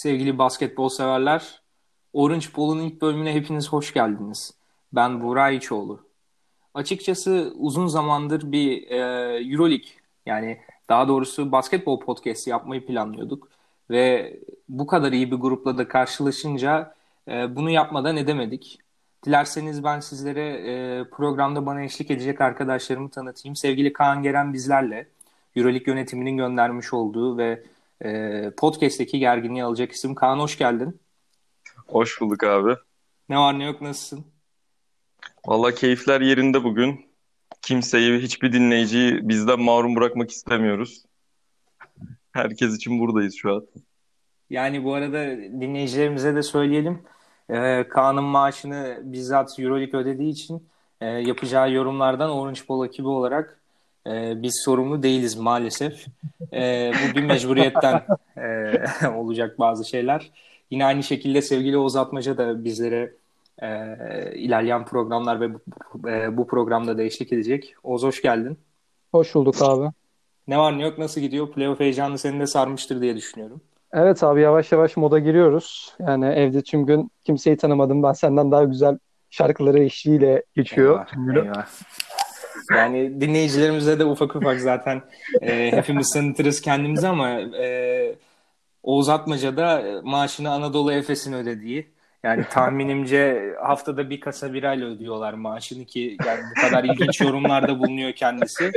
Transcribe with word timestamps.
Sevgili 0.00 0.38
basketbol 0.38 0.88
severler, 0.88 1.60
Orange 2.12 2.46
Ball'un 2.56 2.80
ilk 2.80 3.02
bölümüne 3.02 3.34
hepiniz 3.34 3.68
hoş 3.68 3.94
geldiniz. 3.94 4.54
Ben 4.92 5.22
Buğra 5.22 5.50
İçoğlu. 5.50 6.00
Açıkçası 6.74 7.52
uzun 7.58 7.86
zamandır 7.86 8.52
bir 8.52 8.90
e, 8.90 8.98
Euroleague 9.52 9.88
yani 10.26 10.60
daha 10.88 11.08
doğrusu 11.08 11.52
basketbol 11.52 12.00
podcast 12.00 12.46
yapmayı 12.46 12.86
planlıyorduk. 12.86 13.48
Ve 13.90 14.36
bu 14.68 14.86
kadar 14.86 15.12
iyi 15.12 15.30
bir 15.30 15.36
grupla 15.36 15.78
da 15.78 15.88
karşılaşınca 15.88 16.94
e, 17.28 17.56
bunu 17.56 17.70
yapmadan 17.70 18.16
edemedik. 18.16 18.78
Dilerseniz 19.26 19.84
ben 19.84 20.00
sizlere 20.00 20.48
e, 20.48 21.04
programda 21.04 21.66
bana 21.66 21.82
eşlik 21.82 22.10
edecek 22.10 22.40
arkadaşlarımı 22.40 23.10
tanıtayım. 23.10 23.56
Sevgili 23.56 23.92
Kaan 23.92 24.22
Geren 24.22 24.52
bizlerle. 24.52 25.06
Euroleague 25.56 25.94
yönetiminin 25.94 26.36
göndermiş 26.36 26.92
olduğu 26.92 27.38
ve 27.38 27.62
e, 28.04 28.50
podcast'teki 28.56 29.18
gerginliği 29.18 29.64
alacak 29.64 29.92
isim. 29.92 30.14
Kaan 30.14 30.38
hoş 30.38 30.58
geldin. 30.58 31.00
Hoş 31.86 32.20
bulduk 32.20 32.44
abi. 32.44 32.74
Ne 33.28 33.38
var 33.38 33.58
ne 33.58 33.64
yok 33.64 33.80
nasılsın? 33.80 34.26
Valla 35.46 35.74
keyifler 35.74 36.20
yerinde 36.20 36.64
bugün. 36.64 37.10
Kimseyi, 37.62 38.18
hiçbir 38.18 38.52
dinleyiciyi 38.52 39.28
bizden 39.28 39.60
mahrum 39.60 39.96
bırakmak 39.96 40.30
istemiyoruz. 40.30 41.04
Herkes 42.32 42.76
için 42.76 43.00
buradayız 43.00 43.34
şu 43.34 43.54
an. 43.54 43.66
Yani 44.50 44.84
bu 44.84 44.94
arada 44.94 45.36
dinleyicilerimize 45.36 46.34
de 46.34 46.42
söyleyelim. 46.42 47.02
Ee, 47.50 47.88
Kaan'ın 47.88 48.24
maaşını 48.24 49.00
bizzat 49.04 49.58
Euroleague 49.58 50.00
ödediği 50.00 50.32
için 50.32 50.68
e, 51.00 51.06
yapacağı 51.06 51.72
yorumlardan 51.72 52.30
Orange 52.30 52.60
Ball 52.68 52.86
ekibi 52.86 53.08
olarak 53.08 53.59
e, 54.06 54.42
biz 54.42 54.62
sorumlu 54.64 55.02
değiliz 55.02 55.36
maalesef. 55.36 56.06
E, 56.52 56.92
bu 56.92 57.16
bir 57.16 57.22
mecburiyetten 57.22 58.02
e, 58.36 59.08
olacak 59.16 59.58
bazı 59.58 59.84
şeyler. 59.84 60.30
Yine 60.70 60.84
aynı 60.84 61.02
şekilde 61.02 61.42
sevgili 61.42 61.78
Oğuz 61.78 61.96
Atmaca 61.96 62.38
da 62.38 62.64
bizlere 62.64 63.12
e, 63.62 63.68
ilerleyen 64.34 64.84
programlar 64.84 65.40
ve 65.40 65.54
bu, 65.54 65.60
e, 66.08 66.36
bu 66.36 66.46
programda 66.46 66.98
da 66.98 67.02
eşlik 67.02 67.32
edecek. 67.32 67.74
Oğuz 67.82 68.02
hoş 68.02 68.22
geldin. 68.22 68.58
Hoş 69.12 69.34
bulduk 69.34 69.62
abi. 69.62 69.90
Ne 70.48 70.58
var 70.58 70.78
ne 70.78 70.82
yok 70.82 70.98
nasıl 70.98 71.20
gidiyor? 71.20 71.50
Playoff 71.50 71.80
heyecanı 71.80 72.18
seni 72.18 72.40
de 72.40 72.46
sarmıştır 72.46 73.00
diye 73.00 73.16
düşünüyorum. 73.16 73.60
Evet 73.92 74.22
abi 74.22 74.40
yavaş 74.40 74.72
yavaş 74.72 74.96
moda 74.96 75.18
giriyoruz. 75.18 75.94
Yani 75.98 76.26
evde 76.26 76.62
tüm 76.62 76.86
gün 76.86 77.10
kimseyi 77.24 77.56
tanımadım. 77.56 78.02
Ben 78.02 78.12
senden 78.12 78.50
daha 78.50 78.64
güzel 78.64 78.98
şarkıları 79.30 79.78
eşliğiyle 79.78 80.42
geçiyor. 80.56 81.06
Eyvah, 81.28 81.44
eyvah. 81.44 81.66
Yani 82.76 83.20
dinleyicilerimize 83.20 83.98
de 83.98 84.04
ufak 84.04 84.36
ufak 84.36 84.60
zaten 84.60 85.02
e, 85.42 85.72
hepimiz 85.72 86.10
tanıtırız 86.12 86.60
kendimizi 86.60 87.08
ama 87.08 87.30
e, 87.40 88.14
Oğuz 88.82 89.08
Atmaca'da 89.08 90.00
maaşını 90.04 90.50
Anadolu 90.50 90.92
Efes'in 90.92 91.32
ödediği. 91.32 91.90
Yani 92.22 92.44
tahminimce 92.50 93.54
haftada 93.62 94.10
bir 94.10 94.20
kasa 94.20 94.52
birayla 94.54 94.86
ödüyorlar 94.86 95.32
maaşını 95.32 95.84
ki 95.84 96.16
yani 96.26 96.40
bu 96.50 96.60
kadar 96.60 96.84
ilginç 96.84 97.20
yorumlarda 97.20 97.78
bulunuyor 97.78 98.12
kendisi. 98.12 98.72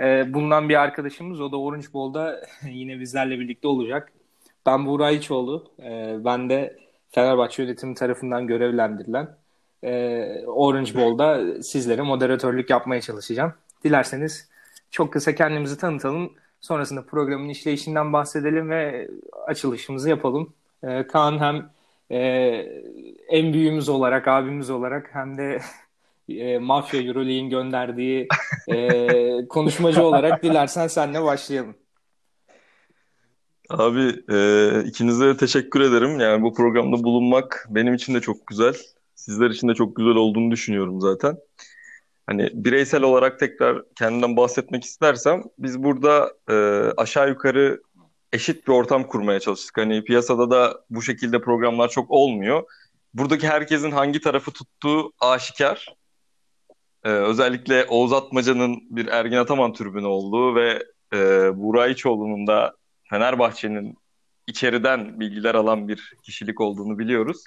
E, 0.00 0.34
bundan 0.34 0.68
bir 0.68 0.80
arkadaşımız 0.80 1.40
o 1.40 1.52
da 1.52 1.60
Orange 1.60 1.86
Ball'da 1.94 2.40
yine 2.70 3.00
bizlerle 3.00 3.40
birlikte 3.40 3.68
olacak. 3.68 4.12
Ben 4.66 4.86
Buğra 4.86 5.10
İçoğlu. 5.10 5.72
E, 5.82 6.16
ben 6.24 6.50
de 6.50 6.78
Fenerbahçe 7.10 7.62
yönetimi 7.62 7.94
tarafından 7.94 8.46
görevlendirilen 8.46 9.28
e, 9.84 10.46
Orange 10.46 10.94
Ball'da 10.94 11.62
sizlere 11.62 12.02
moderatörlük 12.02 12.70
yapmaya 12.70 13.00
çalışacağım. 13.00 13.52
Dilerseniz 13.84 14.48
çok 14.90 15.12
kısa 15.12 15.34
kendimizi 15.34 15.78
tanıtalım. 15.78 16.32
Sonrasında 16.60 17.02
programın 17.02 17.48
işleyişinden 17.48 18.12
bahsedelim 18.12 18.70
ve 18.70 19.08
açılışımızı 19.46 20.08
yapalım. 20.08 20.52
E, 20.82 21.06
Kaan 21.06 21.38
hem 21.38 21.70
e, 22.10 22.18
en 23.28 23.52
büyüğümüz 23.52 23.88
olarak, 23.88 24.28
abimiz 24.28 24.70
olarak 24.70 25.10
hem 25.12 25.38
de 25.38 25.58
e, 26.28 26.58
Mafya 26.58 27.00
Euroleague'in 27.00 27.50
gönderdiği 27.50 28.28
e, 28.68 29.48
konuşmacı 29.48 30.02
olarak 30.02 30.42
dilersen 30.42 30.86
senle 30.86 31.22
başlayalım. 31.22 31.74
Abi 33.70 34.14
e, 34.32 34.38
ikinize 34.84 35.26
de 35.26 35.36
teşekkür 35.36 35.80
ederim. 35.80 36.20
Yani 36.20 36.42
bu 36.42 36.54
programda 36.54 37.04
bulunmak 37.04 37.66
benim 37.70 37.94
için 37.94 38.14
de 38.14 38.20
çok 38.20 38.46
güzel. 38.46 38.74
Sizler 39.24 39.50
için 39.50 39.68
de 39.68 39.74
çok 39.74 39.96
güzel 39.96 40.14
olduğunu 40.14 40.50
düşünüyorum 40.50 41.00
zaten. 41.00 41.36
Hani 42.26 42.50
bireysel 42.54 43.02
olarak 43.02 43.38
tekrar 43.38 43.82
kendimden 43.98 44.36
bahsetmek 44.36 44.84
istersem 44.84 45.42
biz 45.58 45.82
burada 45.82 46.32
e, 46.50 46.54
aşağı 46.96 47.28
yukarı 47.28 47.82
eşit 48.32 48.66
bir 48.66 48.72
ortam 48.72 49.06
kurmaya 49.06 49.40
çalıştık. 49.40 49.78
Hani 49.78 50.04
piyasada 50.04 50.50
da 50.50 50.84
bu 50.90 51.02
şekilde 51.02 51.40
programlar 51.40 51.88
çok 51.88 52.10
olmuyor. 52.10 52.62
Buradaki 53.14 53.48
herkesin 53.48 53.90
hangi 53.90 54.20
tarafı 54.20 54.50
tuttuğu 54.50 55.12
aşikar. 55.20 55.94
Ee, 57.04 57.08
özellikle 57.08 57.84
Oğuz 57.84 58.12
Atmaca'nın 58.12 58.82
bir 58.90 59.06
Ergin 59.06 59.36
Ataman 59.36 59.72
türbünü 59.72 60.06
olduğu 60.06 60.54
ve 60.54 60.82
e, 61.14 61.18
Buğra 61.56 61.86
İçoğlu'nun 61.86 62.46
da 62.46 62.76
Fenerbahçe'nin 63.10 63.96
içeriden 64.46 65.20
bilgiler 65.20 65.54
alan 65.54 65.88
bir 65.88 66.14
kişilik 66.22 66.60
olduğunu 66.60 66.98
biliyoruz. 66.98 67.44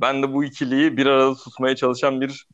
Ben 0.00 0.22
de 0.22 0.32
bu 0.32 0.44
ikiliyi 0.44 0.96
bir 0.96 1.06
arada 1.06 1.34
tutmaya 1.34 1.76
çalışan 1.76 2.20
bir 2.20 2.46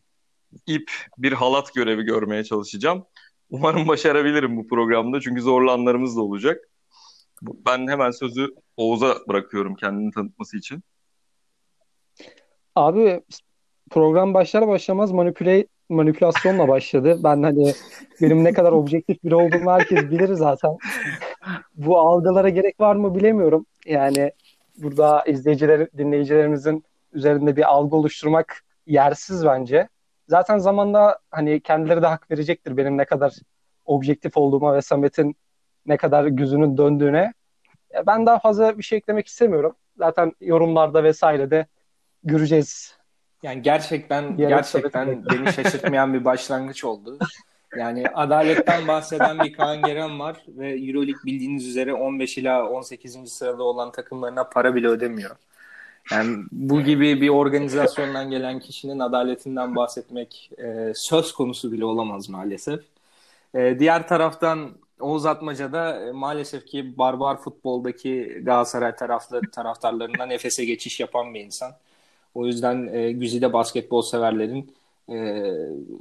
ip, 0.67 0.91
bir 1.19 1.33
halat 1.33 1.75
görevi 1.75 2.03
görmeye 2.03 2.45
çalışacağım. 2.45 3.05
Umarım 3.51 3.89
başarabilirim 3.89 4.57
bu 4.57 4.67
programda 4.67 5.21
çünkü 5.21 5.43
zorlu 5.43 5.71
anlarımız 5.71 6.17
da 6.17 6.23
olacak. 6.23 6.69
Ben 7.43 7.89
hemen 7.89 8.11
sözü 8.11 8.49
Oğuz'a 8.77 9.17
bırakıyorum 9.29 9.75
kendini 9.75 10.11
tanıtması 10.11 10.57
için. 10.57 10.83
Abi 12.75 13.23
program 13.91 14.35
başlar 14.35 14.69
başlamaz 14.69 15.13
manipüle 15.13 15.67
manipülasyonla 15.89 16.69
başladı. 16.69 17.21
Ben 17.25 17.43
hani 17.43 17.73
benim 18.21 18.45
ne 18.45 18.53
kadar 18.53 18.73
objektif 18.73 19.25
biri 19.25 19.35
olduğumu 19.35 19.71
herkes 19.71 20.11
bilir 20.11 20.35
zaten. 20.35 20.77
Bu 21.75 21.99
algılara 21.99 22.49
gerek 22.49 22.81
var 22.81 22.97
mı 22.97 23.15
bilemiyorum. 23.15 23.67
Yani 23.87 24.33
burada 24.77 25.25
izleyiciler, 25.25 25.89
dinleyicilerimizin 25.99 26.85
üzerinde 27.15 27.57
bir 27.57 27.71
algı 27.73 27.97
oluşturmak 27.97 28.65
yersiz 28.87 29.45
bence. 29.47 29.89
Zaten 30.29 30.59
zamanda 30.59 31.19
hani 31.31 31.61
kendileri 31.61 32.03
de 32.03 32.07
hak 32.07 32.31
verecektir 32.31 32.77
benim 32.77 32.99
ne 32.99 33.05
kadar 33.05 33.35
objektif 33.85 34.37
olduğuma 34.37 34.75
ve 34.75 34.83
Samet'in 34.83 35.37
ne 35.87 35.97
kadar 35.97 36.27
gözünün 36.27 36.77
döndüğüne. 36.77 37.35
Ben 38.07 38.27
daha 38.27 38.39
fazla 38.39 38.79
bir 38.79 38.83
şey 38.83 38.99
eklemek 38.99 39.27
istemiyorum. 39.27 39.77
Zaten 39.99 40.33
yorumlarda 40.41 41.05
vesaire 41.05 41.51
de 41.51 41.67
göreceğiz. 42.25 42.97
Yani 43.43 43.63
gerçekten 43.63 44.37
gerçekten 44.37 45.25
beni 45.31 45.53
şaşırtmayan 45.53 46.15
bir 46.15 46.25
başlangıç 46.25 46.85
oldu. 46.85 47.19
Yani 47.77 48.09
adaletten 48.09 48.89
bahseden 48.89 49.39
bir 49.39 49.53
Kaan 49.53 49.83
Geren 49.83 50.21
var 50.21 50.45
ve 50.49 50.69
Euroleague 50.69 51.25
bildiğiniz 51.25 51.69
üzere 51.69 51.95
15 51.95 52.39
ila 52.39 52.69
18. 52.69 53.33
sırada 53.33 53.63
olan 53.63 53.93
takımlarına 53.93 54.45
para 54.45 54.75
bile 54.75 54.89
ödemiyor. 54.89 55.37
Yani 56.13 56.45
bu 56.53 56.81
gibi 56.81 57.21
bir 57.21 57.29
organizasyondan 57.29 58.31
gelen 58.31 58.61
kişinin 58.61 58.99
adaletinden 58.99 59.77
bahsetmek 59.77 60.51
e, 60.59 60.93
söz 60.95 61.33
konusu 61.33 61.73
bile 61.73 61.85
olamaz 61.85 62.29
maalesef. 62.29 62.81
E, 63.55 63.79
diğer 63.79 64.09
taraftan 64.09 64.71
Oğuz 65.01 65.27
Atmaca'da 65.27 66.07
e, 66.07 66.13
maalesef 66.13 66.67
ki 66.67 66.99
barbar 66.99 67.37
futboldaki 67.37 68.41
Galatasaray 68.43 68.97
taraflı 68.97 69.41
taraftarlarından 69.53 70.31
Efes'e 70.31 70.65
geçiş 70.65 71.01
yapan 71.01 71.35
bir 71.35 71.41
insan. 71.41 71.73
O 72.35 72.47
yüzden 72.47 72.87
e, 72.93 73.13
güzide 73.13 73.53
basketbol 73.53 74.03
severlerin 74.03 74.75
e, 75.09 75.15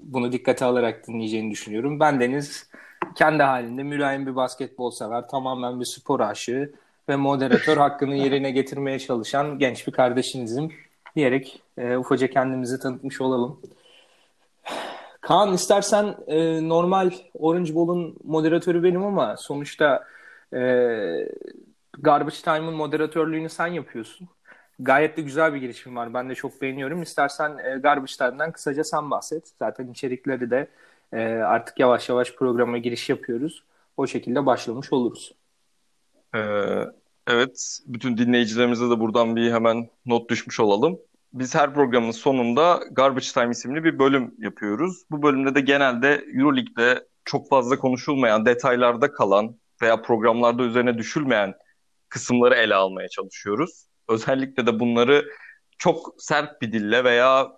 bunu 0.03 0.31
dikkate 0.31 0.65
alarak 0.65 1.07
dinleyeceğini 1.07 1.51
düşünüyorum. 1.51 1.99
Ben 1.99 2.19
Deniz 2.19 2.69
kendi 3.15 3.43
halinde 3.43 3.83
mülayim 3.83 4.27
bir 4.27 4.35
basketbol 4.35 4.91
sever, 4.91 5.27
tamamen 5.27 5.79
bir 5.79 5.85
spor 5.85 6.19
aşığı 6.19 6.73
ve 7.09 7.15
moderatör 7.15 7.77
hakkını 7.77 8.15
yerine 8.15 8.51
getirmeye 8.51 8.99
çalışan 8.99 9.59
genç 9.59 9.87
bir 9.87 9.91
kardeşinizim 9.91 10.71
diyerek 11.15 11.63
e, 11.77 11.97
ufaca 11.97 12.27
kendimizi 12.27 12.79
tanıtmış 12.79 13.21
olalım. 13.21 13.61
Kaan 15.21 15.53
istersen 15.53 16.15
e, 16.27 16.69
normal 16.69 17.11
Orange 17.33 17.75
Ball'un 17.75 18.17
moderatörü 18.23 18.83
benim 18.83 19.03
ama 19.03 19.37
sonuçta 19.37 20.03
e, 20.53 20.59
Garbage 21.99 22.35
Time'ın 22.35 22.73
moderatörlüğünü 22.73 23.49
sen 23.49 23.67
yapıyorsun. 23.67 24.27
Gayet 24.79 25.17
de 25.17 25.21
güzel 25.21 25.53
bir 25.53 25.59
girişim 25.59 25.95
var. 25.95 26.13
Ben 26.13 26.29
de 26.29 26.35
çok 26.35 26.61
beğeniyorum. 26.61 27.01
İstersen 27.01 27.57
e, 27.57 27.77
Garbage 27.77 28.13
Time'dan 28.17 28.51
kısaca 28.51 28.83
sen 28.83 29.11
bahset. 29.11 29.51
Zaten 29.59 29.87
içerikleri 29.87 30.51
de 30.51 30.67
e, 31.13 31.21
artık 31.27 31.79
yavaş 31.79 32.09
yavaş 32.09 32.35
programa 32.35 32.77
giriş 32.77 33.09
yapıyoruz. 33.09 33.63
O 33.97 34.07
şekilde 34.07 34.45
başlamış 34.45 34.93
oluruz. 34.93 35.31
Ee, 36.35 36.39
evet, 37.27 37.79
bütün 37.85 38.17
dinleyicilerimize 38.17 38.89
de 38.89 38.99
buradan 38.99 39.35
bir 39.35 39.51
hemen 39.51 39.89
not 40.05 40.29
düşmüş 40.29 40.59
olalım. 40.59 40.99
Biz 41.33 41.55
her 41.55 41.73
programın 41.73 42.11
sonunda 42.11 42.79
Garbage 42.91 43.27
Time 43.33 43.51
isimli 43.51 43.83
bir 43.83 43.99
bölüm 43.99 44.35
yapıyoruz. 44.37 45.03
Bu 45.11 45.23
bölümde 45.23 45.55
de 45.55 45.61
genelde 45.61 46.25
Euroleague'de 46.33 47.07
çok 47.25 47.49
fazla 47.49 47.79
konuşulmayan, 47.79 48.45
detaylarda 48.45 49.11
kalan 49.11 49.55
veya 49.81 50.01
programlarda 50.01 50.63
üzerine 50.63 50.97
düşülmeyen 50.97 51.53
kısımları 52.09 52.55
ele 52.55 52.75
almaya 52.75 53.09
çalışıyoruz. 53.09 53.87
özellikle 54.09 54.67
de 54.67 54.79
bunları 54.79 55.25
çok 55.77 56.15
sert 56.17 56.61
bir 56.61 56.71
dille 56.71 57.03
veya 57.03 57.51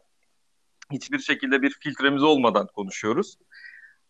hiçbir 0.92 1.20
şekilde 1.20 1.62
bir 1.62 1.70
filtremiz 1.80 2.24
olmadan 2.24 2.68
konuşuyoruz. 2.68 3.38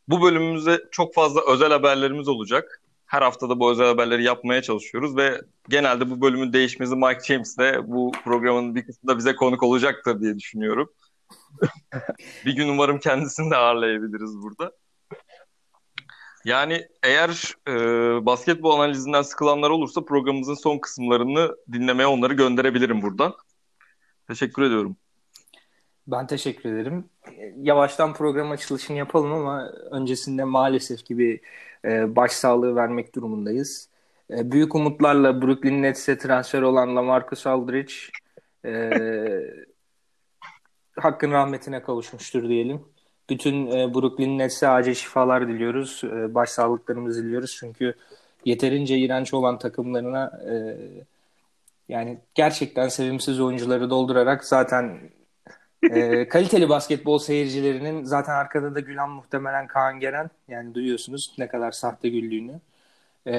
Bu 0.07 0.21
bölümümüzde 0.21 0.83
çok 0.91 1.13
fazla 1.13 1.41
özel 1.53 1.71
haberlerimiz 1.71 2.27
olacak. 2.27 2.81
Her 3.05 3.21
hafta 3.21 3.49
da 3.49 3.59
bu 3.59 3.71
özel 3.71 3.87
haberleri 3.87 4.23
yapmaya 4.23 4.61
çalışıyoruz 4.61 5.17
ve 5.17 5.41
genelde 5.69 6.09
bu 6.09 6.21
bölümün 6.21 6.53
değişmesi 6.53 6.95
Mike 6.95 7.23
James 7.23 7.57
de 7.57 7.81
bu 7.87 8.11
programın 8.23 8.75
bir 8.75 8.85
kısmında 8.85 9.17
bize 9.17 9.35
konuk 9.35 9.63
olacaktır 9.63 10.21
diye 10.21 10.37
düşünüyorum. 10.37 10.89
bir 12.45 12.55
gün 12.55 12.69
umarım 12.69 12.99
kendisini 12.99 13.51
de 13.51 13.55
ağırlayabiliriz 13.55 14.41
burada. 14.41 14.71
Yani 16.45 16.87
eğer 17.03 17.55
e, 17.67 17.73
basketbol 18.25 18.79
analizinden 18.79 19.21
sıkılanlar 19.21 19.69
olursa 19.69 20.05
programımızın 20.05 20.53
son 20.53 20.77
kısımlarını 20.77 21.55
dinlemeye 21.71 22.07
onları 22.07 22.33
gönderebilirim 22.33 23.01
buradan. 23.01 23.33
Teşekkür 24.27 24.61
ediyorum. 24.61 24.97
Ben 26.07 26.27
teşekkür 26.27 26.73
ederim. 26.73 27.09
Yavaştan 27.57 28.13
program 28.13 28.51
açılışını 28.51 28.97
yapalım 28.97 29.33
ama 29.33 29.71
öncesinde 29.91 30.43
maalesef 30.43 31.05
gibi 31.05 31.41
e, 31.85 32.15
başsağlığı 32.15 32.75
vermek 32.75 33.15
durumundayız. 33.15 33.89
E, 34.31 34.51
büyük 34.51 34.75
umutlarla 34.75 35.41
Brooklyn 35.41 35.81
Nets'e 35.81 36.17
transfer 36.17 36.61
olan 36.61 36.95
LaMarcus 36.95 37.47
Aldridge 37.47 37.93
e, 38.65 38.91
hakkın 40.95 41.31
rahmetine 41.31 41.81
kavuşmuştur 41.81 42.49
diyelim. 42.49 42.81
Bütün 43.29 43.67
e, 43.67 43.93
Brooklyn 43.93 44.39
Nets'e 44.39 44.67
acil 44.67 44.93
şifalar 44.93 45.47
diliyoruz. 45.47 46.01
E, 46.03 46.35
başsağlıklarımızı 46.35 47.23
diliyoruz. 47.23 47.55
Çünkü 47.59 47.93
yeterince 48.45 48.97
iğrenç 48.97 49.33
olan 49.33 49.59
takımlarına 49.59 50.41
e, 50.49 50.77
yani 51.89 52.19
gerçekten 52.35 52.87
sevimsiz 52.87 53.41
oyuncuları 53.41 53.89
doldurarak 53.89 54.45
zaten 54.45 54.99
e, 55.83 56.27
kaliteli 56.27 56.69
basketbol 56.69 57.17
seyircilerinin 57.17 58.03
zaten 58.03 58.33
arkada 58.33 58.75
da 58.75 58.79
gülen 58.79 59.09
muhtemelen 59.09 59.67
Kaan 59.67 59.99
Geren. 59.99 60.29
Yani 60.47 60.73
duyuyorsunuz 60.75 61.35
ne 61.37 61.47
kadar 61.47 61.71
sahte 61.71 62.09
güldüğünü. 62.09 62.59
E, 63.27 63.35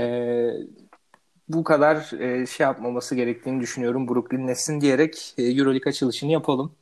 bu 1.48 1.64
kadar 1.64 2.20
e, 2.20 2.46
şey 2.46 2.64
yapmaması 2.64 3.14
gerektiğini 3.14 3.60
düşünüyorum 3.60 4.08
Brooklyn 4.08 4.46
Nets'in 4.46 4.80
diyerek 4.80 5.34
e, 5.38 5.42
Euroleague 5.42 5.90
açılışını 5.90 6.32
yapalım. 6.32 6.72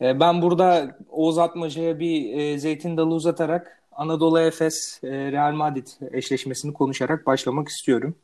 E, 0.00 0.20
ben 0.20 0.42
burada 0.42 0.98
Oğuz 1.10 1.38
Atmaca'ya 1.38 1.98
bir 1.98 2.38
e, 2.38 2.58
zeytin 2.58 2.96
dalı 2.96 3.14
uzatarak 3.14 3.82
Anadolu 3.92 4.40
Efes 4.40 5.00
e, 5.04 5.08
Real 5.32 5.52
Madrid 5.52 5.86
eşleşmesini 6.12 6.72
konuşarak 6.72 7.26
başlamak 7.26 7.68
istiyorum. 7.68 8.14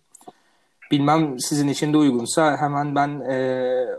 Bilmem 0.90 1.38
sizin 1.38 1.69
için 1.69 1.93
de 1.93 1.96
uygunsa 1.96 2.56
hemen 2.56 2.94
ben 2.94 3.20
e, 3.20 3.37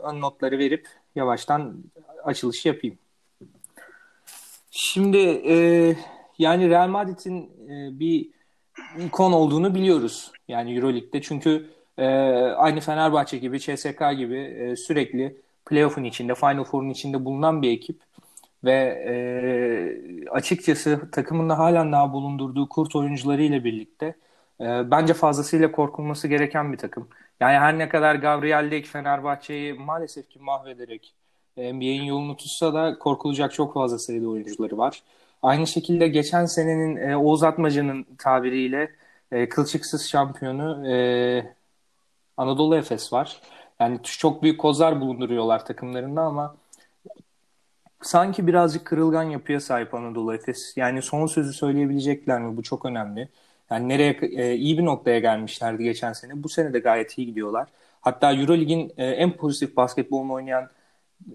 ön 0.04 0.22
notları 0.22 0.58
verip 0.58 0.88
yavaştan 1.16 1.84
açılış 2.24 2.66
yapayım. 2.66 2.98
Şimdi 4.72 5.18
e, 5.48 5.56
yani 6.38 6.70
Real 6.70 6.88
Madrid'in 6.88 7.52
e, 7.70 8.00
bir 8.00 8.30
ikon 9.06 9.32
olduğunu 9.32 9.76
biliyoruz. 9.76 10.32
Yani 10.48 10.76
Euroleague'de 10.76 11.22
çünkü 11.22 11.70
e, 11.98 12.06
aynı 12.58 12.80
Fenerbahçe 12.80 13.38
gibi, 13.38 13.60
CSK 13.60 14.02
gibi 14.18 14.38
e, 14.38 14.76
sürekli 14.76 15.38
playoff'un 15.66 16.04
içinde, 16.04 16.36
Final 16.36 16.64
Four'un 16.64 16.90
içinde 16.90 17.26
bulunan 17.26 17.62
bir 17.62 17.72
ekip 17.72 18.00
ve 18.64 19.04
e, 19.08 20.30
açıkçası 20.30 21.12
takımında 21.12 21.58
halen 21.58 21.92
daha 21.92 22.14
bulundurduğu 22.14 22.70
kurt 22.70 22.96
oyuncularıyla 22.96 23.64
birlikte 23.64 24.16
e, 24.62 24.92
bence 24.92 25.14
fazlasıyla 25.14 25.72
korkulması 25.72 26.28
gereken 26.28 26.74
bir 26.74 26.78
takım. 26.78 27.08
Yani 27.40 27.58
her 27.58 27.78
ne 27.78 27.90
kadar 27.90 28.16
Gabriel 28.16 28.72
Lek 28.72 28.86
Fenerbahçe'yi 28.86 29.74
maalesef 29.74 30.30
ki 30.30 30.40
mahvederek 30.40 31.14
NBA'in 31.58 32.04
yolunu 32.04 32.38
tutsa 32.38 32.74
da 32.74 33.00
korkulacak 33.00 33.54
çok 33.54 33.74
fazla 33.74 34.00
sayıda 34.00 34.28
oyuncuları 34.28 34.78
var. 34.78 35.04
Aynı 35.42 35.68
şekilde 35.68 36.08
geçen 36.08 36.46
senenin 36.46 36.96
e, 36.96 37.18
Oğuz 37.18 37.44
Atmaca'nın 37.44 38.06
tabiriyle 38.18 38.92
e, 39.32 39.50
kılçıksız 39.50 40.10
şampiyonu 40.10 40.88
e, 40.88 40.96
Anadolu 42.38 42.76
Efes 42.76 43.14
var. 43.14 43.42
Yani 43.80 44.00
çok 44.04 44.44
büyük 44.44 44.60
kozlar 44.60 45.02
bulunduruyorlar 45.02 45.66
takımlarında 45.66 46.22
ama 46.22 46.56
sanki 48.02 48.48
birazcık 48.48 48.86
kırılgan 48.86 49.24
yapıya 49.24 49.60
sahip 49.60 49.94
Anadolu 49.94 50.34
Efes. 50.34 50.78
Yani 50.78 51.02
son 51.02 51.28
sözü 51.28 51.54
söyleyebilecekler 51.54 52.42
mi? 52.42 52.58
Bu 52.58 52.64
çok 52.64 52.86
önemli. 52.86 53.30
Yani 53.72 53.90
nereye 53.90 54.12
e, 54.22 54.56
iyi 54.56 54.78
bir 54.78 54.86
noktaya 54.86 55.20
gelmişlerdi 55.20 55.84
geçen 55.84 56.14
sene. 56.14 56.44
Bu 56.44 56.50
sene 56.50 56.74
de 56.74 56.80
gayet 56.80 57.18
iyi 57.18 57.28
gidiyorlar. 57.28 57.68
Hatta 58.02 58.34
EuroLeague'in 58.34 58.94
e, 58.98 59.06
en 59.06 59.32
pozitif 59.32 59.78
basketbolunu 59.78 60.34
oynayan 60.34 60.70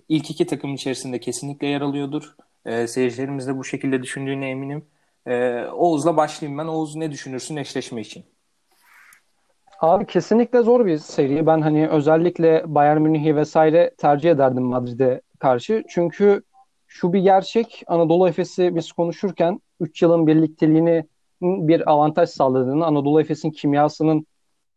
ilk 0.09 0.31
iki 0.31 0.47
takım 0.47 0.75
içerisinde 0.75 1.21
kesinlikle 1.21 1.67
yer 1.67 1.81
alıyordur. 1.81 2.37
E, 2.67 2.87
seyircilerimiz 2.87 3.47
de 3.47 3.59
bu 3.59 3.65
şekilde 3.65 4.03
düşündüğüne 4.03 4.51
eminim. 4.51 4.85
E, 5.27 5.65
Oğuz'la 5.65 6.17
başlayayım 6.17 6.59
ben. 6.59 6.67
Oğuz 6.67 6.97
ne 6.97 7.11
düşünürsün 7.11 7.57
eşleşme 7.57 8.01
için? 8.01 8.25
Abi 9.81 10.07
kesinlikle 10.07 10.63
zor 10.63 10.87
bir 10.87 10.99
seri. 10.99 11.47
Ben 11.47 11.61
hani 11.61 11.89
özellikle 11.89 12.63
Bayern 12.67 13.01
Münih'i 13.01 13.37
vesaire 13.37 13.95
tercih 13.99 14.31
ederdim 14.31 14.63
Madrid'e 14.63 15.21
karşı. 15.39 15.85
Çünkü 15.89 16.43
şu 16.87 17.13
bir 17.13 17.21
gerçek 17.21 17.83
Anadolu 17.87 18.29
Efes'i 18.29 18.77
biz 18.77 18.93
konuşurken 18.93 19.61
3 19.81 20.03
yılın 20.03 20.27
birlikteliğini 20.27 21.05
bir 21.43 21.91
avantaj 21.91 22.29
sağladığını, 22.29 22.87
Anadolu 22.87 23.21
Efes'in 23.21 23.51
kimyasının 23.51 24.27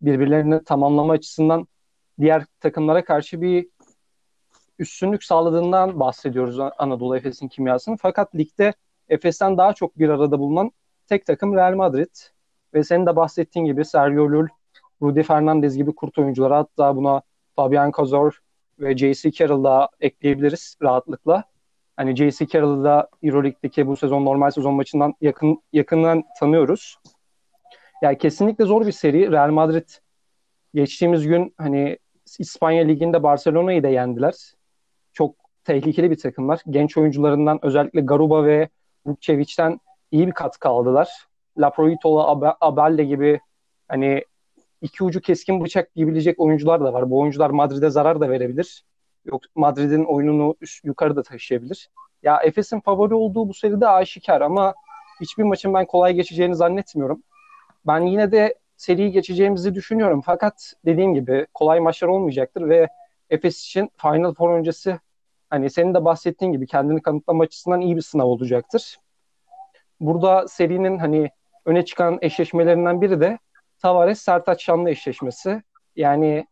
birbirlerini 0.01 0.63
tamamlama 0.63 1.13
açısından 1.13 1.67
diğer 2.19 2.45
takımlara 2.59 3.05
karşı 3.05 3.41
bir 3.41 3.67
üstünlük 4.81 5.23
sağladığından 5.23 5.99
bahsediyoruz 5.99 6.59
Anadolu 6.77 7.17
Efes'in 7.17 7.47
kimyasının. 7.47 7.95
Fakat 7.95 8.35
ligde 8.35 8.73
Efes'ten 9.09 9.57
daha 9.57 9.73
çok 9.73 9.99
bir 9.99 10.09
arada 10.09 10.39
bulunan 10.39 10.71
tek 11.07 11.25
takım 11.25 11.55
Real 11.55 11.75
Madrid. 11.75 12.15
Ve 12.73 12.83
senin 12.83 13.05
de 13.05 13.15
bahsettiğin 13.15 13.65
gibi 13.65 13.85
Sergio 13.85 14.25
Llull, 14.25 14.47
Rudy 15.01 15.21
Fernandez 15.21 15.77
gibi 15.77 15.95
kurt 15.95 16.17
oyuncuları 16.17 16.53
hatta 16.53 16.95
buna 16.95 17.21
Fabian 17.55 17.91
Cazor 17.97 18.39
ve 18.79 18.97
J.C. 18.97 19.31
Carroll 19.31 19.63
da 19.63 19.89
ekleyebiliriz 19.99 20.77
rahatlıkla. 20.81 21.43
Hani 21.97 22.15
J.C. 22.15 22.47
Carroll'ı 22.47 22.83
da 22.83 23.09
Euroleague'deki 23.23 23.87
bu 23.87 23.95
sezon 23.95 24.25
normal 24.25 24.51
sezon 24.51 24.73
maçından 24.73 25.13
yakın 25.21 25.61
yakından 25.73 26.23
tanıyoruz. 26.39 26.97
Yani 28.01 28.17
kesinlikle 28.17 28.65
zor 28.65 28.85
bir 28.85 28.91
seri. 28.91 29.31
Real 29.31 29.49
Madrid 29.49 29.89
geçtiğimiz 30.73 31.27
gün 31.27 31.53
hani 31.57 31.97
İspanya 32.39 32.85
Ligi'nde 32.85 33.23
Barcelona'yı 33.23 33.83
da 33.83 33.87
yendiler. 33.87 34.33
Çok 35.13 35.35
tehlikeli 35.63 36.11
bir 36.11 36.17
takımlar. 36.17 36.59
Genç 36.69 36.97
oyuncularından 36.97 37.59
özellikle 37.61 38.01
Garuba 38.01 38.45
ve 38.45 38.69
Vukcevic'den 39.05 39.79
iyi 40.11 40.27
bir 40.27 40.31
katkı 40.31 40.69
aldılar. 40.69 41.09
Laproitola, 41.57 42.55
Abelle 42.61 43.03
gibi 43.03 43.39
hani 43.87 44.25
iki 44.81 45.03
ucu 45.03 45.21
keskin 45.21 45.63
bıçak 45.63 45.93
giyebilecek 45.93 46.39
oyuncular 46.39 46.81
da 46.81 46.93
var. 46.93 47.09
Bu 47.09 47.19
oyuncular 47.19 47.49
Madrid'e 47.49 47.89
zarar 47.89 48.21
da 48.21 48.29
verebilir. 48.29 48.83
Yok 49.25 49.41
Madrid'in 49.55 50.03
oyununu 50.03 50.55
üst, 50.61 50.85
yukarıda 50.85 51.23
taşıyabilir. 51.23 51.89
Ya 52.23 52.39
Efes'in 52.43 52.79
favori 52.79 53.13
olduğu 53.13 53.49
bu 53.49 53.53
seride 53.53 53.87
aşikar 53.87 54.41
ama 54.41 54.73
hiçbir 55.21 55.43
maçın 55.43 55.73
ben 55.73 55.85
kolay 55.85 56.13
geçeceğini 56.13 56.55
zannetmiyorum. 56.55 57.23
Ben 57.87 57.99
yine 57.99 58.31
de 58.31 58.55
seriyi 58.77 59.11
geçeceğimizi 59.11 59.75
düşünüyorum. 59.75 60.21
Fakat 60.25 60.73
dediğim 60.85 61.13
gibi 61.13 61.47
kolay 61.53 61.79
maçlar 61.79 62.07
olmayacaktır 62.07 62.69
ve 62.69 62.87
Efes 63.31 63.63
için 63.63 63.91
Final 63.97 64.33
Four 64.33 64.53
öncesi 64.53 64.99
hani 65.49 65.69
senin 65.69 65.93
de 65.93 66.05
bahsettiğin 66.05 66.51
gibi 66.51 66.67
kendini 66.67 67.01
kanıtlama 67.01 67.43
açısından 67.43 67.81
iyi 67.81 67.95
bir 67.95 68.01
sınav 68.01 68.25
olacaktır. 68.25 68.97
Burada 69.99 70.47
serinin 70.47 70.97
hani 70.97 71.29
öne 71.65 71.85
çıkan 71.85 72.17
eşleşmelerinden 72.21 73.01
biri 73.01 73.21
de 73.21 73.39
Tavares 73.81 74.21
Sertaç 74.21 74.63
Şanlı 74.63 74.89
eşleşmesi. 74.89 75.63
Yani 75.95 76.47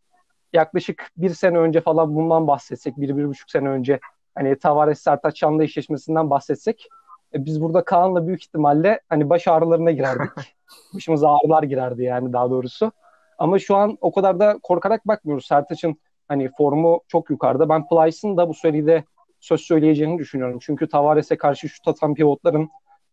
yaklaşık 0.53 1.11
bir 1.17 1.29
sene 1.29 1.57
önce 1.57 1.81
falan 1.81 2.15
bundan 2.15 2.47
bahsetsek, 2.47 2.97
bir, 2.97 3.17
bir 3.17 3.27
buçuk 3.27 3.49
sene 3.51 3.69
önce 3.69 3.99
hani 4.35 4.59
Tavares 4.59 4.99
Sertaç 4.99 5.39
Şanlı 5.39 5.63
eşleşmesinden 5.63 6.29
bahsetsek 6.29 6.87
e, 7.33 7.45
biz 7.45 7.61
burada 7.61 7.83
Kaan'la 7.83 8.27
büyük 8.27 8.43
ihtimalle 8.43 8.99
hani 9.09 9.29
baş 9.29 9.47
ağrılarına 9.47 9.91
girerdik. 9.91 10.31
Başımıza 10.93 11.29
ağrılar 11.29 11.63
girerdi 11.63 12.03
yani 12.03 12.33
daha 12.33 12.49
doğrusu. 12.49 12.91
Ama 13.37 13.59
şu 13.59 13.75
an 13.75 13.97
o 14.01 14.11
kadar 14.11 14.39
da 14.39 14.59
korkarak 14.63 15.07
bakmıyoruz. 15.07 15.45
Sertaç'ın 15.45 15.97
hani 16.29 16.49
formu 16.57 17.01
çok 17.07 17.29
yukarıda. 17.29 17.69
Ben 17.69 17.87
Plyce'ın 17.87 18.37
da 18.37 18.49
bu 18.49 18.53
seride 18.53 19.03
söz 19.39 19.61
söyleyeceğini 19.61 20.19
düşünüyorum. 20.19 20.59
Çünkü 20.61 20.89
Tavares'e 20.89 21.37
karşı 21.37 21.69
şut 21.69 21.87
atan 21.87 22.13
pivotların 22.13 22.69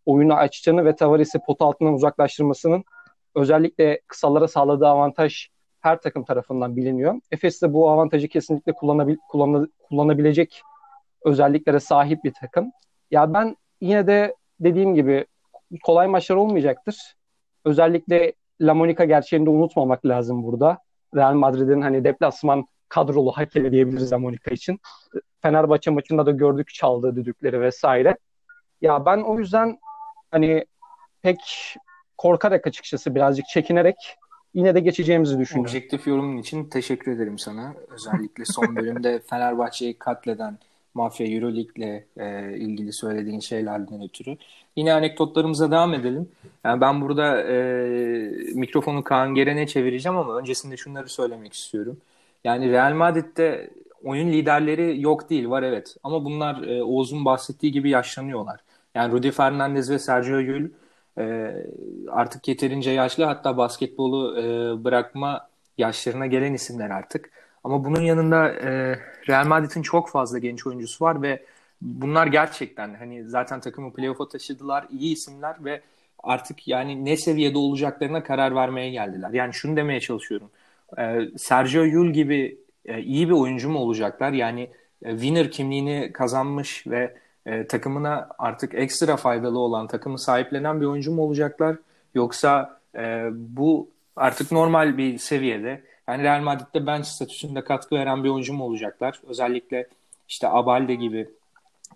oyunu 0.07 0.35
açacağını 0.35 0.85
ve 0.85 0.97
Tavares'i 0.97 1.39
pot 1.47 1.63
altından 1.63 1.95
uzaklaştırmasının 1.95 2.85
özellikle 3.35 4.01
kısalara 4.07 4.49
sağladığı 4.49 4.89
avantaj 4.89 5.49
her 5.81 6.01
takım 6.01 6.25
tarafından 6.25 6.77
biliniyor. 6.77 7.15
Efes 7.31 7.63
de 7.63 7.73
bu 7.73 7.91
avantajı 7.91 8.29
kesinlikle 8.29 8.73
kullanabil 8.73 9.17
kullan 9.29 9.73
kullanabilecek 9.89 10.63
özelliklere 11.25 11.81
sahip 11.81 12.25
bir 12.25 12.33
takım. 12.41 12.71
Ya 13.11 13.35
ben 13.35 13.57
yine 13.81 14.07
de 14.07 14.35
dediğim 14.61 14.95
gibi 14.95 15.27
kolay 15.83 16.07
maçlar 16.07 16.37
olmayacaktır. 16.37 17.15
Özellikle 17.65 18.33
La 18.61 18.75
Monica 18.75 19.05
gerçeğini 19.05 19.47
de 19.47 19.51
unutmamak 19.51 20.07
lazım 20.07 20.45
burada. 20.45 20.79
Real 21.15 21.35
Madrid'in 21.35 21.81
hani 21.81 22.05
deplasman 22.05 22.67
kadrolu 22.89 23.33
hakemi 23.33 23.73
diyebiliriz 23.73 24.13
Monika 24.13 24.51
için. 24.51 24.81
Fenerbahçe 25.43 25.91
maçında 25.91 26.27
da 26.27 26.31
gördük 26.31 26.75
çaldığı 26.75 27.17
düdükleri 27.17 27.61
vesaire. 27.61 28.17
Ya 28.81 29.07
ben 29.07 29.19
o 29.19 29.39
yüzden 29.39 29.79
hani 30.31 30.65
pek 31.23 31.39
korkarak 32.19 32.67
açıkçası 32.67 33.15
birazcık 33.15 33.47
çekinerek 33.47 33.97
yine 34.55 34.75
de 34.75 34.81
geçeceğimizi 34.81 35.39
düşünüyorum. 35.39 35.71
Objektif 35.71 36.07
yorumun 36.07 36.37
için 36.37 36.65
teşekkür 36.65 37.13
ederim 37.13 37.39
sana. 37.39 37.75
Özellikle 37.89 38.45
son 38.45 38.77
bölümde 38.77 39.19
Fenerbahçe'yi 39.31 39.99
katleden 39.99 40.59
Mafya 40.95 41.27
Euroleague'le 41.27 42.05
e, 42.17 42.57
ilgili 42.57 42.93
söylediğin 42.93 43.41
şeylerden 43.41 44.03
ötürü. 44.03 44.37
Yine 44.77 44.93
anekdotlarımıza 44.93 45.71
devam 45.71 45.95
edelim. 45.95 46.29
Yani 46.65 46.81
ben 46.81 47.01
burada 47.01 47.43
e, 47.43 47.57
mikrofonu 48.55 49.05
Kaan 49.05 49.35
Geren'e 49.35 49.67
çevireceğim 49.67 50.19
ama 50.19 50.39
öncesinde 50.39 50.77
şunları 50.77 51.09
söylemek 51.09 51.53
istiyorum. 51.53 51.97
Yani 52.47 52.71
Real 52.71 52.95
Madrid'de 52.95 53.71
oyun 54.05 54.29
liderleri 54.29 55.01
yok 55.01 55.31
değil 55.31 55.49
var 55.51 55.63
evet. 55.63 55.97
Ama 56.03 56.25
bunlar 56.25 56.63
e, 56.63 56.83
Oğuz'un 56.83 57.25
bahsettiği 57.25 57.73
gibi 57.73 57.91
yaşlanıyorlar. 57.91 58.61
Yani 58.95 59.13
Rudy 59.13 59.31
Fernandez 59.31 59.91
ve 59.91 59.99
Sergio 59.99 60.39
Yul 60.39 60.69
e, 61.19 61.55
artık 62.09 62.49
yeterince 62.49 62.91
yaşlı 62.91 63.25
hatta 63.25 63.57
basketbolu 63.57 64.39
e, 64.41 64.45
bırakma 64.85 65.49
yaşlarına 65.79 66.27
gelen 66.27 66.55
isimler 66.55 66.91
artık. 66.91 67.31
Ama 67.65 67.85
bunun 67.85 68.01
yanında 68.01 68.49
e, 68.49 68.99
Real 69.29 69.47
Madrid'in 69.47 69.83
çok 69.83 70.11
fazla 70.11 70.39
genç 70.39 70.67
oyuncusu 70.67 71.05
var 71.05 71.23
ve 71.23 71.45
bunlar 71.81 72.27
gerçekten 72.27 72.95
hani 72.95 73.29
zaten 73.29 73.61
takımı 73.61 73.93
playoff'a 73.93 74.29
taşıdılar. 74.29 74.87
iyi 74.91 75.13
isimler 75.13 75.65
ve 75.65 75.81
artık 76.23 76.69
yani 76.69 77.05
ne 77.05 77.17
seviyede 77.17 77.59
olacaklarına 77.59 78.23
karar 78.23 78.55
vermeye 78.55 78.91
geldiler. 78.91 79.31
Yani 79.31 79.55
şunu 79.55 79.77
demeye 79.77 80.01
çalışıyorum. 80.01 80.51
E, 80.99 81.19
Sergio 81.37 81.83
Yul 81.83 82.13
gibi 82.13 82.59
e, 82.85 83.03
iyi 83.03 83.29
bir 83.29 83.35
oyuncu 83.35 83.71
mu 83.71 83.79
olacaklar? 83.79 84.33
Yani 84.33 84.71
e, 85.03 85.11
winner 85.11 85.51
kimliğini 85.51 86.11
kazanmış 86.13 86.87
ve 86.87 87.15
e, 87.47 87.67
takımına 87.67 88.29
artık 88.39 88.75
ekstra 88.75 89.17
faydalı 89.17 89.59
olan, 89.59 89.87
takımı 89.87 90.19
sahiplenen 90.19 90.81
bir 90.81 90.87
oyuncu 90.87 91.13
mu 91.13 91.23
olacaklar? 91.23 91.77
Yoksa 92.15 92.77
bu 93.33 93.91
artık 94.17 94.53
normal 94.53 94.99
bir 94.99 95.19
seviyede 95.19 95.83
yani 96.09 96.23
Real 96.23 96.41
Madrid'de 96.41 96.87
bench 96.87 97.07
statüsünde 97.07 97.65
katkı 97.65 97.95
veren 97.95 98.25
bir 98.25 98.29
oyuncu 98.29 98.53
mu 98.53 98.65
olacaklar? 98.65 99.21
Özellikle 99.29 99.87
işte 100.29 100.49
Abalde 100.49 100.95
gibi, 100.95 101.29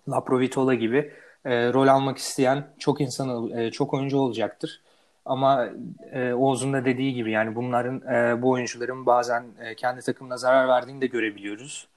Laprovitola 0.09 0.73
gibi 0.73 1.11
e, 1.45 1.73
rol 1.73 1.87
almak 1.87 2.17
isteyen 2.17 2.67
çok 2.79 3.01
insan, 3.01 3.51
e, 3.51 3.71
çok 3.71 3.93
oyuncu 3.93 4.17
olacaktır. 4.17 4.81
Ama 5.25 5.69
e, 6.11 6.33
Oğuz'un 6.33 6.73
da 6.73 6.85
dediği 6.85 7.13
gibi 7.13 7.31
yani 7.31 7.55
bunların 7.55 8.01
e, 8.15 8.41
bu 8.41 8.49
oyuncuların 8.49 9.05
bazen 9.05 9.45
e, 9.59 9.75
kendi 9.75 10.01
takımına 10.01 10.37
zarar 10.37 10.67
verdiğini 10.67 11.01
de 11.01 11.07
görebiliyoruz. 11.07 11.87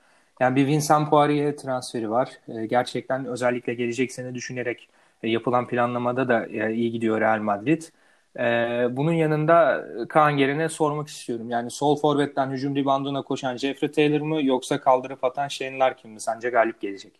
Yani 0.40 0.56
bir 0.56 0.66
Vincent 0.66 1.10
Poirier 1.10 1.56
transferi 1.56 2.10
var. 2.10 2.30
E, 2.48 2.66
gerçekten 2.66 3.26
özellikle 3.26 3.74
gelecek 3.74 4.12
sene 4.12 4.34
düşünerek 4.34 4.88
e, 5.22 5.28
yapılan 5.28 5.68
planlamada 5.68 6.28
da 6.28 6.46
e, 6.46 6.74
iyi 6.74 6.92
gidiyor 6.92 7.20
Real 7.20 7.38
Madrid. 7.38 7.82
E, 8.38 8.42
bunun 8.96 9.12
yanında 9.12 9.86
Kaan 10.08 10.36
Geren'e 10.36 10.68
sormak 10.68 11.08
istiyorum. 11.08 11.50
Yani 11.50 11.70
sol 11.70 11.96
forvetten 11.96 12.50
hücum 12.50 12.76
ribandına 12.76 13.22
koşan 13.22 13.56
Jeffrey 13.56 13.90
Taylor 13.90 14.20
mı 14.20 14.42
yoksa 14.42 14.80
kaldırıp 14.80 15.24
atan 15.24 15.48
Shane 15.48 15.78
Larkin 15.78 16.10
mi? 16.10 16.20
Sence 16.20 16.50
galip 16.50 16.80
gelecek? 16.80 17.12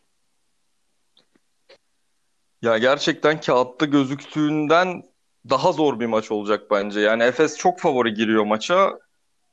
Ya 2.63 2.79
gerçekten 2.79 3.41
kağıtta 3.41 3.87
gözüktüğünden 3.87 5.03
daha 5.51 5.73
zor 5.73 6.01
bir 6.01 6.07
maç 6.07 6.31
olacak 6.31 6.71
bence. 6.71 7.01
Yani 7.01 7.23
Efes 7.23 7.57
çok 7.57 7.81
favori 7.81 8.15
giriyor 8.15 8.45
maça. 8.45 8.99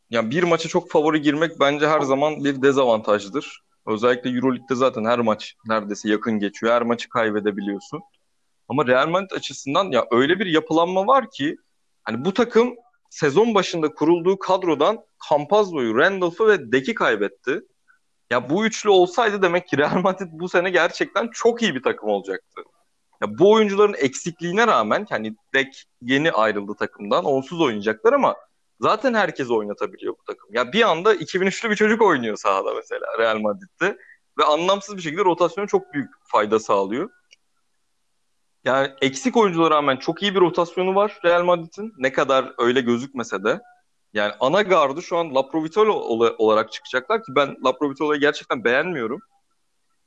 Yani 0.10 0.32
bir 0.32 0.44
maça 0.44 0.70
çok 0.70 0.92
favori 0.92 1.22
girmek 1.22 1.60
bence 1.60 1.88
her 1.88 2.02
zaman 2.02 2.44
bir 2.44 2.62
dezavantajdır. 2.62 3.62
Özellikle 3.88 4.30
Euroleague'de 4.30 4.76
zaten 4.76 5.06
her 5.06 5.20
maç 5.20 5.56
neredeyse 5.66 6.10
yakın 6.10 6.40
geçiyor. 6.40 6.74
Her 6.74 6.82
maçı 6.82 7.10
kaybedebiliyorsun. 7.10 8.02
Ama 8.70 8.88
Real 8.88 9.08
Madrid 9.08 9.32
açısından 9.32 9.92
ya 9.92 10.06
öyle 10.12 10.40
bir 10.40 10.46
yapılanma 10.46 11.08
var 11.08 11.32
ki 11.32 11.58
hani 12.04 12.26
bu 12.26 12.34
takım 12.34 12.76
sezon 13.10 13.56
başında 13.56 13.94
kurulduğu 13.94 14.40
kadrodan 14.40 14.98
Campazzo'yu, 15.30 15.98
Randolph'u 15.98 16.48
ve 16.48 16.72
Dek'i 16.72 16.94
kaybetti. 16.94 17.62
Ya 18.30 18.50
bu 18.50 18.66
üçlü 18.66 18.90
olsaydı 18.90 19.42
demek 19.42 19.68
ki 19.68 19.78
Real 19.78 20.02
Madrid 20.02 20.28
bu 20.32 20.50
sene 20.50 20.70
gerçekten 20.70 21.30
çok 21.34 21.62
iyi 21.62 21.76
bir 21.76 21.84
takım 21.84 22.10
olacaktı. 22.10 22.62
Ya 23.22 23.38
bu 23.38 23.52
oyuncuların 23.52 23.96
eksikliğine 23.98 24.68
rağmen 24.68 25.08
hani 25.10 25.36
Dek 25.54 25.86
yeni 26.02 26.32
ayrıldı 26.32 26.74
takımdan. 26.80 27.26
Onsuz 27.26 27.62
oynayacaklar 27.62 28.14
ama 28.14 28.36
zaten 28.80 29.14
herkes 29.14 29.50
oynatabiliyor 29.50 30.14
bu 30.14 30.24
takım. 30.24 30.50
Ya 30.54 30.74
bir 30.74 30.82
anda 30.82 31.16
2003'lü 31.16 31.70
bir 31.70 31.76
çocuk 31.76 32.02
oynuyor 32.02 32.36
sahada 32.38 32.74
mesela 32.74 33.06
Real 33.20 33.40
Madrid'de 33.40 33.98
ve 34.40 34.44
anlamsız 34.44 34.98
bir 34.98 35.02
şekilde 35.02 35.26
rotasyona 35.26 35.68
çok 35.68 35.94
büyük 35.94 36.10
fayda 36.24 36.60
sağlıyor. 36.60 37.10
Yani 38.66 38.92
eksik 39.02 39.38
oyunculara 39.38 39.76
rağmen 39.76 39.98
çok 39.98 40.22
iyi 40.22 40.36
bir 40.36 40.40
rotasyonu 40.40 40.96
var 40.96 41.20
Real 41.26 41.44
Madrid'in. 41.44 41.94
Ne 41.98 42.12
kadar 42.12 42.54
öyle 42.58 42.82
gözükmese 42.82 43.44
de. 43.44 43.62
Yani 44.14 44.34
ana 44.40 44.62
gardı 44.62 45.02
şu 45.02 45.18
an 45.18 45.36
Laprovitola 45.36 45.92
olarak 46.38 46.72
çıkacaklar 46.72 47.24
ki 47.24 47.32
ben 47.36 47.56
Laprovitola'yı 47.66 48.22
gerçekten 48.22 48.64
beğenmiyorum. 48.64 49.22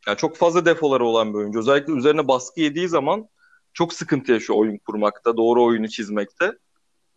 Yani 0.06 0.16
çok 0.16 0.37
fazla 0.37 0.66
defoları 0.66 1.04
olan 1.04 1.34
bir 1.34 1.38
oyuncu. 1.38 1.58
Özellikle 1.58 1.92
üzerine 1.92 2.28
baskı 2.28 2.61
yediği 2.61 2.88
zaman 2.88 3.28
çok 3.73 3.92
sıkıntı 3.92 4.32
yaşıyor 4.32 4.58
oyun 4.58 4.78
kurmakta, 4.78 5.37
doğru 5.37 5.64
oyunu 5.64 5.88
çizmekte. 5.88 6.52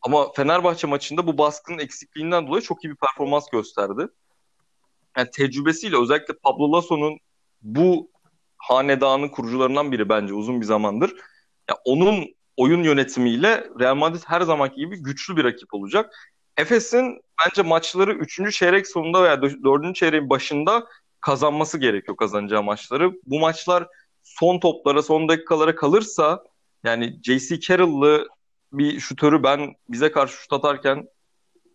Ama 0.02 0.32
Fenerbahçe 0.32 0.88
maçında 0.88 1.28
bu 1.28 1.38
baskının 1.38 1.80
eksikliğinden 1.80 2.48
dolayı 2.48 2.62
çok 2.62 2.84
iyi 2.84 2.90
bir 2.90 2.96
performans 2.96 3.50
gösterdi. 3.50 4.08
Yani 5.18 5.30
tecrübesiyle 5.30 6.02
özellikle 6.02 6.34
Pablo 6.34 6.72
Lasso'nun 6.72 7.20
bu 7.62 8.12
hanedanın 8.58 9.30
kurucularından 9.30 9.92
biri 9.92 10.10
bence 10.10 10.34
uzun 10.34 10.62
bir 10.62 10.66
zamandır. 10.66 11.16
Ya 11.70 11.78
onun 11.86 12.36
oyun 12.58 12.84
yönetimiyle 12.84 13.70
Real 13.80 13.96
Madrid 13.96 14.22
her 14.26 14.42
zamanki 14.42 14.76
gibi 14.76 15.04
güçlü 15.04 15.38
bir 15.38 15.44
rakip 15.44 15.74
olacak. 15.74 16.14
Efes'in 16.58 17.22
bence 17.46 17.62
maçları 17.62 18.14
3. 18.14 18.56
çeyrek 18.56 18.88
sonunda 18.88 19.24
veya 19.24 19.42
4. 19.42 19.96
çeyreğin 19.96 20.30
başında 20.30 20.88
kazanması 21.22 21.78
gerekiyor 21.78 22.18
kazanacağı 22.18 22.64
maçları. 22.64 23.12
Bu 23.26 23.40
maçlar 23.40 23.88
son 24.24 24.60
toplara, 24.60 25.02
son 25.02 25.30
dakikalara 25.30 25.76
kalırsa 25.76 26.44
yani 26.84 27.20
J.C. 27.24 27.60
Carroll'lı 27.60 28.28
bir 28.74 29.00
şutörü 29.00 29.44
ben 29.44 29.76
bize 29.90 30.12
karşı 30.12 30.34
şut 30.38 30.54
atarken 30.54 31.08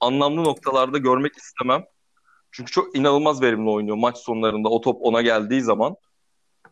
anlamlı 0.01 0.45
noktalarda 0.45 0.99
görmek 0.99 1.37
istemem. 1.37 1.85
Çünkü 2.51 2.73
çok 2.73 2.97
inanılmaz 2.97 3.43
verimli 3.43 3.71
oynuyor 3.71 3.97
maç 3.97 4.19
sonlarında 4.19 4.69
o 4.69 4.81
top 4.81 4.99
ona 5.03 5.23
geldiği 5.23 5.63
zaman. 5.63 5.97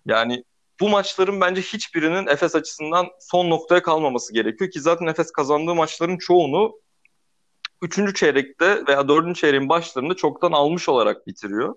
Yani 0.07 0.45
bu 0.81 0.89
maçların 0.89 1.41
bence 1.41 1.61
hiçbirinin 1.61 2.27
Efes 2.27 2.55
açısından 2.55 3.07
son 3.21 3.51
noktaya 3.51 3.83
kalmaması 3.83 4.35
gerekiyor 4.35 4.71
ki 4.71 4.81
zaten 4.81 5.07
Efes 5.07 5.33
kazandığı 5.33 5.75
maçların 5.75 6.19
çoğunu 6.19 6.81
3. 7.83 8.17
çeyrekte 8.17 8.87
veya 8.89 9.09
4. 9.09 9.37
çeyreğin 9.37 9.69
başlarında 9.69 10.15
çoktan 10.15 10.53
almış 10.53 10.89
olarak 10.89 11.27
bitiriyor. 11.27 11.75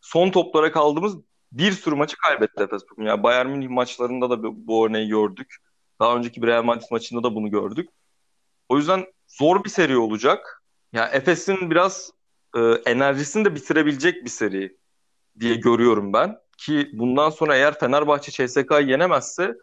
Son 0.00 0.30
toplara 0.30 0.72
kaldığımız 0.72 1.16
bir 1.52 1.72
sürü 1.72 1.94
maçı 1.94 2.16
kaybetti 2.16 2.62
Efes 2.62 2.82
bugün. 2.90 3.04
Yani 3.04 3.22
Bayern 3.22 3.46
Münih 3.46 3.68
maçlarında 3.68 4.30
da 4.30 4.42
bu 4.42 4.86
örneği 4.86 5.08
gördük. 5.08 5.56
Daha 6.00 6.16
önceki 6.16 6.42
Real 6.42 6.62
Madrid 6.62 6.86
maçında 6.90 7.22
da 7.22 7.34
bunu 7.34 7.50
gördük. 7.50 7.88
O 8.68 8.76
yüzden 8.76 9.06
zor 9.28 9.64
bir 9.64 9.70
seri 9.70 9.96
olacak. 9.96 10.62
Yani 10.92 11.10
Efes'in 11.12 11.70
biraz 11.70 12.12
e, 12.56 12.60
enerjisini 12.86 13.44
de 13.44 13.54
bitirebilecek 13.54 14.24
bir 14.24 14.30
seri 14.30 14.76
diye 15.40 15.54
görüyorum 15.54 16.12
ben. 16.12 16.38
Ki 16.58 16.90
bundan 16.92 17.30
sonra 17.30 17.56
eğer 17.56 17.78
Fenerbahçe 17.78 18.46
CSK'yı 18.46 18.86
yenemezse 18.86 19.54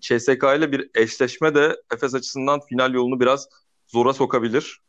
CSK 0.00 0.42
ile 0.56 0.72
bir 0.72 0.90
eşleşme 0.94 1.54
de 1.54 1.76
Efes 1.92 2.14
açısından 2.14 2.60
final 2.60 2.94
yolunu 2.94 3.20
biraz 3.20 3.48
zora 3.88 4.12
sokabilir. 4.12 4.80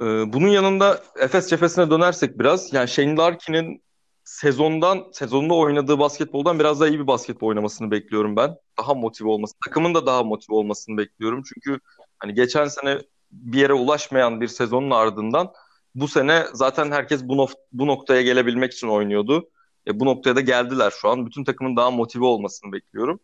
Ee, 0.00 0.04
bunun 0.04 0.48
yanında 0.48 1.02
Efes 1.20 1.50
cephesine 1.50 1.90
dönersek 1.90 2.38
biraz 2.38 2.72
yani 2.72 2.88
Shane 2.88 3.16
Larkin'in 3.16 3.82
sezondan 4.24 5.04
sezonda 5.12 5.54
oynadığı 5.54 5.98
basketboldan 5.98 6.58
biraz 6.58 6.80
daha 6.80 6.88
iyi 6.88 6.98
bir 7.00 7.06
basketbol 7.06 7.46
oynamasını 7.48 7.90
bekliyorum 7.90 8.36
ben. 8.36 8.56
Daha 8.78 8.94
motive 8.94 9.28
olması, 9.28 9.54
takımın 9.64 9.94
da 9.94 10.06
daha 10.06 10.22
motive 10.22 10.56
olmasını 10.56 10.98
bekliyorum. 10.98 11.42
Çünkü 11.54 11.80
hani 12.18 12.34
geçen 12.34 12.66
sene 12.66 12.98
bir 13.32 13.58
yere 13.58 13.72
ulaşmayan 13.72 14.40
bir 14.40 14.48
sezonun 14.48 14.90
ardından 14.90 15.52
bu 15.94 16.08
sene 16.08 16.44
zaten 16.54 16.90
herkes 16.92 17.24
bu, 17.24 17.36
no- 17.36 17.48
bu 17.72 17.86
noktaya 17.86 18.22
gelebilmek 18.22 18.72
için 18.72 18.88
oynuyordu. 18.88 19.50
E, 19.88 20.00
bu 20.00 20.04
noktaya 20.06 20.36
da 20.36 20.40
geldiler 20.40 20.92
şu 21.00 21.08
an. 21.08 21.26
Bütün 21.26 21.44
takımın 21.44 21.76
daha 21.76 21.90
motive 21.90 22.24
olmasını 22.24 22.72
bekliyorum. 22.72 23.20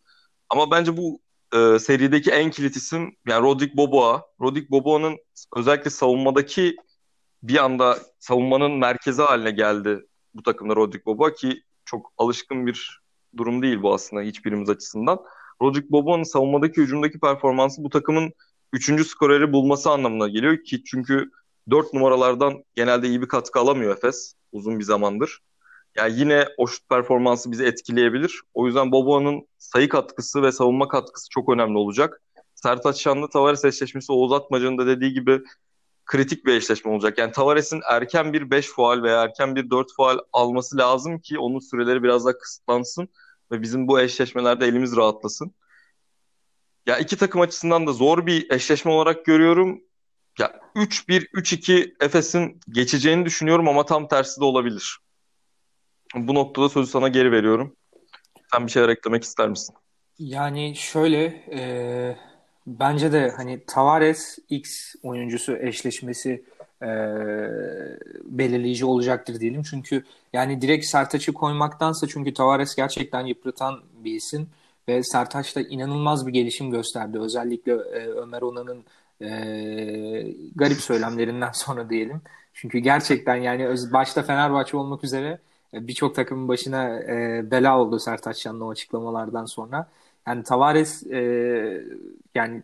Ama 0.49 0.71
bence 0.71 0.97
bu 0.97 1.21
e, 1.53 1.79
serideki 1.79 2.31
en 2.31 2.51
kilit 2.51 2.75
isim 2.75 3.15
yani 3.27 3.43
Rodrik 3.43 3.77
Boboa. 3.77 4.25
Rodrik 4.41 4.71
Boboa'nın 4.71 5.17
özellikle 5.55 5.89
savunmadaki 5.89 6.75
bir 7.43 7.63
anda 7.63 7.97
savunmanın 8.19 8.71
merkezi 8.71 9.21
haline 9.21 9.51
geldi 9.51 10.05
bu 10.33 10.43
takımda 10.43 10.75
Rodrik 10.75 11.05
Boboa 11.05 11.33
ki 11.33 11.63
çok 11.85 12.13
alışkın 12.17 12.67
bir 12.67 13.01
durum 13.37 13.61
değil 13.61 13.81
bu 13.81 13.93
aslında 13.93 14.21
hiçbirimiz 14.21 14.69
açısından. 14.69 15.19
Rodrik 15.61 15.91
Boboa'nın 15.91 16.23
savunmadaki 16.23 16.81
hücumdaki 16.81 17.19
performansı 17.19 17.83
bu 17.83 17.89
takımın 17.89 18.33
üçüncü 18.73 19.05
skoreri 19.05 19.53
bulması 19.53 19.89
anlamına 19.91 20.27
geliyor 20.27 20.63
ki 20.63 20.83
çünkü 20.83 21.31
4 21.69 21.93
numaralardan 21.93 22.63
genelde 22.75 23.07
iyi 23.07 23.21
bir 23.21 23.27
katkı 23.27 23.59
alamıyor 23.59 23.97
Efes 23.97 24.33
uzun 24.51 24.79
bir 24.79 24.83
zamandır. 24.83 25.39
Yani 25.95 26.19
yine 26.19 26.45
o 26.57 26.67
şut 26.67 26.89
performansı 26.89 27.51
bizi 27.51 27.65
etkileyebilir. 27.65 28.41
O 28.53 28.67
yüzden 28.67 28.91
Boboa'nın 28.91 29.47
sayı 29.57 29.89
katkısı 29.89 30.41
ve 30.41 30.51
savunma 30.51 30.87
katkısı 30.87 31.29
çok 31.29 31.49
önemli 31.49 31.77
olacak. 31.77 32.21
Sertaç 32.55 33.01
Şanlı 33.01 33.29
Tavares 33.29 33.65
eşleşmesi 33.65 34.11
Oğuz 34.11 34.31
Atmaca'nın 34.31 34.77
da 34.77 34.87
dediği 34.87 35.13
gibi 35.13 35.41
kritik 36.05 36.45
bir 36.45 36.53
eşleşme 36.53 36.91
olacak. 36.91 37.17
Yani 37.17 37.31
Tavares'in 37.31 37.81
erken 37.89 38.33
bir 38.33 38.51
5 38.51 38.67
faal 38.67 39.03
veya 39.03 39.23
erken 39.23 39.55
bir 39.55 39.69
4 39.69 39.95
faal 39.97 40.19
alması 40.33 40.77
lazım 40.77 41.19
ki 41.19 41.39
onun 41.39 41.59
süreleri 41.59 42.03
biraz 42.03 42.25
daha 42.25 42.37
kısıtlansın 42.37 43.09
ve 43.51 43.61
bizim 43.61 43.87
bu 43.87 43.99
eşleşmelerde 43.99 44.65
elimiz 44.65 44.95
rahatlasın. 44.95 45.55
Ya 46.85 46.97
iki 46.97 47.17
takım 47.17 47.41
açısından 47.41 47.87
da 47.87 47.93
zor 47.93 48.25
bir 48.25 48.51
eşleşme 48.51 48.91
olarak 48.91 49.25
görüyorum. 49.25 49.81
Ya 50.39 50.59
3-1, 50.75 51.27
3-2 51.33 51.95
Efes'in 52.05 52.59
geçeceğini 52.69 53.25
düşünüyorum 53.25 53.67
ama 53.67 53.85
tam 53.85 54.07
tersi 54.07 54.41
de 54.41 54.45
olabilir. 54.45 54.99
Bu 56.15 56.35
noktada 56.35 56.69
sözü 56.69 56.91
sana 56.91 57.07
geri 57.07 57.31
veriyorum. 57.31 57.75
Sen 58.53 58.65
bir 58.65 58.71
şeyler 58.71 58.89
eklemek 58.89 59.23
ister 59.23 59.49
misin? 59.49 59.75
Yani 60.19 60.75
şöyle 60.75 61.25
e, 61.51 62.15
bence 62.67 63.11
de 63.11 63.31
hani 63.37 63.65
Tavares 63.67 64.39
X 64.49 64.95
oyuncusu 65.03 65.57
eşleşmesi 65.57 66.43
e, 66.81 66.87
belirleyici 68.23 68.85
olacaktır 68.85 69.39
diyelim. 69.39 69.63
Çünkü 69.63 70.03
yani 70.33 70.61
direkt 70.61 70.85
Sertaç'ı 70.85 71.33
koymaktansa 71.33 72.07
çünkü 72.07 72.33
Tavares 72.33 72.75
gerçekten 72.75 73.25
yıpratan 73.25 73.79
bir 73.93 74.15
isim 74.15 74.49
ve 74.87 75.03
Sertaç 75.03 75.55
da 75.55 75.61
inanılmaz 75.61 76.27
bir 76.27 76.33
gelişim 76.33 76.71
gösterdi. 76.71 77.19
Özellikle 77.19 77.71
e, 77.71 78.07
Ömer 78.07 78.41
Onan'ın 78.41 78.83
e, 79.21 79.29
garip 80.55 80.81
söylemlerinden 80.81 81.51
sonra 81.53 81.89
diyelim. 81.89 82.21
Çünkü 82.53 82.79
gerçekten 82.79 83.35
yani 83.35 83.75
başta 83.93 84.23
Fenerbahçe 84.23 84.77
olmak 84.77 85.03
üzere 85.03 85.39
birçok 85.73 86.15
takımın 86.15 86.47
başına 86.47 86.99
e, 86.99 87.51
bela 87.51 87.79
oldu 87.79 87.99
Sertaç 87.99 88.37
Şan'ın 88.37 88.61
o 88.61 88.69
açıklamalardan 88.69 89.45
sonra. 89.45 89.89
Yani 90.27 90.43
Tavares 90.43 91.03
e, 91.07 91.17
yani 92.35 92.63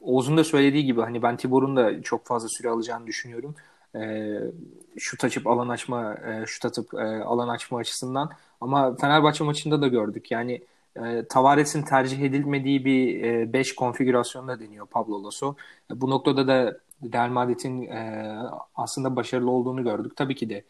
Oğuz'un 0.00 0.36
da 0.36 0.44
söylediği 0.44 0.84
gibi 0.84 1.00
hani 1.00 1.22
ben 1.22 1.36
Tibor'un 1.36 1.76
da 1.76 2.02
çok 2.02 2.26
fazla 2.26 2.48
süre 2.48 2.68
alacağını 2.68 3.06
düşünüyorum. 3.06 3.54
E, 3.96 4.30
şut 4.98 5.24
açıp 5.24 5.46
alan 5.46 5.68
açma, 5.68 6.14
e, 6.14 6.46
şut 6.46 6.64
atıp 6.64 6.94
e, 6.94 7.24
alan 7.24 7.48
açma 7.48 7.78
açısından. 7.78 8.30
Ama 8.60 8.96
Fenerbahçe 8.96 9.44
maçında 9.44 9.82
da 9.82 9.88
gördük. 9.88 10.30
Yani 10.30 10.62
e, 10.96 11.24
Tavares'in 11.28 11.82
tercih 11.82 12.20
edilmediği 12.20 12.84
bir 12.84 13.52
5 13.52 13.72
e, 13.72 13.74
konfigürasyonda 13.74 14.60
deniyor 14.60 14.86
Pablo 14.86 15.24
Lasso. 15.24 15.56
E, 15.92 16.00
bu 16.00 16.10
noktada 16.10 16.48
da 16.48 16.78
Real 17.14 17.28
Madrid'in 17.28 17.82
e, 17.86 18.38
aslında 18.74 19.16
başarılı 19.16 19.50
olduğunu 19.50 19.84
gördük. 19.84 20.16
Tabii 20.16 20.34
ki 20.34 20.50
de 20.50 20.64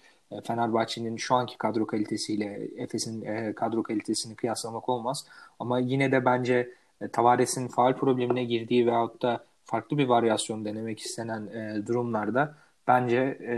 Fenerbahçe'nin 0.45 1.17
şu 1.17 1.35
anki 1.35 1.59
kadro 1.59 1.87
kalitesiyle 1.87 2.69
Efes'in 2.77 3.23
e, 3.23 3.53
kadro 3.55 3.83
kalitesini 3.83 4.37
kıyaslamak 4.37 4.89
olmaz. 4.89 5.27
Ama 5.59 5.79
yine 5.79 6.13
de 6.13 6.25
bence 6.25 6.71
e, 7.01 7.09
Tavares'in 7.09 7.69
faal 7.69 7.97
problemine 7.97 8.45
girdiği 8.45 8.87
veyahut 8.87 9.23
da 9.23 9.45
farklı 9.65 9.99
bir 9.99 10.09
varyasyon 10.09 10.65
denemek 10.65 11.01
istenen 11.01 11.47
e, 11.47 11.87
durumlarda 11.87 12.55
bence 12.87 13.17
e, 13.41 13.57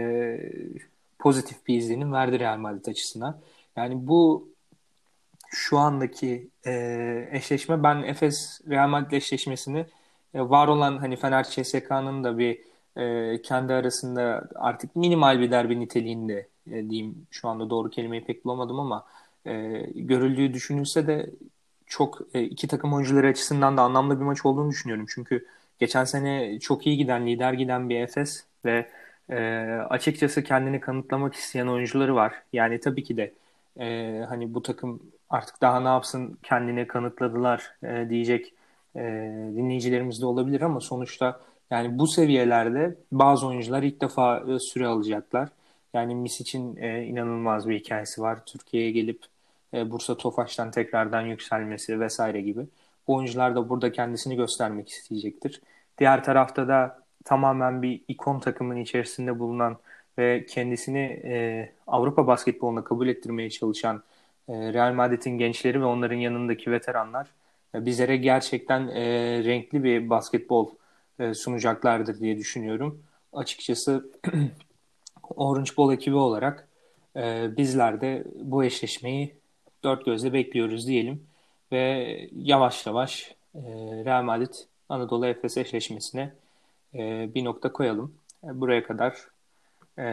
pozitif 1.18 1.66
bir 1.66 1.76
izlenim 1.78 2.12
verdi 2.12 2.38
Real 2.38 2.56
Madrid 2.56 2.86
açısından. 2.86 3.38
Yani 3.76 4.06
bu 4.06 4.48
şu 5.48 5.78
andaki 5.78 6.48
e, 6.66 7.28
eşleşme 7.32 7.82
ben 7.82 8.02
Efes 8.02 8.60
Real 8.68 8.88
Madrid 8.88 9.12
eşleşmesini 9.12 9.86
e, 10.34 10.40
var 10.40 10.68
olan 10.68 10.98
hani 10.98 11.16
Fener 11.16 11.44
CSK'nın 11.44 12.24
da 12.24 12.38
bir 12.38 12.71
e, 12.96 13.42
kendi 13.42 13.72
arasında 13.72 14.48
artık 14.54 14.96
minimal 14.96 15.40
bir 15.40 15.50
derbi 15.50 15.80
niteliğinde 15.80 16.48
e, 16.66 16.90
diyeyim 16.90 17.26
şu 17.30 17.48
anda 17.48 17.70
doğru 17.70 17.90
kelimeyi 17.90 18.24
pek 18.24 18.44
bulamadım 18.44 18.80
ama 18.80 19.06
e, 19.46 19.52
görüldüğü 19.94 20.54
düşünülse 20.54 21.06
de 21.06 21.30
çok 21.86 22.18
e, 22.34 22.42
iki 22.42 22.68
takım 22.68 22.94
oyuncuları 22.94 23.26
açısından 23.26 23.76
da 23.76 23.82
anlamlı 23.82 24.20
bir 24.20 24.24
maç 24.24 24.46
olduğunu 24.46 24.70
düşünüyorum. 24.70 25.06
Çünkü 25.14 25.46
geçen 25.78 26.04
sene 26.04 26.60
çok 26.60 26.86
iyi 26.86 26.96
giden, 26.96 27.26
lider 27.26 27.52
giden 27.52 27.88
bir 27.88 28.00
Efes 28.00 28.44
ve 28.64 28.88
e, 29.30 29.36
açıkçası 29.90 30.44
kendini 30.44 30.80
kanıtlamak 30.80 31.34
isteyen 31.34 31.66
oyuncuları 31.66 32.14
var. 32.14 32.34
Yani 32.52 32.80
tabii 32.80 33.04
ki 33.04 33.16
de 33.16 33.32
e, 33.80 34.18
hani 34.28 34.54
bu 34.54 34.62
takım 34.62 35.02
artık 35.30 35.60
daha 35.60 35.80
ne 35.80 35.88
yapsın 35.88 36.38
kendini 36.42 36.86
kanıtladılar 36.86 37.74
e, 37.82 38.06
diyecek 38.10 38.54
e, 38.96 39.00
dinleyicilerimiz 39.56 40.22
de 40.22 40.26
olabilir 40.26 40.60
ama 40.60 40.80
sonuçta 40.80 41.40
yani 41.72 41.98
bu 41.98 42.06
seviyelerde 42.06 42.94
bazı 43.12 43.46
oyuncular 43.46 43.82
ilk 43.82 44.00
defa 44.00 44.44
e, 44.48 44.58
süre 44.58 44.86
alacaklar. 44.86 45.48
Yani 45.94 46.14
Mis 46.14 46.40
için 46.40 46.76
e, 46.76 47.04
inanılmaz 47.04 47.68
bir 47.68 47.78
hikayesi 47.78 48.22
var. 48.22 48.44
Türkiye'ye 48.46 48.90
gelip 48.90 49.20
e, 49.74 49.90
Bursa 49.90 50.16
Tofaş'tan 50.16 50.70
tekrardan 50.70 51.22
yükselmesi 51.22 52.00
vesaire 52.00 52.40
gibi. 52.40 52.66
Bu 53.08 53.14
oyuncular 53.14 53.56
da 53.56 53.68
burada 53.68 53.92
kendisini 53.92 54.36
göstermek 54.36 54.88
isteyecektir. 54.88 55.60
Diğer 55.98 56.24
tarafta 56.24 56.68
da 56.68 57.02
tamamen 57.24 57.82
bir 57.82 58.00
ikon 58.08 58.40
takımın 58.40 58.76
içerisinde 58.76 59.38
bulunan 59.38 59.76
ve 60.18 60.46
kendisini 60.46 61.20
e, 61.24 61.72
Avrupa 61.86 62.26
basketboluna 62.26 62.84
kabul 62.84 63.08
ettirmeye 63.08 63.50
çalışan 63.50 64.02
e, 64.48 64.72
Real 64.72 64.92
Madrid'in 64.94 65.38
gençleri 65.38 65.80
ve 65.80 65.84
onların 65.84 66.16
yanındaki 66.16 66.70
veteranlar 66.70 67.28
e, 67.74 67.86
bizlere 67.86 68.16
gerçekten 68.16 68.88
e, 68.88 69.04
renkli 69.44 69.84
bir 69.84 70.10
basketbol 70.10 70.70
e, 71.18 71.34
sunacaklardır 71.34 72.20
diye 72.20 72.38
düşünüyorum. 72.38 73.02
Açıkçası 73.32 74.10
Orange 75.36 75.70
Ball 75.76 75.92
ekibi 75.92 76.16
olarak 76.16 76.68
e, 77.16 77.56
bizler 77.56 78.00
de 78.00 78.24
bu 78.34 78.64
eşleşmeyi 78.64 79.34
dört 79.84 80.04
gözle 80.04 80.32
bekliyoruz 80.32 80.86
diyelim 80.86 81.26
ve 81.72 82.28
yavaş 82.32 82.86
yavaş 82.86 83.34
e, 83.54 83.60
Real 84.04 84.22
Madrid 84.22 84.54
Anadolu 84.88 85.26
Efes 85.26 85.56
eşleşmesine 85.56 86.32
e, 86.94 87.30
bir 87.34 87.44
nokta 87.44 87.72
koyalım. 87.72 88.14
E, 88.44 88.60
buraya 88.60 88.84
kadar 88.84 89.18
e, 89.98 90.04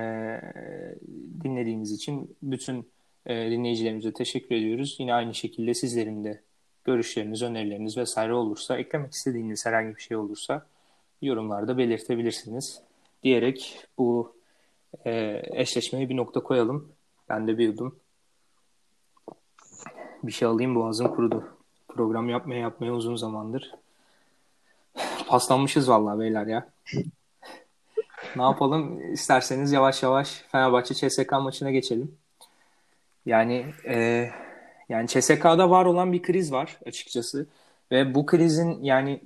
dinlediğiniz 1.43 1.91
için 1.91 2.35
bütün 2.43 2.89
e, 3.25 3.51
dinleyicilerimize 3.51 4.13
teşekkür 4.13 4.55
ediyoruz. 4.55 4.95
Yine 4.99 5.13
aynı 5.13 5.33
şekilde 5.33 5.73
sizlerin 5.73 6.23
de 6.23 6.41
görüşleriniz, 6.85 7.41
önerileriniz 7.41 7.97
vesaire 7.97 8.33
olursa, 8.33 8.77
eklemek 8.77 9.13
istediğiniz 9.13 9.65
herhangi 9.65 9.95
bir 9.95 10.01
şey 10.01 10.17
olursa 10.17 10.65
yorumlarda 11.21 11.77
belirtebilirsiniz. 11.77 12.81
Diyerek 13.23 13.87
bu 13.97 14.35
e, 15.05 15.41
eşleşmeye 15.43 16.09
bir 16.09 16.17
nokta 16.17 16.43
koyalım. 16.43 16.91
Ben 17.29 17.47
de 17.47 17.57
bir 17.57 17.65
yudum 17.65 17.99
bir 20.23 20.31
şey 20.31 20.47
alayım 20.47 20.75
boğazım 20.75 21.15
kurudu. 21.15 21.57
Program 21.87 22.29
yapmaya 22.29 22.59
yapmaya 22.59 22.93
uzun 22.93 23.15
zamandır. 23.15 23.71
Paslanmışız 25.27 25.89
vallahi 25.89 26.19
beyler 26.19 26.47
ya. 26.47 26.69
ne 28.35 28.43
yapalım? 28.43 29.13
İsterseniz 29.13 29.71
yavaş 29.71 30.03
yavaş 30.03 30.43
Fenerbahçe 30.51 30.93
CSK 30.93 31.31
maçına 31.31 31.71
geçelim. 31.71 32.17
Yani 33.25 33.65
e, 33.85 34.29
yani 34.89 35.07
CSK'da 35.07 35.69
var 35.69 35.85
olan 35.85 36.13
bir 36.13 36.21
kriz 36.21 36.51
var 36.51 36.79
açıkçası. 36.85 37.47
Ve 37.91 38.15
bu 38.15 38.25
krizin 38.25 38.83
yani 38.83 39.21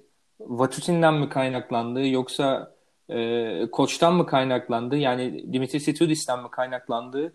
Vatutin'den 0.48 1.14
mi 1.14 1.30
kaynaklandığı 1.30 2.08
yoksa 2.08 2.74
e, 3.10 3.68
koçtan 3.72 4.16
mı 4.16 4.26
kaynaklandığı 4.26 4.98
yani 4.98 5.54
Dimitris 5.54 5.84
Situdis'ten 5.84 6.44
mi 6.44 6.52
kaynaklandığı 6.52 7.34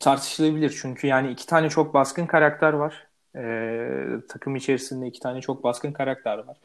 tartışılabilir. 0.00 0.78
Çünkü 0.82 1.06
yani 1.06 1.30
iki 1.32 1.46
tane 1.46 1.68
çok 1.68 1.94
baskın 1.94 2.26
karakter 2.26 2.72
var. 2.72 3.06
E, 3.36 3.88
takım 4.28 4.56
içerisinde 4.56 5.06
iki 5.06 5.20
tane 5.20 5.40
çok 5.40 5.64
baskın 5.64 5.92
karakter 5.92 6.38
var. 6.38 6.56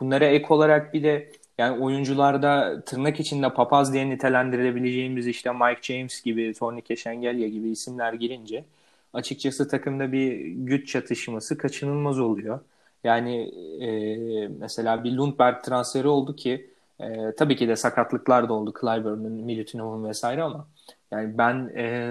Bunlara 0.00 0.24
ek 0.24 0.46
olarak 0.48 0.94
bir 0.94 1.02
de 1.02 1.32
yani 1.58 1.84
oyuncularda 1.84 2.82
tırnak 2.86 3.20
içinde 3.20 3.54
papaz 3.54 3.92
diye 3.92 4.10
nitelendirilebileceğimiz 4.10 5.26
işte 5.26 5.52
Mike 5.52 5.82
James 5.82 6.22
gibi, 6.22 6.54
Tornike 6.54 6.96
Şengelya 6.96 7.48
gibi 7.48 7.70
isimler 7.70 8.12
girince 8.12 8.64
açıkçası 9.12 9.68
takımda 9.68 10.12
bir 10.12 10.46
güç 10.46 10.88
çatışması 10.88 11.58
kaçınılmaz 11.58 12.20
oluyor. 12.20 12.60
Yani 13.04 13.42
e, 13.80 14.48
mesela 14.48 15.04
bir 15.04 15.12
Lundberg 15.12 15.62
transferi 15.62 16.08
oldu 16.08 16.36
ki 16.36 16.70
e, 17.00 17.32
tabii 17.34 17.56
ki 17.56 17.68
de 17.68 17.76
sakatlıklar 17.76 18.48
da 18.48 18.52
oldu 18.52 18.72
Clyburn'un, 18.80 19.32
Milutinov'un 19.32 20.08
vesaire 20.08 20.42
ama 20.42 20.68
yani 21.10 21.38
ben 21.38 21.72
e, 21.76 22.10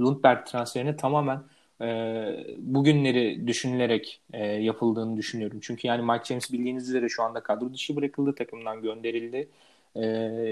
Lundberg 0.00 0.46
transferini 0.46 0.96
tamamen 0.96 1.40
e, 1.80 1.86
bugünleri 2.58 3.46
düşünülerek 3.46 4.20
e, 4.32 4.46
yapıldığını 4.46 5.16
düşünüyorum. 5.16 5.58
Çünkü 5.62 5.88
yani 5.88 6.02
Mike 6.02 6.24
James 6.24 6.52
bildiğiniz 6.52 6.88
üzere 6.88 7.08
şu 7.08 7.22
anda 7.22 7.40
kadro 7.40 7.72
dışı 7.72 7.96
bırakıldı, 7.96 8.34
takımdan 8.34 8.82
gönderildi. 8.82 9.48
E, 9.94 10.06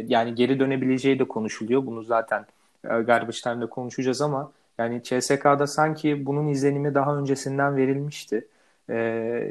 yani 0.08 0.34
geri 0.34 0.60
dönebileceği 0.60 1.18
de 1.18 1.24
konuşuluyor. 1.24 1.86
Bunu 1.86 2.02
zaten 2.02 2.46
e, 2.84 2.88
Garbage 2.88 3.38
Time'da 3.44 3.66
konuşacağız 3.66 4.20
ama 4.20 4.52
yani 4.78 5.02
CSK'da 5.02 5.66
sanki 5.66 6.26
bunun 6.26 6.48
izlenimi 6.48 6.94
daha 6.94 7.16
öncesinden 7.16 7.76
verilmişti. 7.76 8.48
E, 8.90 8.94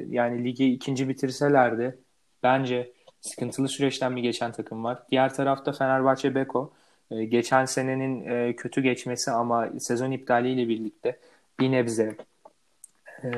yani 0.10 0.43
ligi 0.43 0.74
ikinci 0.74 1.10
bitirselerdi 1.10 1.98
bence 2.43 2.91
sıkıntılı 3.22 3.67
süreçten 3.67 4.15
bir 4.15 4.22
geçen 4.22 4.52
takım 4.52 4.84
var. 4.84 5.04
Diğer 5.12 5.34
tarafta 5.34 5.72
Fenerbahçe 5.72 6.36
Beko. 6.36 6.74
E, 7.12 7.26
geçen 7.26 7.65
senenin 7.65 8.26
e, 8.30 8.56
kötü 8.56 8.82
geçmesi 8.82 9.32
ama 9.32 9.69
sezon 9.80 10.12
iptaliyle 10.12 10.69
birlikte 10.69 11.19
bir 11.60 11.72
nebze 11.72 12.15
e, 13.24 13.30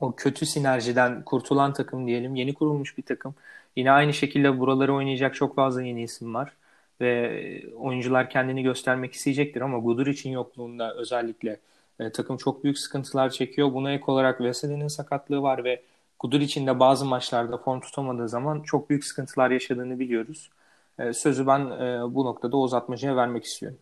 o 0.00 0.12
kötü 0.16 0.46
sinerjiden 0.46 1.22
kurtulan 1.24 1.72
takım 1.72 2.06
diyelim. 2.06 2.34
Yeni 2.34 2.54
kurulmuş 2.54 2.98
bir 2.98 3.02
takım. 3.02 3.34
Yine 3.76 3.90
aynı 3.90 4.12
şekilde 4.12 4.58
buraları 4.60 4.94
oynayacak 4.94 5.34
çok 5.34 5.56
fazla 5.56 5.82
yeni 5.82 6.02
isim 6.02 6.34
var. 6.34 6.52
Ve 7.00 7.62
oyuncular 7.76 8.30
kendini 8.30 8.62
göstermek 8.62 9.12
isteyecektir 9.12 9.60
ama 9.60 9.78
Gudur 9.78 10.06
için 10.06 10.30
yokluğunda 10.30 10.94
özellikle 10.94 11.60
e, 12.00 12.12
takım 12.12 12.36
çok 12.36 12.64
büyük 12.64 12.78
sıkıntılar 12.78 13.30
çekiyor. 13.30 13.74
Buna 13.74 13.92
ek 13.92 14.04
olarak 14.06 14.40
Veseli'nin 14.40 14.88
sakatlığı 14.88 15.42
var 15.42 15.64
ve 15.64 15.82
Gudur 16.22 16.40
için 16.40 16.66
de 16.66 16.80
bazı 16.80 17.04
maçlarda 17.04 17.58
form 17.58 17.80
tutamadığı 17.80 18.28
zaman 18.28 18.62
çok 18.62 18.90
büyük 18.90 19.04
sıkıntılar 19.04 19.50
yaşadığını 19.50 19.98
biliyoruz. 19.98 20.50
E, 20.98 21.12
sözü 21.12 21.46
ben 21.46 21.60
e, 21.60 22.14
bu 22.14 22.24
noktada 22.24 22.56
uzatmacıya 22.56 23.16
vermek 23.16 23.44
istiyorum. 23.44 23.78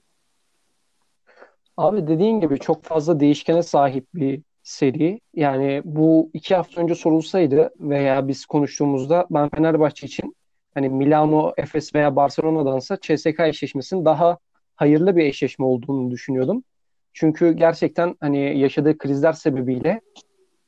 Abi 1.77 2.07
dediğin 2.07 2.41
gibi 2.41 2.59
çok 2.59 2.85
fazla 2.85 3.21
değişkene 3.21 3.63
sahip 3.63 4.07
bir 4.15 4.43
seri. 4.63 5.21
Yani 5.35 5.83
bu 5.85 6.31
iki 6.35 6.55
hafta 6.55 6.81
önce 6.81 6.95
sorulsaydı 6.95 7.71
veya 7.81 8.29
biz 8.29 8.47
konuştuğumuzda 8.47 9.27
ben 9.31 9.49
Fenerbahçe 9.49 10.07
için 10.07 10.37
hani 10.75 10.89
Milano, 10.89 11.53
Efes 11.57 11.95
veya 11.95 12.17
Barcelona'dansa 12.17 12.99
CSK 13.01 13.41
eşleşmesinin 13.41 14.05
daha 14.05 14.39
hayırlı 14.77 15.17
bir 15.17 15.25
eşleşme 15.25 15.65
olduğunu 15.65 16.11
düşünüyordum. 16.11 16.65
Çünkü 17.13 17.53
gerçekten 17.53 18.17
hani 18.21 18.59
yaşadığı 18.59 18.99
krizler 18.99 19.33
sebebiyle 19.33 20.01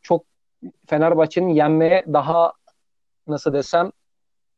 çok 0.02 0.24
Fenerbahçe'nin 0.86 1.48
yenmeye 1.48 2.04
daha 2.12 2.52
nasıl 3.26 3.52
desem 3.52 3.92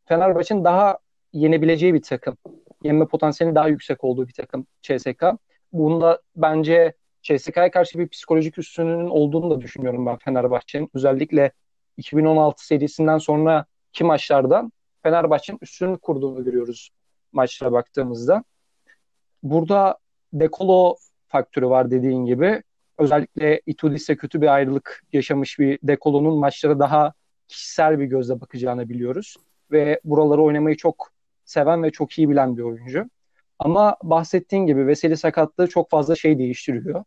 Fenerbahçe'nin 0.05 0.65
daha 0.65 0.99
yenebileceği 1.33 1.95
bir 1.95 2.03
takım. 2.03 2.37
Yenme 2.83 3.07
potansiyeli 3.07 3.55
daha 3.55 3.69
yüksek 3.69 4.05
olduğu 4.05 4.29
bir 4.29 4.33
takım 4.33 4.67
CSK. 4.83 5.25
Bunda 5.73 6.23
bence 6.37 6.95
CSK'ya 7.23 7.71
karşı 7.71 7.99
bir 7.99 8.09
psikolojik 8.09 8.59
üstünlüğünün 8.59 9.09
olduğunu 9.09 9.51
da 9.51 9.61
düşünüyorum 9.61 10.07
ben 10.07 10.17
Fenerbahçe'nin. 10.17 10.91
Özellikle 10.95 11.53
2016 11.97 12.67
serisinden 12.67 13.19
sonra 13.19 13.65
ki 13.93 14.05
maçlarda 14.05 14.71
Fenerbahçe'nin 15.03 15.59
üstünlük 15.63 16.03
kurduğunu 16.03 16.45
görüyoruz 16.45 16.91
maçlara 17.33 17.73
baktığımızda. 17.73 18.45
Burada 19.43 19.99
Dekolo 20.33 20.97
faktörü 21.29 21.67
var 21.67 21.91
dediğin 21.91 22.25
gibi. 22.25 22.63
Özellikle 22.99 23.61
Itudis'e 23.67 24.17
kötü 24.17 24.41
bir 24.41 24.47
ayrılık 24.47 25.03
yaşamış 25.13 25.59
bir 25.59 25.79
Dekolo'nun 25.83 26.39
maçlara 26.39 26.79
daha 26.79 27.13
kişisel 27.49 27.99
bir 27.99 28.05
gözle 28.05 28.41
bakacağını 28.41 28.89
biliyoruz. 28.89 29.37
Ve 29.73 30.01
buraları 30.05 30.43
oynamayı 30.43 30.77
çok 30.77 31.11
seven 31.45 31.83
ve 31.83 31.91
çok 31.91 32.19
iyi 32.19 32.31
bilen 32.31 32.57
bir 32.57 32.63
oyuncu. 32.63 33.11
Ama 33.59 33.97
bahsettiğin 34.03 34.67
gibi 34.67 34.87
Veseli 34.87 35.17
sakatlığı 35.17 35.69
çok 35.69 35.91
fazla 35.91 36.17
şey 36.17 36.39
değiştiriyor. 36.39 37.05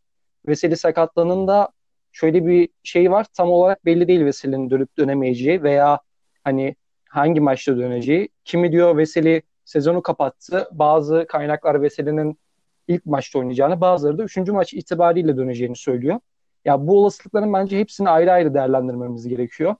Veseli 0.47 0.77
sakatlığının 0.77 1.47
da 1.47 1.69
şöyle 2.11 2.45
bir 2.45 2.69
şey 2.83 3.11
var. 3.11 3.25
Tam 3.33 3.51
olarak 3.51 3.85
belli 3.85 4.07
değil 4.07 4.25
Veseli'nin 4.25 4.69
dönüp 4.69 4.97
dönemeyeceği 4.97 5.63
veya 5.63 5.99
hani 6.43 6.75
hangi 7.09 7.41
maçta 7.41 7.77
döneceği. 7.77 8.29
Kimi 8.45 8.71
diyor 8.71 8.97
Veseli 8.97 9.41
sezonu 9.65 10.01
kapattı. 10.01 10.69
Bazı 10.71 11.25
kaynaklar 11.29 11.81
Veseli'nin 11.81 12.39
ilk 12.87 13.05
maçta 13.05 13.39
oynayacağını, 13.39 13.81
bazıları 13.81 14.17
da 14.17 14.23
üçüncü 14.23 14.51
maç 14.51 14.73
itibariyle 14.73 15.37
döneceğini 15.37 15.75
söylüyor. 15.75 16.19
Ya 16.65 16.87
bu 16.87 16.99
olasılıkların 16.99 17.53
bence 17.53 17.79
hepsini 17.79 18.09
ayrı 18.09 18.31
ayrı 18.31 18.53
değerlendirmemiz 18.53 19.27
gerekiyor. 19.27 19.75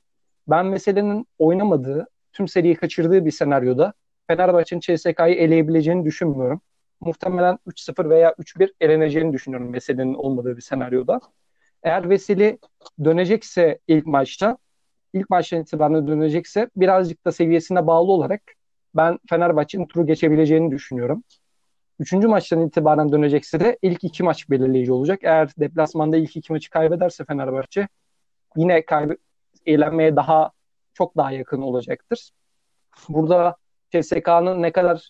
Ben 0.48 0.74
Veseli'nin 0.74 1.28
oynamadığı, 1.40 2.08
tüm 2.34 2.48
seriyi 2.48 2.76
kaçırdığı 2.76 3.26
bir 3.26 3.32
senaryoda 3.32 3.94
Fenerbahçe'nin 4.28 4.80
CSK'yı 4.80 5.36
eleyebileceğini 5.36 6.06
düşünmüyorum. 6.06 6.62
Muhtemelen 7.02 7.60
3-0 7.68 8.10
veya 8.10 8.32
3-1 8.32 8.74
eleneceğini 8.82 9.34
düşünüyorum 9.34 9.74
Veseli'nin 9.74 10.14
olmadığı 10.14 10.58
bir 10.58 10.62
senaryoda. 10.62 11.20
Eğer 11.84 12.10
Veseli 12.10 12.60
dönecekse 13.04 13.80
ilk 13.88 14.06
maçta, 14.06 14.58
ilk 15.14 15.30
maçtan 15.30 15.62
itibaren 15.62 16.08
dönecekse 16.08 16.70
birazcık 16.76 17.26
da 17.26 17.32
seviyesine 17.32 17.88
bağlı 17.88 18.12
olarak 18.12 18.42
ben 18.96 19.20
Fenerbahçe'nin 19.30 19.86
turu 19.86 20.06
geçebileceğini 20.06 20.72
düşünüyorum. 20.72 21.24
Üçüncü 22.00 22.28
maçtan 22.28 22.68
itibaren 22.68 23.12
dönecekse 23.12 23.60
de 23.60 23.78
ilk 23.82 24.04
iki 24.04 24.24
maç 24.24 24.50
belirleyici 24.50 24.94
olacak. 24.94 25.20
Eğer 25.24 25.50
deplasmanda 25.60 26.18
ilk 26.18 26.36
iki 26.36 26.54
maçı 26.54 26.70
kaybederse 26.70 27.26
Fenerbahçe 27.26 27.88
yine 28.56 28.86
kayb 28.86 29.12
eğlenmeye 29.66 30.16
daha 30.16 30.52
çok 30.94 31.18
daha 31.18 31.32
yakın 31.32 31.62
olacaktır. 31.62 32.32
Burada 33.10 33.56
CSK'nın 33.92 34.62
ne 34.62 34.72
kadar 34.72 35.10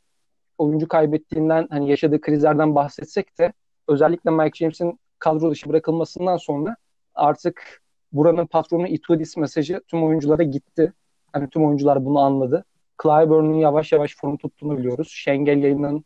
oyuncu 0.58 0.88
kaybettiğinden 0.88 1.68
hani 1.70 1.90
yaşadığı 1.90 2.22
krizlerden 2.22 2.76
bahsetsek 2.76 3.40
de 3.40 3.54
özellikle 3.88 4.32
Mike 4.32 4.58
James'in 4.58 5.00
kadro 5.20 5.52
dışı 5.52 5.70
bırakılmasından 5.70 6.38
sonra 6.38 6.76
artık 7.16 7.82
buranın 8.12 8.46
patronu 8.46 8.88
Itudis 8.88 9.38
mesajı 9.38 9.82
tüm 9.88 10.04
oyunculara 10.04 10.44
gitti. 10.44 10.94
Hani 11.34 11.50
tüm 11.50 11.66
oyuncular 11.66 12.06
bunu 12.06 12.20
anladı. 12.20 12.66
Clyburn'un 13.04 13.54
yavaş 13.54 13.92
yavaş 13.92 14.16
form 14.16 14.38
tuttuğunu 14.38 14.78
biliyoruz. 14.78 15.08
Şengel 15.12 15.64
yayının 15.64 16.06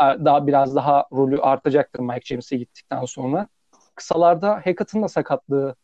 daha 0.00 0.46
biraz 0.46 0.76
daha 0.76 1.04
rolü 1.12 1.40
artacaktır 1.40 2.00
Mike 2.00 2.24
James'e 2.24 2.56
gittikten 2.56 3.04
sonra. 3.04 3.48
Kısalarda 3.94 4.54
Hackett'ın 4.54 5.02
da 5.02 5.08
sakatlığı 5.08 5.74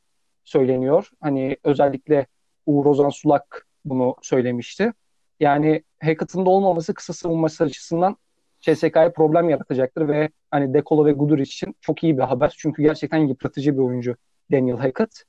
söyleniyor. 0.45 1.11
Hani 1.21 1.57
özellikle 1.65 2.27
Uğur 2.67 2.87
Ozan 2.87 3.11
Sulak 3.11 3.67
bunu 3.85 4.17
söylemişti. 4.23 4.93
Yani 5.41 5.83
Hackett'ın 6.03 6.47
da 6.47 6.51
olmaması 6.51 6.95
kısa 6.95 7.13
savunması 7.13 7.65
açısından 7.65 8.17
CSK'ya 8.61 9.13
problem 9.13 9.51
yaratacaktır 9.51 10.09
ve 10.09 10.29
hani 10.51 10.75
Dekolo 10.75 11.05
ve 11.05 11.13
Gudur 11.13 11.39
için 11.39 11.77
çok 11.81 12.05
iyi 12.05 12.19
bir 12.19 12.23
haber. 12.23 12.55
Çünkü 12.59 12.83
gerçekten 12.83 13.19
yıpratıcı 13.19 13.75
bir 13.75 13.83
oyuncu 13.83 14.17
Daniel 14.53 14.77
Hackett. 14.77 15.23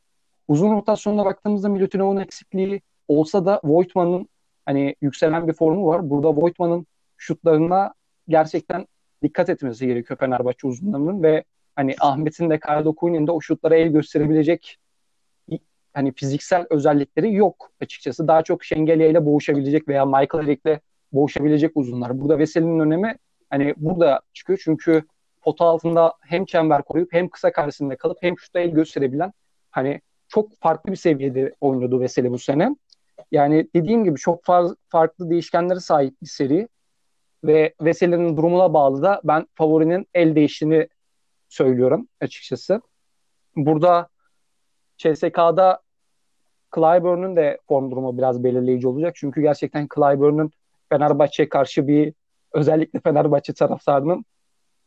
Uzun 0.48 0.72
rotasyonuna 0.72 1.26
baktığımızda 1.26 1.70
Milutinov'un 1.70 2.18
eksikliği 2.18 2.82
olsa 3.08 3.46
da 3.46 3.62
Voigtman'ın 3.64 4.30
hani 4.66 4.96
yükselen 5.02 5.48
bir 5.48 5.54
formu 5.54 5.88
var. 5.88 6.10
Burada 6.10 6.36
Voigtman'ın 6.36 6.88
şutlarına 7.18 7.94
gerçekten 8.30 8.88
dikkat 9.24 9.50
etmesi 9.50 9.88
gerekiyor 9.88 10.20
Fenerbahçe 10.20 10.68
uzunlarının 10.68 11.24
ve 11.24 11.44
hani 11.76 11.96
Ahmet'in 12.00 12.50
de 12.50 12.60
Kyle 12.60 12.90
Oku'nun 12.90 13.28
da 13.28 13.32
o 13.32 13.42
şutlara 13.42 13.76
el 13.76 13.88
gösterebilecek 13.88 14.78
hani 15.98 16.14
fiziksel 16.14 16.68
özellikleri 16.70 17.34
yok 17.34 17.72
açıkçası. 17.82 18.28
Daha 18.28 18.44
çok 18.44 18.64
Şengelya 18.64 19.08
ile 19.08 19.26
boğuşabilecek 19.26 19.88
veya 19.88 20.06
Michael 20.06 20.48
Eric'le 20.48 20.80
boğuşabilecek 21.12 21.72
uzunlar. 21.76 22.22
Burada 22.22 22.40
Veseli'nin 22.40 22.80
önemi 22.80 23.18
hani 23.50 23.74
burada 23.78 24.22
çıkıyor 24.34 24.60
çünkü 24.64 25.04
pota 25.42 25.66
altında 25.66 26.14
hem 26.22 26.46
çember 26.46 26.82
koruyup 26.82 27.14
hem 27.14 27.30
kısa 27.30 27.52
karşısında 27.52 27.98
kalıp 27.98 28.18
hem 28.22 28.40
şutta 28.40 28.60
el 28.60 28.70
gösterebilen 28.70 29.34
hani 29.72 30.02
çok 30.28 30.60
farklı 30.60 30.92
bir 30.92 30.98
seviyede 30.98 31.54
oynadı 31.62 32.00
Veseli 32.00 32.32
bu 32.32 32.40
sene. 32.40 32.76
Yani 33.32 33.68
dediğim 33.76 34.04
gibi 34.04 34.20
çok 34.20 34.46
fazla 34.46 34.76
farklı 34.90 35.30
değişkenlere 35.30 35.80
sahip 35.80 36.22
bir 36.22 36.28
seri 36.28 36.68
ve 37.44 37.74
Veseli'nin 37.82 38.38
durumuna 38.38 38.74
bağlı 38.74 39.02
da 39.02 39.22
ben 39.24 39.48
favorinin 39.56 40.08
el 40.14 40.36
değiştiğini 40.36 40.88
söylüyorum 41.50 42.08
açıkçası. 42.22 42.82
Burada 43.56 44.08
CSK'da 44.98 45.82
Clyburn'un 46.76 47.36
de 47.36 47.60
form 47.68 47.92
durumu 47.92 48.18
biraz 48.18 48.44
belirleyici 48.44 48.88
olacak. 48.88 49.16
Çünkü 49.16 49.42
gerçekten 49.42 49.88
Clyburn'un 49.96 50.52
Fenerbahçe'ye 50.90 51.50
karşı 51.50 51.88
bir 51.88 52.14
özellikle 52.54 53.00
Fenerbahçe 53.00 53.54
taraftarının 53.54 54.26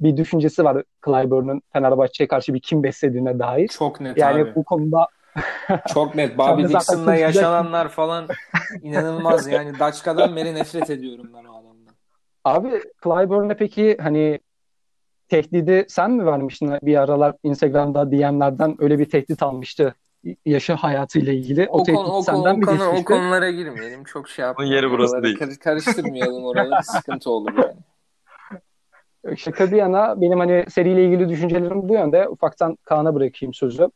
bir 0.01 0.17
düşüncesi 0.17 0.65
var 0.65 0.83
Clyburn'un 1.05 1.63
Fenerbahçe'ye 1.73 2.29
karşı 2.29 2.55
bir 2.55 2.61
kim 2.61 2.83
beslediğine 2.83 3.39
dair. 3.39 3.69
Çok 3.69 4.01
net 4.01 4.17
yani 4.17 4.43
abi. 4.43 4.55
bu 4.55 4.65
konuda 4.65 5.07
çok 5.95 6.15
net. 6.15 6.39
Bobby 6.39 6.63
Dixon'la 6.63 7.15
yaşananlar 7.15 7.89
falan 7.89 8.29
inanılmaz 8.83 9.47
yani. 9.47 9.79
Daçka'dan 9.79 10.37
beri 10.37 10.55
nefret 10.55 10.91
ediyorum 10.91 11.31
ben 11.35 11.45
o. 11.45 11.60
Abi 12.45 12.83
Clyburn'e 13.05 13.57
peki 13.57 13.97
hani 14.01 14.41
tehdidi 15.29 15.85
sen 15.89 16.11
mi 16.11 16.27
vermiştin 16.27 16.79
bir 16.83 16.97
aralar 16.97 17.35
Instagram'da 17.43 18.13
DM'lerden 18.13 18.77
öyle 18.79 18.99
bir 18.99 19.11
tehdit 19.11 19.43
almıştı 19.43 19.95
yaşı 20.47 20.73
hayatıyla 20.73 21.33
ilgili. 21.33 21.69
O, 21.69 21.81
o 21.81 21.83
tehdit 21.83 22.03
konu, 22.03 22.23
senden 22.23 22.55
o, 22.55 22.57
mi 22.57 22.65
konu, 22.65 22.89
O 22.89 23.05
konulara 23.05 23.51
girmeyelim. 23.51 24.05
Çok 24.05 24.29
şey 24.29 24.45
yapmayalım. 24.45 24.77
yeri 24.77 24.91
burası 24.91 25.15
oraları. 25.15 25.39
değil. 25.39 25.59
karıştırmayalım 25.59 26.45
oraları. 26.45 26.85
sıkıntı 26.85 27.31
olur 27.31 27.53
yani. 27.59 27.81
Şaka 29.37 29.73
bir 29.73 29.77
yana 29.77 30.21
benim 30.21 30.39
hani 30.39 30.65
seriyle 30.69 31.05
ilgili 31.05 31.29
düşüncelerim 31.29 31.89
bu 31.89 31.95
yönde. 31.95 32.29
Ufaktan 32.29 32.77
Kaan'a 32.85 33.15
bırakayım 33.15 33.55
sözü. 33.55 33.89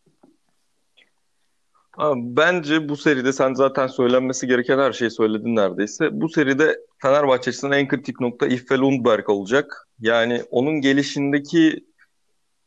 Bence 2.17 2.89
bu 2.89 2.97
seride 2.97 3.33
sen 3.33 3.55
zaten 3.55 3.87
söylenmesi 3.87 4.47
gereken 4.47 4.79
her 4.79 4.93
şeyi 4.93 5.11
söyledin 5.11 5.57
neredeyse. 5.57 6.09
Bu 6.13 6.29
seride 6.29 6.79
Fenerbahçe 7.03 7.51
açısından 7.51 7.79
en 7.79 7.89
kritik 7.89 8.21
nokta 8.21 8.47
Iffe 8.47 8.79
Lundberg 8.79 9.29
olacak. 9.29 9.89
Yani 10.01 10.43
onun 10.51 10.81
gelişindeki 10.81 11.85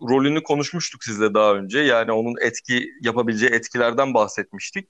rolünü 0.01 0.43
konuşmuştuk 0.43 1.03
sizle 1.03 1.33
daha 1.33 1.53
önce. 1.55 1.79
Yani 1.79 2.11
onun 2.11 2.35
etki 2.41 2.89
yapabileceği 3.01 3.51
etkilerden 3.51 4.13
bahsetmiştik. 4.13 4.89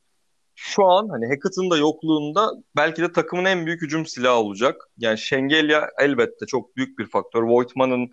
şu 0.55 0.85
an 0.85 1.09
hani 1.09 1.25
Hackett'ın 1.27 1.69
da 1.69 1.77
yokluğunda 1.77 2.51
belki 2.75 3.01
de 3.01 3.11
takımın 3.11 3.45
en 3.45 3.65
büyük 3.65 3.81
hücum 3.81 4.05
silahı 4.05 4.35
olacak. 4.35 4.89
Yani 4.97 5.17
Şengelya 5.17 5.89
elbette 5.99 6.45
çok 6.45 6.75
büyük 6.75 6.99
bir 6.99 7.09
faktör. 7.09 7.43
Voigtman'ın 7.43 8.09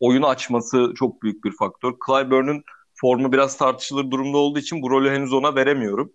oyunu 0.00 0.28
açması 0.28 0.92
çok 0.96 1.22
büyük 1.22 1.44
bir 1.44 1.52
faktör. 1.58 1.92
Clyburn'un 2.06 2.64
formu 2.94 3.32
biraz 3.32 3.56
tartışılır 3.56 4.10
durumda 4.10 4.38
olduğu 4.38 4.58
için 4.58 4.82
bu 4.82 4.90
rolü 4.90 5.10
henüz 5.10 5.32
ona 5.32 5.54
veremiyorum. 5.54 6.12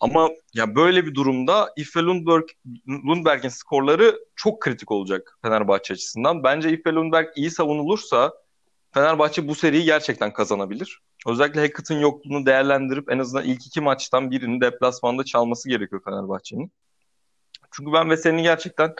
Ama 0.00 0.28
ya 0.54 0.74
böyle 0.74 1.06
bir 1.06 1.14
durumda 1.14 1.72
Ife 1.76 2.00
Lundberg, 2.00 2.48
Lundberg'in 2.88 3.48
skorları 3.48 4.18
çok 4.36 4.60
kritik 4.60 4.90
olacak 4.90 5.38
Fenerbahçe 5.42 5.94
açısından. 5.94 6.42
Bence 6.44 6.72
Ife 6.72 6.92
Lundberg 6.92 7.28
iyi 7.36 7.50
savunulursa 7.50 8.32
Fenerbahçe 8.94 9.48
bu 9.48 9.54
seriyi 9.54 9.84
gerçekten 9.84 10.32
kazanabilir. 10.32 11.00
Özellikle 11.26 11.60
Hackett'ın 11.60 12.00
yokluğunu 12.00 12.46
değerlendirip 12.46 13.12
en 13.12 13.18
azından 13.18 13.44
ilk 13.44 13.66
iki 13.66 13.80
maçtan 13.80 14.30
birini 14.30 14.60
deplasmanda 14.60 15.24
çalması 15.24 15.68
gerekiyor 15.68 16.02
Fenerbahçe'nin. 16.04 16.72
Çünkü 17.70 17.92
ben 17.92 18.10
Veseli'nin 18.10 18.42
gerçekten 18.42 18.94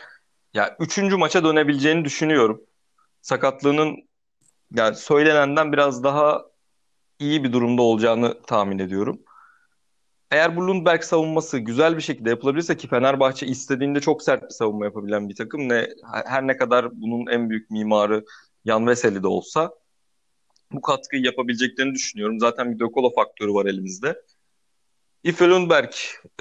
ya 0.53 0.75
üçüncü 0.79 1.17
maça 1.17 1.43
dönebileceğini 1.43 2.05
düşünüyorum. 2.05 2.61
Sakatlığının 3.21 3.97
yani 4.75 4.95
söylenenden 4.95 5.73
biraz 5.73 6.03
daha 6.03 6.50
iyi 7.21 7.43
bir 7.43 7.53
durumda 7.53 7.81
olacağını 7.81 8.41
tahmin 8.47 8.79
ediyorum. 8.79 9.21
Eğer 10.31 10.57
bu 10.57 10.67
Lundberg 10.67 11.03
savunması 11.03 11.59
güzel 11.59 11.97
bir 11.97 12.01
şekilde 12.01 12.29
yapılabilirse 12.29 12.77
ki 12.77 12.87
Fenerbahçe 12.87 13.47
istediğinde 13.47 13.99
çok 13.99 14.23
sert 14.23 14.43
bir 14.43 14.49
savunma 14.49 14.85
yapabilen 14.85 15.29
bir 15.29 15.35
takım 15.35 15.69
ne 15.69 15.87
her 16.25 16.47
ne 16.47 16.57
kadar 16.57 17.01
bunun 17.01 17.27
en 17.27 17.49
büyük 17.49 17.69
mimarı 17.69 18.25
Yan 18.65 18.87
Veseli 18.87 19.23
de 19.23 19.27
olsa 19.27 19.71
bu 20.71 20.81
katkıyı 20.81 21.23
yapabileceklerini 21.23 21.93
düşünüyorum. 21.93 22.39
Zaten 22.39 22.73
bir 22.73 22.79
Dokolo 22.79 23.13
faktörü 23.13 23.53
var 23.53 23.65
elimizde. 23.65 24.21
If 25.23 25.41
Lundberg 25.41 25.91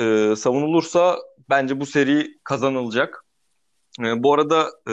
e, 0.00 0.36
savunulursa 0.36 1.18
bence 1.50 1.80
bu 1.80 1.86
seri 1.86 2.38
kazanılacak. 2.44 3.24
E, 4.00 4.22
bu 4.22 4.34
arada 4.34 4.70
e, 4.86 4.92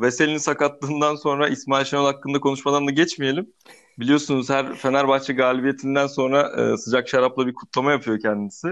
Veseli'nin 0.00 0.38
sakatlığından 0.38 1.14
sonra 1.14 1.48
İsmail 1.48 1.84
Şenol 1.84 2.04
hakkında 2.04 2.40
konuşmadan 2.40 2.86
da 2.86 2.90
geçmeyelim. 2.90 3.54
Biliyorsunuz 3.98 4.50
her 4.50 4.74
Fenerbahçe 4.74 5.32
galibiyetinden 5.32 6.06
sonra 6.06 6.62
e, 6.62 6.76
sıcak 6.76 7.08
şarapla 7.08 7.46
bir 7.46 7.54
kutlama 7.54 7.92
yapıyor 7.92 8.20
kendisi. 8.20 8.68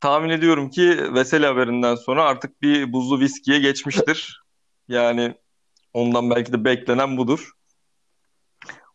Tahmin 0.00 0.28
ediyorum 0.28 0.70
ki 0.70 1.14
Veseli 1.14 1.46
haberinden 1.46 1.94
sonra 1.94 2.24
artık 2.24 2.62
bir 2.62 2.92
buzlu 2.92 3.20
viskiye 3.20 3.58
geçmiştir. 3.58 4.42
Yani 4.88 5.34
ondan 5.94 6.30
belki 6.30 6.52
de 6.52 6.64
beklenen 6.64 7.16
budur. 7.16 7.50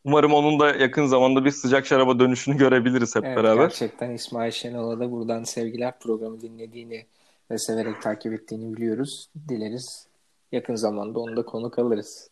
Umarım 0.03 0.33
onun 0.33 0.59
da 0.59 0.69
yakın 0.69 1.05
zamanda 1.05 1.45
bir 1.45 1.51
sıcak 1.51 1.85
şaraba 1.85 2.19
dönüşünü 2.19 2.57
görebiliriz 2.57 3.15
hep 3.15 3.25
evet, 3.25 3.37
beraber. 3.37 3.63
Gerçekten 3.63 4.11
İsmail 4.11 4.51
Şenol'a 4.51 4.99
da 4.99 5.11
buradan 5.11 5.43
sevgiler 5.43 5.99
programı 5.99 6.41
dinlediğini 6.41 7.05
ve 7.51 7.57
severek 7.57 8.01
takip 8.01 8.33
ettiğini 8.33 8.77
biliyoruz. 8.77 9.29
Dileriz 9.49 10.07
yakın 10.51 10.75
zamanda 10.75 11.19
onu 11.19 11.37
da 11.37 11.45
konuk 11.45 11.79
alırız. 11.79 12.29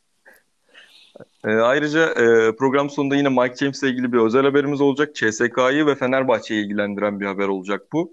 E, 1.45 1.49
ayrıca 1.49 2.05
e, 2.05 2.55
program 2.55 2.89
sonunda 2.89 3.15
yine 3.15 3.29
Mike 3.29 3.55
James 3.55 3.83
ile 3.83 3.89
ilgili 3.89 4.13
bir 4.13 4.17
özel 4.17 4.43
haberimiz 4.43 4.81
olacak. 4.81 5.15
CSK'yı 5.15 5.85
ve 5.85 5.95
Fenerbahçe'yi 5.95 6.65
ilgilendiren 6.65 7.19
bir 7.19 7.25
haber 7.25 7.47
olacak 7.47 7.81
bu. 7.93 8.11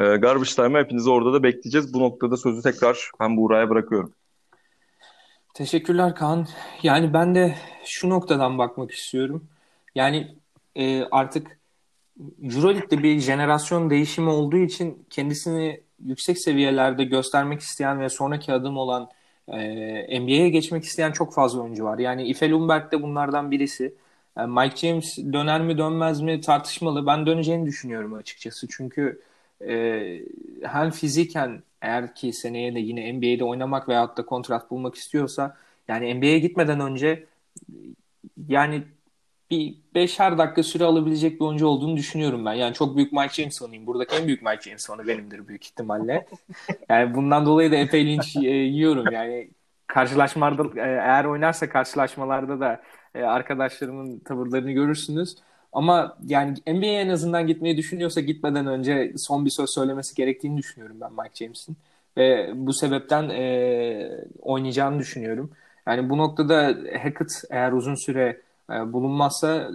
E, 0.00 0.04
Garbage 0.04 0.50
Time'a 0.50 0.80
hepinizi 0.80 1.10
orada 1.10 1.32
da 1.32 1.42
bekleyeceğiz. 1.42 1.94
Bu 1.94 2.00
noktada 2.00 2.36
sözü 2.36 2.62
tekrar 2.62 3.10
ben 3.20 3.36
Buğra'ya 3.36 3.70
bırakıyorum. 3.70 4.12
Teşekkürler 5.54 6.14
Kaan. 6.14 6.46
Yani 6.82 7.12
ben 7.12 7.34
de 7.34 7.54
şu 7.84 8.10
noktadan 8.10 8.58
bakmak 8.58 8.90
istiyorum. 8.90 9.44
Yani 9.94 10.36
e, 10.76 11.04
artık 11.04 11.58
Euroleague'de 12.42 13.02
bir 13.02 13.20
jenerasyon 13.20 13.90
değişimi 13.90 14.30
olduğu 14.30 14.56
için 14.56 15.06
kendisini 15.10 15.80
yüksek 16.04 16.38
seviyelerde 16.38 17.04
göstermek 17.04 17.60
isteyen 17.60 18.00
ve 18.00 18.08
sonraki 18.08 18.52
adım 18.52 18.76
olan 18.76 19.08
e, 19.52 20.20
NBA'ye 20.20 20.48
geçmek 20.48 20.84
isteyen 20.84 21.12
çok 21.12 21.34
fazla 21.34 21.60
oyuncu 21.60 21.84
var. 21.84 21.98
Yani 21.98 22.28
Ife 22.28 22.50
Lundberg 22.50 22.92
de 22.92 23.02
bunlardan 23.02 23.50
birisi. 23.50 23.94
Yani 24.36 24.52
Mike 24.60 24.76
James 24.76 25.18
döner 25.18 25.60
mi 25.60 25.78
dönmez 25.78 26.20
mi 26.20 26.40
tartışmalı. 26.40 27.06
Ben 27.06 27.26
döneceğini 27.26 27.66
düşünüyorum 27.66 28.14
açıkçası. 28.14 28.66
Çünkü 28.70 29.22
e, 29.68 30.20
hem 30.62 30.90
fiziken 30.90 31.62
eğer 31.82 32.14
ki 32.14 32.32
seneye 32.32 32.74
de 32.74 32.80
yine 32.80 33.12
NBA'de 33.12 33.44
oynamak 33.44 33.88
veyahut 33.88 34.16
da 34.16 34.26
kontrat 34.26 34.70
bulmak 34.70 34.94
istiyorsa 34.94 35.56
yani 35.88 36.14
NBA'ye 36.14 36.38
gitmeden 36.38 36.80
önce 36.80 37.26
yani 38.48 38.82
bir 39.50 39.74
beşer 39.94 40.38
dakika 40.38 40.62
süre 40.62 40.84
alabilecek 40.84 41.40
bir 41.40 41.44
oyuncu 41.44 41.66
olduğunu 41.66 41.96
düşünüyorum 41.96 42.46
ben. 42.46 42.52
Yani 42.52 42.74
çok 42.74 42.96
büyük 42.96 43.12
Mike 43.12 43.34
James 43.34 43.58
fanıyım. 43.58 43.86
Buradaki 43.86 44.16
en 44.16 44.26
büyük 44.26 44.42
Mike 44.42 44.60
James 44.60 44.86
fanı 44.86 45.06
benimdir 45.06 45.48
büyük 45.48 45.64
ihtimalle. 45.64 46.26
Yani 46.88 47.14
bundan 47.14 47.46
dolayı 47.46 47.72
da 47.72 47.76
epey 47.76 48.06
linç 48.06 48.36
e, 48.36 48.40
yiyorum. 48.48 49.04
Yani 49.12 49.50
karşılaşmalarda 49.86 50.80
e, 50.80 50.90
eğer 50.90 51.24
oynarsa 51.24 51.68
karşılaşmalarda 51.68 52.60
da 52.60 52.82
e, 53.14 53.22
arkadaşlarımın 53.22 54.18
tavırlarını 54.18 54.70
görürsünüz. 54.70 55.36
Ama 55.72 56.18
yani 56.26 56.54
NBA'ye 56.66 57.00
en 57.00 57.08
azından 57.08 57.46
gitmeyi 57.46 57.76
düşünüyorsa 57.76 58.20
gitmeden 58.20 58.66
önce 58.66 59.12
son 59.16 59.44
bir 59.44 59.50
söz 59.50 59.70
söylemesi 59.70 60.14
gerektiğini 60.14 60.58
düşünüyorum 60.58 60.96
ben 61.00 61.12
Mike 61.12 61.44
James'in. 61.44 61.76
Ve 62.16 62.50
bu 62.54 62.72
sebepten 62.72 63.28
e, 63.28 64.10
oynayacağını 64.42 64.98
düşünüyorum. 64.98 65.50
Yani 65.86 66.10
bu 66.10 66.18
noktada 66.18 66.76
Hackett 67.02 67.42
eğer 67.50 67.72
uzun 67.72 67.94
süre 67.94 68.40
bulunmazsa 68.68 69.70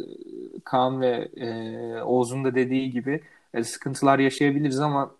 Kaan 0.64 1.02
ve 1.02 1.30
e, 1.38 2.02
Oğuz'un 2.02 2.44
da 2.44 2.56
dediği 2.56 2.92
gibi 2.92 3.22
e, 3.54 3.64
sıkıntılar 3.64 4.20
yaşayabiliriz 4.20 4.80
ama 4.80 5.12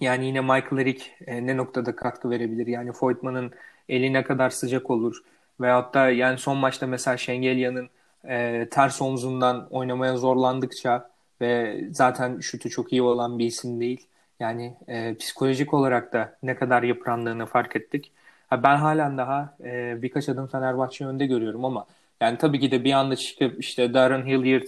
yani 0.00 0.26
yine 0.26 0.40
Michael 0.40 0.78
Eric 0.78 1.04
e, 1.26 1.46
ne 1.46 1.56
noktada 1.56 1.96
katkı 1.96 2.30
verebilir? 2.30 2.66
Yani 2.66 2.90
Voigtman'ın 3.02 3.52
eli 3.88 4.12
ne 4.12 4.24
kadar 4.24 4.50
sıcak 4.50 4.90
olur? 4.90 5.22
Veyahut 5.60 5.94
da 5.94 6.10
yani 6.10 6.38
son 6.38 6.56
maçta 6.56 6.86
mesela 6.86 7.16
Şengelya'nın 7.16 7.90
e, 8.28 8.68
ters 8.70 9.02
omzundan 9.02 9.68
oynamaya 9.70 10.16
zorlandıkça 10.16 11.10
ve 11.40 11.80
zaten 11.90 12.40
şutu 12.40 12.70
çok 12.70 12.92
iyi 12.92 13.02
olan 13.02 13.38
bir 13.38 13.46
isim 13.46 13.80
değil. 13.80 14.06
Yani 14.40 14.76
e, 14.88 15.14
psikolojik 15.14 15.74
olarak 15.74 16.12
da 16.12 16.38
ne 16.42 16.56
kadar 16.56 16.82
yıprandığını 16.82 17.46
fark 17.46 17.76
ettik. 17.76 18.12
Ha, 18.48 18.62
ben 18.62 18.76
halen 18.76 19.18
daha 19.18 19.56
e, 19.64 20.02
birkaç 20.02 20.28
adım 20.28 20.46
Fenerbahçe 20.46 21.06
önde 21.06 21.26
görüyorum 21.26 21.64
ama 21.64 21.86
yani 22.20 22.38
tabii 22.38 22.60
ki 22.60 22.70
de 22.70 22.84
bir 22.84 22.92
anda 22.92 23.16
çıkıp 23.16 23.60
işte 23.60 23.94
Darren 23.94 24.26
Hilliard 24.26 24.66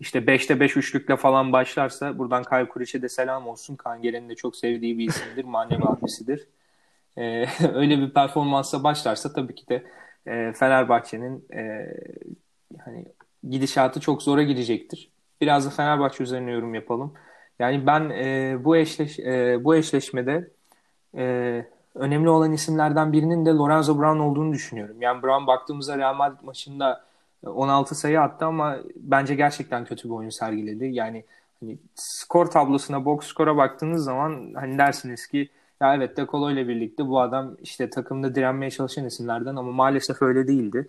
işte 0.00 0.18
5'te 0.18 0.60
5 0.60 0.76
üçlükle 0.76 1.16
falan 1.16 1.52
başlarsa 1.52 2.18
buradan 2.18 2.44
Kyle 2.44 2.68
Kuriç'e 2.68 3.02
de 3.02 3.08
selam 3.08 3.48
olsun. 3.48 3.76
Kangeren'in 3.76 4.28
de 4.28 4.34
çok 4.34 4.56
sevdiği 4.56 4.98
bir 4.98 5.08
isimdir. 5.08 5.44
Manevi 5.44 5.84
abisidir. 5.84 6.48
Ee, 7.16 7.46
öyle 7.74 7.98
bir 7.98 8.10
performansa 8.10 8.84
başlarsa 8.84 9.32
tabii 9.32 9.54
ki 9.54 9.68
de 9.68 9.84
e, 10.26 10.52
Fenerbahçe'nin 10.52 11.48
e, 11.54 11.94
hani 12.84 13.04
gidişatı 13.50 14.00
çok 14.00 14.22
zora 14.22 14.42
gidecektir. 14.42 15.10
Biraz 15.40 15.66
da 15.66 15.70
Fenerbahçe 15.70 16.22
üzerine 16.24 16.50
yorum 16.50 16.74
yapalım. 16.74 17.14
Yani 17.58 17.86
ben 17.86 18.10
e, 18.10 18.56
bu 18.64 18.76
eşleş 18.76 19.18
e, 19.18 19.58
bu 19.64 19.76
eşleşmede 19.76 20.50
e, 21.16 21.64
önemli 22.00 22.30
olan 22.30 22.52
isimlerden 22.52 23.12
birinin 23.12 23.46
de 23.46 23.50
Lorenzo 23.50 23.98
Brown 23.98 24.18
olduğunu 24.18 24.52
düşünüyorum. 24.52 24.96
Yani 25.02 25.22
Brown 25.22 25.46
baktığımızda 25.46 25.98
Real 25.98 26.14
Madrid 26.14 26.44
maçında 26.44 27.04
16 27.46 27.94
sayı 27.94 28.20
attı 28.20 28.46
ama 28.46 28.76
bence 28.96 29.34
gerçekten 29.34 29.84
kötü 29.84 30.08
bir 30.08 30.14
oyun 30.14 30.30
sergiledi. 30.30 30.84
Yani 30.84 31.24
hani 31.60 31.78
skor 31.94 32.46
tablosuna, 32.46 33.04
box 33.04 33.26
skora 33.26 33.56
baktığınız 33.56 34.04
zaman 34.04 34.54
hani 34.54 34.78
dersiniz 34.78 35.26
ki 35.26 35.48
ya 35.80 35.94
evet 35.94 36.16
De 36.16 36.26
Colo 36.26 36.50
ile 36.50 36.68
birlikte 36.68 37.08
bu 37.08 37.20
adam 37.20 37.56
işte 37.62 37.90
takımda 37.90 38.34
direnmeye 38.34 38.70
çalışan 38.70 39.06
isimlerden 39.06 39.56
ama 39.56 39.72
maalesef 39.72 40.22
öyle 40.22 40.48
değildi. 40.48 40.88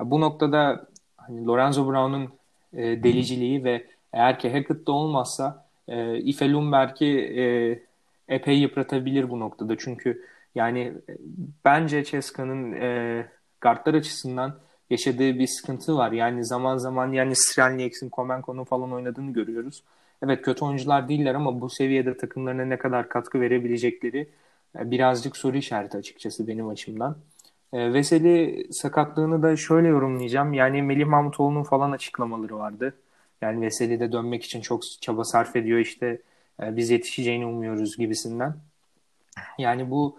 Bu 0.00 0.20
noktada 0.20 0.86
hani 1.16 1.46
Lorenzo 1.46 1.86
Brown'un 1.86 2.28
e, 2.72 3.02
deliciliği 3.02 3.64
ve 3.64 3.86
eğer 4.12 4.38
ki 4.38 4.52
Hackett'da 4.52 4.92
olmazsa 4.92 5.66
e, 5.88 6.18
Ife 6.18 6.52
Lumberg'i 6.52 7.18
e, 7.38 7.44
epey 8.34 8.58
yıpratabilir 8.58 9.30
bu 9.30 9.40
noktada. 9.40 9.78
Çünkü 9.78 10.22
yani 10.54 10.80
e, 11.08 11.16
bence 11.64 12.04
Ceska'nın 12.04 12.72
e, 12.72 13.26
guardlar 13.60 13.94
açısından 13.94 14.58
yaşadığı 14.90 15.38
bir 15.38 15.46
sıkıntı 15.46 15.96
var. 15.96 16.12
Yani 16.12 16.44
zaman 16.44 16.76
zaman 16.76 17.12
yani 17.12 17.36
Strelniaks'in, 17.36 18.08
Komenko'nun 18.08 18.64
falan 18.64 18.92
oynadığını 18.92 19.32
görüyoruz. 19.32 19.82
Evet 20.24 20.42
kötü 20.42 20.64
oyuncular 20.64 21.08
değiller 21.08 21.34
ama 21.34 21.60
bu 21.60 21.70
seviyede 21.70 22.16
takımlarına 22.16 22.64
ne 22.64 22.78
kadar 22.78 23.08
katkı 23.08 23.40
verebilecekleri 23.40 24.28
e, 24.78 24.90
birazcık 24.90 25.36
soru 25.36 25.56
işareti 25.56 25.96
açıkçası 25.96 26.46
benim 26.48 26.68
açımdan. 26.68 27.16
E, 27.72 27.92
Veseli 27.92 28.66
sakatlığını 28.72 29.42
da 29.42 29.56
şöyle 29.56 29.88
yorumlayacağım. 29.88 30.52
Yani 30.52 30.82
Melih 30.82 31.06
Mahmutoğlu'nun 31.06 31.62
falan 31.62 31.92
açıklamaları 31.92 32.58
vardı. 32.58 32.94
Yani 33.40 33.60
Veseli 33.60 34.00
de 34.00 34.12
dönmek 34.12 34.44
için 34.44 34.60
çok 34.60 34.82
çaba 35.00 35.24
sarf 35.24 35.56
ediyor 35.56 35.78
işte 35.78 36.20
e, 36.62 36.76
biz 36.76 36.90
yetişeceğini 36.90 37.46
umuyoruz 37.46 37.96
gibisinden. 37.96 38.56
Yani 39.58 39.90
bu 39.90 40.18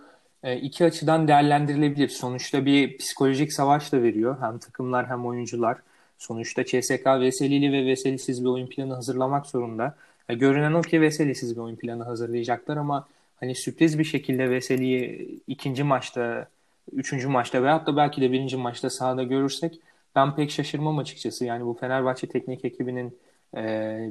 iki 0.52 0.86
açıdan 0.86 1.28
değerlendirilebilir. 1.28 2.10
Sonuçta 2.10 2.66
bir 2.66 2.98
psikolojik 2.98 3.54
savaş 3.54 3.92
da 3.92 4.04
veriyor. 4.04 4.38
Hem 4.42 4.58
takımlar 4.60 5.10
hem 5.10 5.26
oyuncular. 5.26 5.78
Sonuçta 6.18 6.66
CSK 6.66 7.06
Veseli'li 7.06 7.72
ve 7.72 7.86
Veselisiz 7.86 8.44
bir 8.44 8.50
oyun 8.50 8.68
planı 8.68 8.94
hazırlamak 8.94 9.46
zorunda. 9.46 9.96
Yani 10.30 10.40
görünen 10.40 10.74
o 10.74 10.82
ki 10.82 11.02
Veseli'siz 11.02 11.56
bir 11.56 11.62
oyun 11.62 11.76
planı 11.76 12.04
hazırlayacaklar 12.04 12.78
ama 12.78 13.08
hani 13.40 13.56
sürpriz 13.56 14.00
bir 14.00 14.04
şekilde 14.04 14.50
Veseli'yi 14.50 15.40
ikinci 15.48 15.84
maçta, 15.84 16.48
üçüncü 16.92 17.28
maçta 17.28 17.64
veyahut 17.64 17.88
da 17.88 17.98
belki 17.98 18.22
de 18.22 18.32
birinci 18.32 18.58
maçta 18.58 18.90
sahada 18.90 19.24
görürsek 19.24 19.80
ben 20.16 20.36
pek 20.36 20.52
şaşırmam 20.52 20.98
açıkçası. 20.98 21.46
Yani 21.46 21.66
bu 21.66 21.74
Fenerbahçe 21.74 22.28
teknik 22.28 22.66
ekibinin 22.66 23.18
e, 23.58 23.62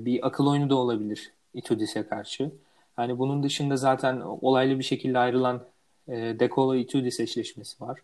bir 0.01 0.27
akıl 0.27 0.47
oyunu 0.47 0.71
da 0.71 0.75
olabilir 0.75 1.33
Itudis'e 1.55 2.07
karşı. 2.07 2.51
Yani 2.99 3.19
bunun 3.19 3.43
dışında 3.43 3.77
zaten 3.77 4.21
olaylı 4.21 4.79
bir 4.79 4.85
şekilde 4.85 5.19
ayrılan 5.19 5.63
e, 6.09 6.13
Dekolo 6.41 6.75
Itudis 6.75 7.21
eşleşmesi 7.21 7.85
var. 7.85 8.01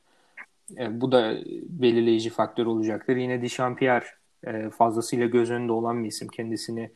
E, 0.79 1.01
bu 1.01 1.13
da 1.13 1.37
belirleyici 1.69 2.31
faktör 2.31 2.67
olacaktır. 2.67 3.17
Yine 3.17 3.43
Dişampierre 3.43 4.05
e, 4.47 4.71
fazlasıyla 4.71 5.27
göz 5.27 5.51
önünde 5.51 5.73
olan 5.73 6.05
bir 6.05 6.09
isim. 6.09 6.29
Kendisini 6.29 6.91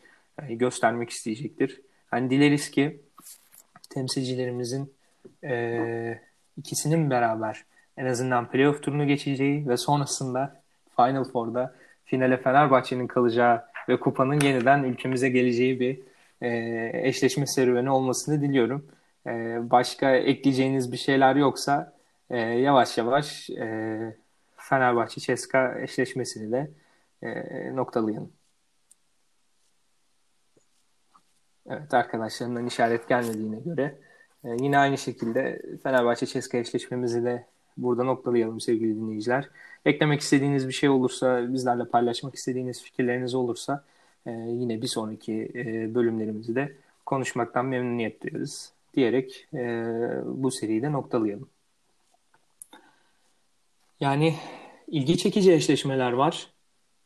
e, 0.49 0.55
göstermek 0.55 1.11
isteyecektir. 1.11 1.81
Hani 2.11 2.31
dileriz 2.31 2.71
ki 2.71 3.01
temsilcilerimizin 3.91 4.93
e, 5.45 6.21
ikisinin 6.57 7.11
beraber 7.11 7.65
en 7.97 8.07
azından 8.07 8.51
playoff 8.51 8.83
turunu 8.83 9.07
geçeceği 9.07 9.69
ve 9.69 9.77
sonrasında 9.77 10.63
Final 10.97 11.25
Four'da 11.25 11.75
finale 12.05 12.37
Fenerbahçe'nin 12.37 13.07
kalacağı 13.07 13.63
ve 13.89 14.01
kupanın 14.01 14.41
yeniden 14.41 14.83
ülkemize 14.83 15.29
geleceği 15.29 15.81
bir 15.81 16.01
e, 16.43 16.91
eşleşme 17.09 17.47
serüveni 17.47 17.91
olmasını 17.91 18.43
diliyorum. 18.43 18.87
E, 19.27 19.31
başka 19.71 20.17
ekleyeceğiniz 20.17 20.93
bir 20.93 20.97
şeyler 20.97 21.37
yoksa 21.37 21.93
e, 22.31 22.39
yavaş 22.39 22.99
yavaş 22.99 23.51
e, 23.51 24.17
Fenerbahçe 24.57 25.21
Ceska 25.21 25.79
eşleşmesini 25.81 26.53
de 26.53 26.71
e, 27.23 27.77
noktalayalım. 27.77 28.33
Evet 31.71 31.95
arkadaşlarımdan 31.95 32.67
işaret 32.67 33.09
gelmediğine 33.09 33.61
göre 33.61 33.99
e, 34.45 34.49
yine 34.61 34.79
aynı 34.79 34.99
şekilde 34.99 35.63
Fenerbahçe 35.83 36.27
Ceska 36.27 36.59
eşleşmemizi 36.59 37.25
de 37.25 37.47
burada 37.77 38.05
noktalayalım 38.05 38.61
sevgili 38.61 38.97
dinleyiciler. 38.97 39.51
Eklemek 39.85 40.21
istediğiniz 40.21 40.69
bir 40.69 40.73
şey 40.73 40.89
olursa, 40.89 41.53
bizlerle 41.53 41.85
paylaşmak 41.85 42.35
istediğiniz 42.35 42.83
fikirleriniz 42.83 43.35
olursa 43.35 43.85
e, 44.27 44.31
yine 44.31 44.83
bir 44.83 44.87
sonraki 44.87 45.53
e, 45.55 45.95
bölümlerimizi 45.95 46.55
de 46.55 46.73
konuşmaktan 47.07 47.67
memnuniyet 47.67 48.23
duyarız 48.23 48.73
diyerek 48.95 49.47
e, 49.55 49.59
bu 50.25 50.51
seriyi 50.51 50.83
de 50.83 50.93
noktalayalım. 50.93 51.49
Yani 54.01 54.35
ilgi 54.89 55.19
çekici 55.19 55.53
eşleşmeler 55.53 56.13
var. 56.13 56.47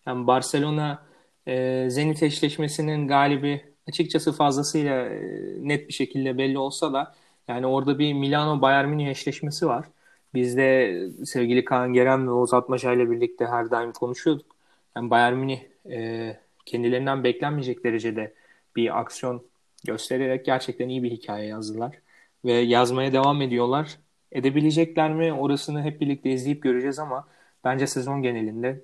Yani 0.06 0.26
Barcelona 0.26 1.06
e, 1.46 1.86
Zenit 1.90 2.22
eşleşmesinin 2.22 3.08
galibi 3.08 3.64
açıkçası 3.88 4.32
fazlasıyla 4.32 5.06
e, 5.06 5.20
net 5.68 5.88
bir 5.88 5.92
şekilde 5.92 6.38
belli 6.38 6.58
olsa 6.58 6.92
da 6.92 7.14
yani 7.48 7.66
orada 7.66 7.98
bir 7.98 8.12
Milano 8.12 8.62
Bayern 8.62 8.88
Münih 8.88 9.08
eşleşmesi 9.08 9.66
var. 9.66 9.86
Biz 10.34 10.56
de 10.56 11.00
sevgili 11.24 11.64
Kaan 11.64 11.92
Geren 11.92 12.26
ve 12.26 12.30
Oğuz 12.30 12.54
Atmaşa 12.54 12.92
ile 12.92 13.10
birlikte 13.10 13.46
her 13.46 13.70
daim 13.70 13.92
konuşuyorduk. 13.92 14.56
Yani 14.96 15.10
Bayern 15.10 15.34
Münih 15.34 15.60
e, 15.90 16.36
kendilerinden 16.66 17.24
beklenmeyecek 17.24 17.84
derecede 17.84 18.34
bir 18.76 19.00
aksiyon 19.00 19.42
göstererek 19.84 20.44
gerçekten 20.44 20.88
iyi 20.88 21.02
bir 21.02 21.10
hikaye 21.10 21.46
yazdılar. 21.46 21.98
Ve 22.44 22.52
yazmaya 22.52 23.12
devam 23.12 23.42
ediyorlar. 23.42 23.98
Edebilecekler 24.32 25.14
mi 25.14 25.32
orasını 25.32 25.82
hep 25.82 26.00
birlikte 26.00 26.30
izleyip 26.30 26.62
göreceğiz 26.62 26.98
ama 26.98 27.28
bence 27.64 27.86
sezon 27.86 28.22
genelinde 28.22 28.80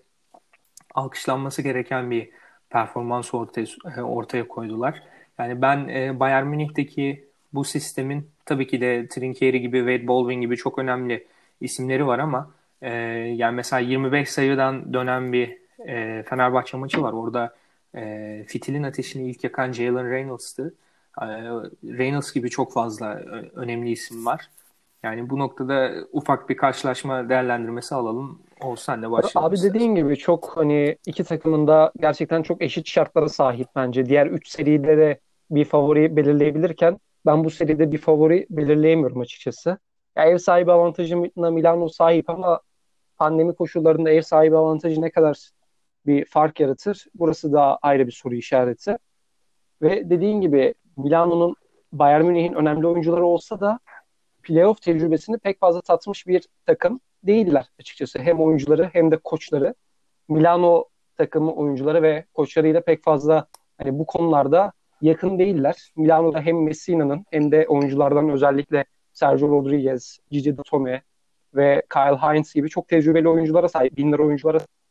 alkışlanması 0.94 1.62
gereken 1.62 2.10
bir 2.10 2.30
performans 2.70 3.34
ortaya, 3.34 3.66
ortaya 4.02 4.48
koydular. 4.48 5.02
Yani 5.38 5.62
ben 5.62 5.88
e, 5.88 6.20
Bayern 6.20 6.46
Münih'teki 6.46 7.24
bu 7.52 7.64
sistemin 7.64 8.30
tabii 8.44 8.66
ki 8.66 8.80
de 8.80 9.08
Trinkieri 9.08 9.60
gibi, 9.60 9.78
Wade 9.78 10.08
Baldwin 10.08 10.40
gibi 10.40 10.56
çok 10.56 10.78
önemli 10.78 11.26
isimleri 11.60 12.06
var 12.06 12.18
ama 12.18 12.50
e, 12.82 12.90
yani 13.36 13.54
mesela 13.54 13.80
25 13.80 14.30
sayıdan 14.30 14.94
dönen 14.94 15.32
bir 15.32 15.58
e, 15.86 16.22
Fenerbahçe 16.22 16.76
maçı 16.76 17.02
var. 17.02 17.12
Orada 17.12 17.54
e, 17.96 18.44
fitilin 18.48 18.82
ateşini 18.82 19.30
ilk 19.30 19.44
yakan 19.44 19.72
Jalen 19.72 20.10
Reynolds'tı. 20.10 20.74
E, 21.20 21.26
Reynolds 21.84 22.32
gibi 22.32 22.50
çok 22.50 22.72
fazla 22.72 23.14
önemli 23.54 23.90
isim 23.90 24.26
var. 24.26 24.50
Yani 25.02 25.30
bu 25.30 25.38
noktada 25.38 25.92
ufak 26.12 26.48
bir 26.48 26.56
karşılaşma 26.56 27.28
değerlendirmesi 27.28 27.94
alalım. 27.94 28.42
Da 28.62 29.10
başlayalım. 29.10 29.50
Abi 29.50 29.62
dediğin 29.62 29.94
gibi 29.94 30.16
çok 30.16 30.56
hani 30.56 30.96
iki 31.06 31.24
takımın 31.24 31.66
da 31.66 31.92
gerçekten 32.00 32.42
çok 32.42 32.62
eşit 32.62 32.88
şartlara 32.88 33.28
sahip 33.28 33.68
bence. 33.76 34.06
Diğer 34.06 34.26
üç 34.26 34.48
seride 34.48 34.96
de 34.96 35.20
bir 35.50 35.64
favori 35.64 36.16
belirleyebilirken 36.16 36.98
ben 37.26 37.44
bu 37.44 37.50
seride 37.50 37.92
bir 37.92 37.98
favori 37.98 38.46
belirleyemiyorum 38.50 39.20
açıkçası. 39.20 39.78
Ya 40.16 40.24
ev 40.24 40.38
sahibi 40.38 40.72
avantajına 40.72 41.50
Milano 41.50 41.88
sahip 41.88 42.30
ama 42.30 42.60
pandemi 43.16 43.54
koşullarında 43.54 44.10
ev 44.10 44.22
sahibi 44.22 44.56
avantajı 44.56 45.02
ne 45.02 45.10
kadar 45.10 45.50
bir 46.06 46.24
fark 46.24 46.60
yaratır? 46.60 47.06
Burası 47.14 47.52
da 47.52 47.78
ayrı 47.82 48.06
bir 48.06 48.12
soru 48.12 48.34
işareti. 48.34 48.96
Ve 49.82 50.10
dediğin 50.10 50.40
gibi 50.40 50.74
Milano'nun 50.96 51.56
Bayern 51.92 52.24
Münih'in 52.24 52.52
önemli 52.52 52.86
oyuncuları 52.86 53.24
olsa 53.24 53.60
da 53.60 53.78
playoff 54.42 54.82
tecrübesini 54.82 55.38
pek 55.38 55.60
fazla 55.60 55.80
tatmış 55.80 56.26
bir 56.26 56.48
takım 56.66 57.00
değiller 57.22 57.66
açıkçası. 57.80 58.18
Hem 58.18 58.40
oyuncuları 58.40 58.90
hem 58.92 59.10
de 59.10 59.16
koçları. 59.16 59.74
Milano 60.28 60.84
takımı 61.16 61.52
oyuncuları 61.52 62.02
ve 62.02 62.24
koçlarıyla 62.34 62.80
pek 62.80 63.02
fazla 63.02 63.46
hani 63.78 63.98
bu 63.98 64.06
konularda 64.06 64.72
yakın 65.00 65.38
değiller. 65.38 65.92
Milano'da 65.96 66.40
hem 66.40 66.62
Messina'nın 66.62 67.24
hem 67.30 67.52
de 67.52 67.66
oyunculardan 67.68 68.30
özellikle 68.30 68.84
Sergio 69.12 69.48
Rodriguez, 69.48 70.18
Gigi 70.30 70.56
Datome 70.56 71.02
ve 71.54 71.82
Kyle 71.92 72.16
Hines 72.16 72.54
gibi 72.54 72.68
çok 72.68 72.88
tecrübeli 72.88 73.28
oyunculara 73.28 73.68
sahip, 73.68 73.96
binler 73.96 74.18
oyunculara 74.18 74.58
sahip 74.58 74.81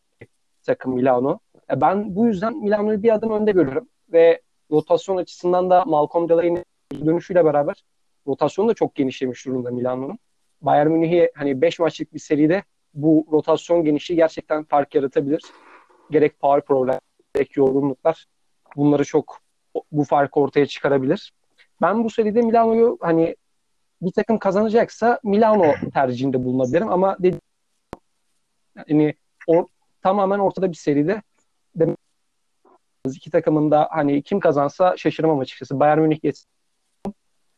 takım 0.65 0.93
Milano. 0.93 1.39
E, 1.71 1.82
ben 1.82 2.15
bu 2.15 2.26
yüzden 2.26 2.58
Milano'yu 2.58 3.04
bir 3.04 3.13
adım 3.13 3.32
önde 3.32 3.52
görüyorum 3.52 3.89
ve 4.13 4.41
rotasyon 4.71 5.17
açısından 5.17 5.69
da 5.69 5.86
Malcolm 5.86 6.30
Delaney'in 6.30 6.65
dönüşüyle 7.06 7.45
beraber 7.45 7.84
rotasyon 8.28 8.67
da 8.67 8.74
çok 8.74 8.95
genişlemiş 8.95 9.45
durumda 9.45 9.71
Milano'nun. 9.71 10.19
Bayern 10.62 10.88
Münih'i 10.88 11.32
hani 11.36 11.62
5 11.62 11.80
maçlık 11.80 12.13
bir 12.13 12.19
seride 12.19 12.63
bu 12.93 13.28
rotasyon 13.32 13.84
genişliği 13.84 14.17
gerçekten 14.17 14.63
fark 14.63 14.95
yaratabilir. 14.95 15.41
Gerek 16.12 16.39
power 16.39 16.65
problem, 16.65 17.00
gerek 17.34 17.58
yorgunluklar 17.58 18.26
bunları 18.76 19.06
çok 19.06 19.39
bu 19.91 20.04
farkı 20.04 20.39
ortaya 20.39 20.65
çıkarabilir. 20.65 21.34
Ben 21.82 22.04
bu 22.04 22.10
seride 22.10 22.41
Milano'yu 22.41 22.97
hani 23.02 23.36
bir 24.02 24.12
takım 24.12 24.39
kazanacaksa 24.39 25.19
Milano 25.24 25.74
tercihinde 25.93 26.43
bulunabilirim 26.43 26.89
ama 26.89 27.17
dedi, 27.19 27.39
yani 28.88 29.13
o, 29.47 29.67
tamamen 30.02 30.40
ortada 30.40 30.72
bir 30.72 30.78
seride 30.78 31.22
demek 31.76 31.98
iki 33.06 33.32
takımın 33.32 33.72
da 33.72 33.88
hani 33.92 34.22
kim 34.22 34.40
kazansa 34.40 34.98
şaşırmam 34.98 35.40
açıkçası. 35.40 35.80
Bayern 35.80 36.00
Münih 36.00 36.22
geçse 36.22 36.46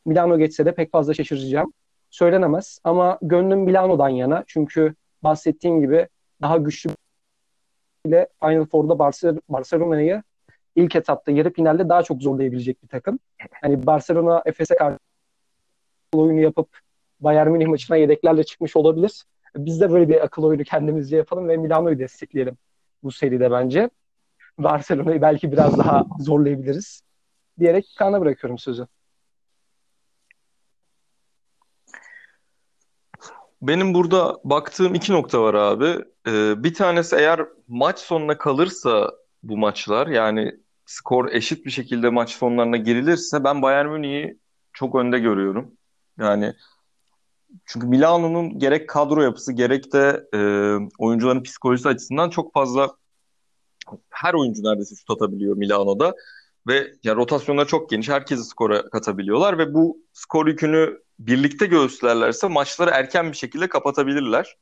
Milano 0.05 0.37
geçse 0.37 0.65
de 0.65 0.75
pek 0.75 0.91
fazla 0.91 1.13
şaşıracağım. 1.13 1.73
Söylenemez 2.09 2.79
ama 2.83 3.17
gönlüm 3.21 3.59
Milano'dan 3.59 4.09
yana. 4.09 4.43
Çünkü 4.47 4.95
bahsettiğim 5.23 5.81
gibi 5.81 6.07
daha 6.41 6.57
güçlü 6.57 6.89
ile 8.05 8.27
Final 8.43 8.65
Four'da 8.65 8.99
Barcelona'yı 9.49 10.23
ilk 10.75 10.95
etapta 10.95 11.31
yarı 11.31 11.53
finalde 11.53 11.89
daha 11.89 12.03
çok 12.03 12.21
zorlayabilecek 12.21 12.83
bir 12.83 12.87
takım. 12.87 13.19
Hani 13.61 13.85
Barcelona 13.85 14.41
Efes'e 14.45 14.75
karşı 14.75 14.99
oyunu 16.13 16.39
yapıp 16.39 16.79
Bayern 17.19 17.51
Münih 17.51 17.67
maçına 17.67 17.97
yedeklerle 17.97 18.43
çıkmış 18.43 18.75
olabilir. 18.75 19.23
Biz 19.55 19.81
de 19.81 19.91
böyle 19.91 20.09
bir 20.09 20.23
akıl 20.23 20.43
oyunu 20.43 20.63
kendimizce 20.63 21.17
yapalım 21.17 21.47
ve 21.47 21.57
Milano'yu 21.57 21.99
destekleyelim 21.99 22.57
bu 23.03 23.11
seride 23.11 23.51
bence. 23.51 23.89
Barcelona'yı 24.57 25.21
belki 25.21 25.51
biraz 25.51 25.77
daha 25.77 26.05
zorlayabiliriz 26.19 27.01
diyerek 27.59 27.95
Kaan'a 27.97 28.21
bırakıyorum 28.21 28.57
sözü. 28.57 28.87
Benim 33.61 33.93
burada 33.93 34.39
baktığım 34.43 34.95
iki 34.95 35.13
nokta 35.13 35.41
var 35.41 35.53
abi. 35.53 36.05
Ee, 36.27 36.63
bir 36.63 36.73
tanesi 36.73 37.15
eğer 37.15 37.45
maç 37.67 37.99
sonuna 37.99 38.37
kalırsa 38.37 39.11
bu 39.43 39.57
maçlar 39.57 40.07
yani 40.07 40.55
skor 40.85 41.31
eşit 41.31 41.65
bir 41.65 41.71
şekilde 41.71 42.09
maç 42.09 42.29
sonlarına 42.29 42.77
girilirse 42.77 43.43
ben 43.43 43.61
Bayern 43.61 43.87
Münih'i 43.87 44.37
çok 44.73 44.95
önde 44.95 45.19
görüyorum. 45.19 45.71
Yani 46.19 46.53
çünkü 47.65 47.87
Milano'nun 47.87 48.59
gerek 48.59 48.89
kadro 48.89 49.21
yapısı 49.21 49.53
gerek 49.53 49.93
de 49.93 50.23
e, 50.33 50.39
oyuncuların 50.97 51.43
psikolojisi 51.43 51.89
açısından 51.89 52.29
çok 52.29 52.53
fazla 52.53 52.91
her 54.09 54.33
oyuncu 54.33 54.63
neredeyse 54.63 54.95
şut 54.95 55.11
atabiliyor 55.11 55.57
Milano'da 55.57 56.15
ve 56.67 56.93
ya 57.03 57.15
rotasyonlar 57.15 57.67
çok 57.67 57.89
geniş. 57.89 58.09
Herkesi 58.09 58.43
skora 58.43 58.89
katabiliyorlar 58.89 59.57
ve 59.57 59.73
bu 59.73 59.97
skor 60.13 60.47
yükünü 60.47 60.99
birlikte 61.19 61.65
göğüslerlerse 61.65 62.47
maçları 62.47 62.89
erken 62.89 63.31
bir 63.31 63.37
şekilde 63.37 63.69
kapatabilirler. 63.69 64.57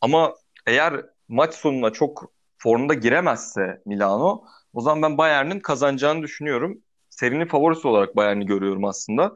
Ama 0.00 0.34
eğer 0.66 1.06
maç 1.28 1.54
sonuna 1.54 1.90
çok 1.90 2.32
formda 2.58 2.94
giremezse 2.94 3.82
Milano 3.86 4.44
o 4.72 4.80
zaman 4.80 5.02
ben 5.02 5.18
Bayern'in 5.18 5.60
kazanacağını 5.60 6.22
düşünüyorum. 6.22 6.78
serinin 7.10 7.46
favorisi 7.46 7.88
olarak 7.88 8.16
Bayern'i 8.16 8.46
görüyorum 8.46 8.84
aslında. 8.84 9.34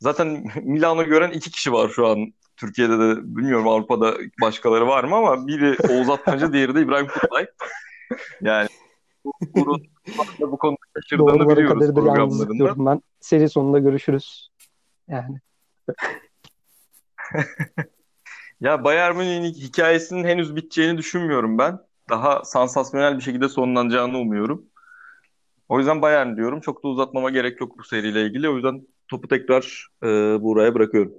Zaten 0.00 0.44
Milan'ı 0.62 1.02
gören 1.02 1.30
iki 1.30 1.50
kişi 1.50 1.72
var 1.72 1.88
şu 1.88 2.06
an 2.06 2.32
Türkiye'de 2.56 2.98
de 2.98 3.16
bilmiyorum 3.36 3.68
Avrupa'da 3.68 4.14
başkaları 4.40 4.86
var 4.86 5.04
mı 5.04 5.16
ama 5.16 5.46
biri 5.46 5.76
Oğuz 5.90 6.10
Atmaca 6.10 6.52
diğeri 6.52 6.74
de 6.74 6.80
İbrahim 6.80 7.06
Kutlay. 7.06 7.46
Yani 8.40 8.68
bu, 9.24 9.32
bu, 9.54 9.78
bu 10.52 10.58
konuda 10.58 10.78
şaşırdığını 10.96 11.48
biliyoruz 11.48 11.94
programlarında. 11.94 12.86
Ben 12.86 13.02
seri 13.20 13.48
sonunda 13.48 13.78
görüşürüz. 13.78 14.48
Yani. 15.08 15.40
ya 18.60 18.84
Bayern 18.84 19.16
Münih'in 19.16 19.44
hikayesinin 19.44 20.24
henüz 20.24 20.56
biteceğini 20.56 20.98
düşünmüyorum 20.98 21.58
ben. 21.58 21.78
Daha 22.10 22.44
sansasyonel 22.44 23.16
bir 23.16 23.22
şekilde 23.22 23.48
sonlanacağını 23.48 24.18
umuyorum. 24.18 24.66
O 25.68 25.78
yüzden 25.78 26.02
Bayern 26.02 26.36
diyorum. 26.36 26.60
Çok 26.60 26.84
da 26.84 26.88
uzatmama 26.88 27.30
gerek 27.30 27.60
yok 27.60 27.78
bu 27.78 27.84
seriyle 27.84 28.26
ilgili. 28.26 28.48
O 28.48 28.54
yüzden 28.54 28.86
topu 29.08 29.28
tekrar 29.28 29.88
e, 30.02 30.06
buraya 30.42 30.74
bırakıyorum. 30.74 31.12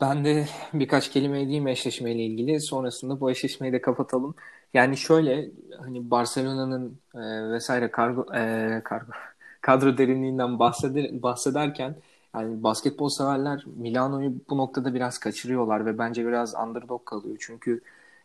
Ben 0.00 0.24
de 0.24 0.46
birkaç 0.74 1.10
kelime 1.10 1.42
edeyim 1.42 1.68
eşleşmeyle 1.68 2.24
ilgili. 2.24 2.60
Sonrasında 2.60 3.20
bu 3.20 3.30
eşleşmeyi 3.30 3.72
de 3.72 3.80
kapatalım. 3.80 4.34
Yani 4.74 4.96
şöyle 4.96 5.50
hani 5.78 6.10
Barcelona'nın 6.10 7.00
e, 7.14 7.52
vesaire 7.52 7.90
kargo, 7.90 8.34
e, 8.34 8.80
kargo 8.84 9.12
kadro 9.60 9.98
derinliğinden 9.98 10.58
bahseder, 10.58 11.22
bahsederken 11.22 11.96
yani 12.34 12.62
basketbol 12.62 13.08
severler 13.08 13.64
Milano'yu 13.66 14.34
bu 14.50 14.56
noktada 14.58 14.94
biraz 14.94 15.18
kaçırıyorlar 15.18 15.86
ve 15.86 15.98
bence 15.98 16.26
biraz 16.26 16.54
underdog 16.54 17.04
kalıyor. 17.04 17.36
Çünkü 17.40 17.80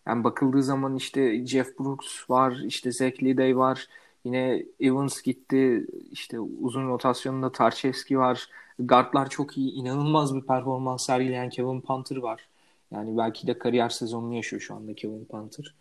yani 0.08 0.24
bakıldığı 0.24 0.64
zaman 0.64 0.96
işte 0.96 1.46
Jeff 1.46 1.80
Brooks 1.80 2.30
var, 2.30 2.58
işte 2.66 2.92
Zach 2.92 3.24
Liday 3.24 3.58
var, 3.58 3.88
yine 4.24 4.66
Evans 4.80 5.22
gitti, 5.22 5.88
işte 6.12 6.40
uzun 6.40 6.88
rotasyonunda 6.88 7.52
Tarçevski 7.52 8.20
var. 8.20 8.50
Guardlar 8.80 9.30
çok 9.30 9.58
iyi, 9.58 9.72
inanılmaz 9.72 10.36
bir 10.36 10.42
performans 10.42 11.06
sergileyen 11.06 11.50
Kevin 11.50 11.82
Panther 11.82 12.18
var. 12.18 12.48
Yani 12.92 13.18
belki 13.18 13.48
de 13.48 13.60
kariyer 13.60 13.90
sezonunu 13.90 14.34
yaşıyor 14.36 14.62
şu 14.62 14.76
anda 14.76 14.94
Kevin 14.94 15.26
Panther. 15.26 15.74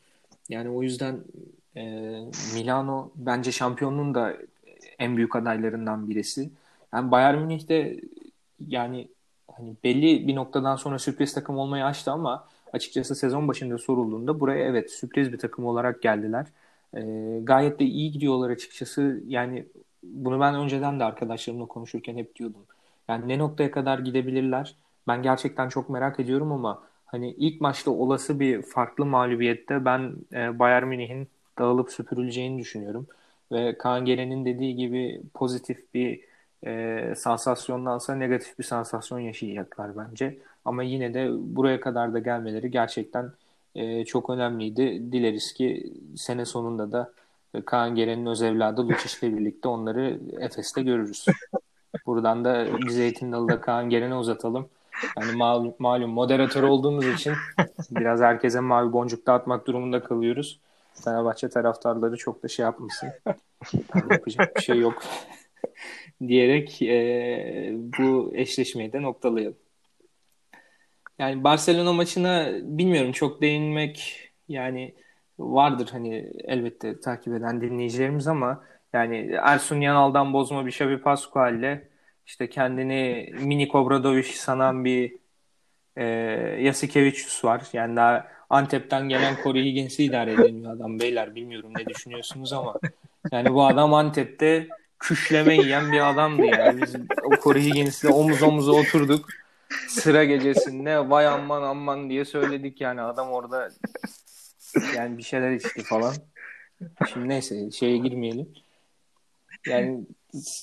Yani 0.48 0.70
o 0.70 0.82
yüzden 0.82 1.20
e, 1.76 1.82
Milano 2.54 3.10
bence 3.16 3.52
şampiyonluğun 3.52 4.14
da 4.14 4.36
en 4.98 5.16
büyük 5.16 5.36
adaylarından 5.36 6.10
birisi. 6.10 6.50
Yani 6.94 7.10
Bayern 7.10 7.38
Münih 7.38 7.68
de 7.68 8.00
yani 8.68 9.08
hani 9.52 9.74
belli 9.84 10.28
bir 10.28 10.34
noktadan 10.34 10.76
sonra 10.76 10.98
sürpriz 10.98 11.34
takım 11.34 11.58
olmayı 11.58 11.84
açtı 11.84 12.12
ama 12.12 12.48
açıkçası 12.72 13.14
sezon 13.14 13.48
başında 13.48 13.78
sorulduğunda 13.78 14.40
buraya 14.40 14.64
evet 14.64 14.90
sürpriz 14.90 15.32
bir 15.32 15.38
takım 15.38 15.64
olarak 15.66 16.02
geldiler. 16.02 16.46
E, 16.96 17.00
gayet 17.42 17.80
de 17.80 17.84
iyi 17.84 18.12
gidiyorlar 18.12 18.50
açıkçası. 18.50 19.22
Yani 19.26 19.66
bunu 20.02 20.40
ben 20.40 20.54
önceden 20.54 21.00
de 21.00 21.04
arkadaşlarımla 21.04 21.66
konuşurken 21.66 22.16
hep 22.16 22.36
diyordum. 22.36 22.66
Yani 23.08 23.28
ne 23.28 23.38
noktaya 23.38 23.70
kadar 23.70 23.98
gidebilirler? 23.98 24.76
Ben 25.08 25.22
gerçekten 25.22 25.68
çok 25.68 25.90
merak 25.90 26.20
ediyorum 26.20 26.52
ama 26.52 26.82
hani 27.06 27.30
ilk 27.30 27.60
maçta 27.60 27.90
olası 27.90 28.40
bir 28.40 28.62
farklı 28.62 29.06
mağlubiyette 29.06 29.84
ben 29.84 30.12
e, 30.32 30.58
Bayern 30.58 30.86
Münih'in 30.86 31.28
dağılıp 31.58 31.90
süpürüleceğini 31.90 32.58
düşünüyorum. 32.58 33.06
Ve 33.52 33.78
Kaan 33.78 34.04
Gelen'in 34.04 34.44
dediği 34.44 34.76
gibi 34.76 35.22
pozitif 35.34 35.94
bir 35.94 36.20
e, 36.66 37.14
sansasyondansa 37.16 38.14
negatif 38.14 38.58
bir 38.58 38.64
sansasyon 38.64 39.18
yaşayacaklar 39.18 39.96
bence. 39.96 40.38
Ama 40.64 40.82
yine 40.82 41.14
de 41.14 41.28
buraya 41.56 41.80
kadar 41.80 42.14
da 42.14 42.18
gelmeleri 42.18 42.70
gerçekten 42.70 43.32
e, 43.74 44.04
çok 44.04 44.30
önemliydi. 44.30 45.12
Dileriz 45.12 45.52
ki 45.52 45.92
sene 46.16 46.44
sonunda 46.44 46.92
da 46.92 47.12
Kaan 47.66 47.94
Gelen'in 47.94 48.26
öz 48.26 48.42
evladı 48.42 48.88
Lucic 48.88 49.26
ile 49.26 49.36
birlikte 49.36 49.68
onları 49.68 50.20
Efes'te 50.40 50.82
görürüz. 50.82 51.26
Buradan 52.06 52.44
da 52.44 52.66
bir 52.78 52.90
Zeytin 52.90 53.32
Dalı'da 53.32 53.60
Kaan 53.60 53.90
Gelen'e 53.90 54.16
uzatalım. 54.16 54.68
Yani 55.20 55.32
malum, 55.32 55.74
malum 55.78 56.10
moderatör 56.10 56.62
olduğumuz 56.62 57.06
için 57.06 57.32
biraz 57.90 58.20
herkese 58.20 58.60
mavi 58.60 58.92
boncuk 58.92 59.26
dağıtmak 59.26 59.66
durumunda 59.66 60.02
kalıyoruz. 60.02 60.60
Fenerbahçe 61.04 61.48
taraftarları 61.48 62.16
çok 62.16 62.42
da 62.42 62.48
şey 62.48 62.62
yapmışsın. 62.62 63.08
Yani 63.74 64.12
yapacak 64.12 64.56
bir 64.56 64.62
şey 64.62 64.78
yok 64.78 65.02
diyerek 66.28 66.82
e, 66.82 67.72
bu 67.98 68.30
eşleşmeyi 68.34 68.92
de 68.92 69.02
noktalayalım. 69.02 69.56
Yani 71.20 71.44
Barcelona 71.44 71.92
maçına 71.92 72.48
bilmiyorum 72.62 73.12
çok 73.12 73.42
değinmek 73.42 74.28
yani 74.48 74.94
vardır 75.38 75.88
hani 75.92 76.32
elbette 76.44 77.00
takip 77.00 77.34
eden 77.34 77.60
dinleyicilerimiz 77.60 78.26
ama 78.26 78.64
yani 78.92 79.38
Ersun 79.42 79.80
Yanal'dan 79.80 80.32
bozma 80.32 80.66
bir 80.66 80.70
Xavi 80.70 81.00
Pascual'le 81.00 81.80
işte 82.26 82.48
kendini 82.50 83.32
mini 83.40 83.70
Obradovic 83.72 84.22
sanan 84.22 84.84
bir 84.84 85.14
e, 85.96 86.04
Yasikevicius 86.60 87.44
var. 87.44 87.62
Yani 87.72 87.96
daha 87.96 88.26
Antep'ten 88.50 89.08
gelen 89.08 89.36
Corey 89.42 89.64
Higgins'i 89.64 90.04
idare 90.04 90.32
edemiyor 90.32 90.72
adam 90.72 91.00
beyler. 91.00 91.34
Bilmiyorum 91.34 91.72
ne 91.78 91.86
düşünüyorsunuz 91.86 92.52
ama 92.52 92.74
yani 93.32 93.54
bu 93.54 93.66
adam 93.66 93.94
Antep'te 93.94 94.68
küşleme 94.98 95.54
yiyen 95.54 95.92
bir 95.92 96.10
adamdı 96.10 96.42
yani. 96.44 96.82
Biz 96.82 96.96
o 97.24 97.30
Corey 97.42 97.64
Higgins'le 97.64 98.04
omuz 98.04 98.42
omuza 98.42 98.72
oturduk. 98.72 99.28
Sıra 99.88 100.24
gecesinde 100.24 101.10
vay 101.10 101.26
aman 101.26 101.62
aman 101.62 102.10
diye 102.10 102.24
söyledik 102.24 102.80
yani 102.80 103.02
adam 103.02 103.30
orada 103.30 103.70
yani 104.96 105.18
bir 105.18 105.22
şeyler 105.22 105.50
içti 105.50 105.82
falan. 105.82 106.14
Şimdi 107.12 107.28
neyse 107.28 107.70
şeye 107.70 107.96
girmeyelim. 107.96 108.48
Yani 109.66 110.00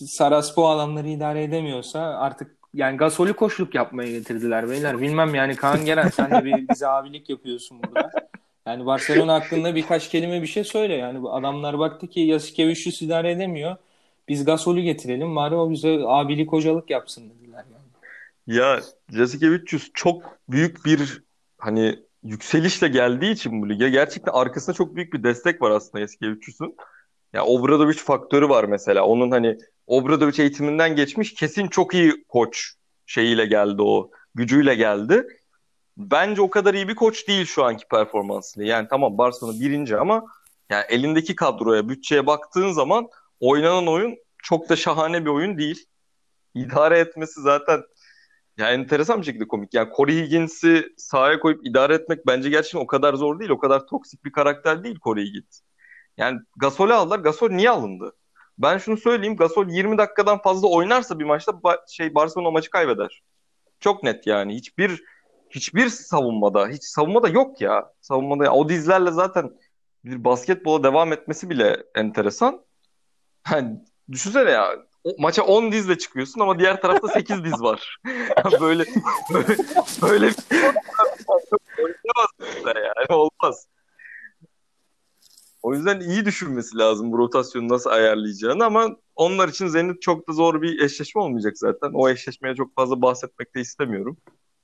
Saras 0.07 0.57
bu 0.57 0.69
adamları 0.69 1.07
idare 1.07 1.43
edemiyorsa 1.43 1.99
artık 1.99 2.57
yani 2.73 2.97
Gasol'ü 2.97 3.33
koşuluk 3.33 3.75
yapmaya 3.75 4.11
getirdiler 4.11 4.69
beyler. 4.69 5.01
Bilmem 5.01 5.35
yani 5.35 5.55
Kaan 5.55 5.85
Geren 5.85 6.09
sen 6.09 6.31
de 6.31 6.45
bir 6.45 6.69
bize 6.69 6.87
abilik 6.87 7.29
yapıyorsun 7.29 7.83
burada. 7.83 8.11
Yani 8.65 8.85
Barcelona 8.85 9.33
hakkında 9.33 9.75
birkaç 9.75 10.09
kelime 10.09 10.41
bir 10.41 10.47
şey 10.47 10.63
söyle. 10.63 10.93
Yani 10.93 11.21
bu 11.21 11.33
adamlar 11.33 11.79
baktı 11.79 12.07
ki 12.07 12.19
Yasikevicius 12.19 13.01
idare 13.01 13.31
edemiyor. 13.31 13.75
Biz 14.27 14.45
Gasol'ü 14.45 14.81
getirelim. 14.81 15.35
Bari 15.35 15.55
o 15.55 15.69
bize 15.69 15.99
abilik 16.05 16.51
hocalık 16.51 16.89
yapsın 16.89 17.29
dediler 17.29 17.46
Ya 18.47 18.79
Yasikevicius 19.11 19.91
çok 19.93 20.23
büyük 20.49 20.85
bir 20.85 21.23
hani 21.57 21.99
yükselişle 22.23 22.87
geldiği 22.87 23.31
için 23.31 23.61
bu 23.61 23.69
lige 23.69 23.89
gerçekten 23.89 24.31
arkasında 24.31 24.75
çok 24.75 24.95
büyük 24.95 25.13
bir 25.13 25.23
destek 25.23 25.61
var 25.61 25.71
aslında 25.71 25.99
Yasikevicius'un. 25.99 26.75
Ya 27.33 27.45
Obradovic 27.45 27.97
faktörü 27.97 28.49
var 28.49 28.63
mesela. 28.63 29.05
Onun 29.05 29.31
hani 29.31 29.57
Obradovic 29.87 30.41
eğitiminden 30.41 30.95
geçmiş 30.95 31.33
kesin 31.33 31.67
çok 31.67 31.93
iyi 31.93 32.25
koç 32.27 32.73
şeyiyle 33.05 33.45
geldi 33.45 33.81
o. 33.81 34.11
Gücüyle 34.35 34.75
geldi. 34.75 35.27
Bence 35.97 36.41
o 36.41 36.49
kadar 36.49 36.73
iyi 36.73 36.87
bir 36.87 36.95
koç 36.95 37.27
değil 37.27 37.45
şu 37.45 37.63
anki 37.63 37.87
performansıyla. 37.87 38.69
Yani 38.69 38.87
tamam 38.89 39.17
Barcelona 39.17 39.59
birinci 39.59 39.97
ama 39.97 40.25
yani 40.69 40.85
elindeki 40.89 41.35
kadroya, 41.35 41.89
bütçeye 41.89 42.27
baktığın 42.27 42.71
zaman 42.71 43.07
oynanan 43.39 43.87
oyun 43.87 44.17
çok 44.43 44.69
da 44.69 44.75
şahane 44.75 45.25
bir 45.25 45.29
oyun 45.29 45.57
değil. 45.57 45.85
İdare 46.55 46.99
etmesi 46.99 47.41
zaten 47.41 47.83
ya 48.57 48.71
enteresan 48.71 49.21
bir 49.21 49.25
şekilde 49.25 49.47
komik. 49.47 49.73
Yani 49.73 49.89
Corey 49.97 50.15
Higgins'i 50.15 50.93
sahaya 50.97 51.39
koyup 51.39 51.67
idare 51.67 51.93
etmek 51.93 52.27
bence 52.27 52.49
gerçekten 52.49 52.79
o 52.79 52.87
kadar 52.87 53.13
zor 53.13 53.39
değil. 53.39 53.51
O 53.51 53.57
kadar 53.59 53.87
toksik 53.87 54.25
bir 54.25 54.31
karakter 54.31 54.83
değil 54.83 54.99
Corey 55.03 55.25
Higgins. 55.25 55.61
Yani 56.17 56.39
Gasol'ü 56.57 56.93
aldılar. 56.93 57.19
Gasol 57.19 57.49
niye 57.49 57.69
alındı? 57.69 58.13
Ben 58.57 58.77
şunu 58.77 58.97
söyleyeyim. 58.97 59.35
Gasol 59.35 59.69
20 59.69 59.97
dakikadan 59.97 60.41
fazla 60.41 60.67
oynarsa 60.67 61.19
bir 61.19 61.25
maçta 61.25 61.51
ba- 61.51 61.95
şey 61.95 62.15
Barcelona 62.15 62.51
maçı 62.51 62.69
kaybeder. 62.69 63.21
Çok 63.79 64.03
net 64.03 64.27
yani. 64.27 64.55
Hiçbir 64.55 65.03
hiçbir 65.49 65.89
savunmada, 65.89 66.67
hiç 66.67 66.83
savunmada 66.83 67.27
yok 67.29 67.61
ya. 67.61 67.93
Savunmada 68.01 68.53
o 68.53 68.69
dizlerle 68.69 69.11
zaten 69.11 69.51
bir 70.05 70.23
basketbola 70.23 70.83
devam 70.83 71.13
etmesi 71.13 71.49
bile 71.49 71.83
enteresan. 71.95 72.65
Yani 73.51 73.79
düşünsene 74.11 74.51
ya 74.51 74.86
maça 75.17 75.43
10 75.43 75.71
dizle 75.71 75.97
çıkıyorsun 75.97 76.41
ama 76.41 76.59
diğer 76.59 76.81
tarafta 76.81 77.07
8 77.07 77.43
diz 77.43 77.61
var. 77.61 77.97
böyle 78.61 78.85
böyle, 79.33 79.57
böyle 80.01 80.31
şey 80.31 80.59
yani 82.75 83.07
olmaz. 83.09 83.67
O 85.63 85.73
yüzden 85.73 85.99
iyi 85.99 86.25
düşünmesi 86.25 86.77
lazım 86.77 87.11
bu 87.11 87.17
rotasyonu 87.17 87.67
nasıl 87.67 87.89
ayarlayacağını 87.89 88.65
ama 88.65 88.95
onlar 89.15 89.49
için 89.49 89.67
Zenit 89.67 90.01
çok 90.01 90.29
da 90.29 90.33
zor 90.33 90.61
bir 90.61 90.81
eşleşme 90.81 91.21
olmayacak 91.21 91.57
zaten. 91.57 91.91
O 91.93 92.09
eşleşmeye 92.09 92.55
çok 92.55 92.75
fazla 92.75 93.01
bahsetmek 93.01 93.55
de 93.55 93.61
istemiyorum. 93.61 94.17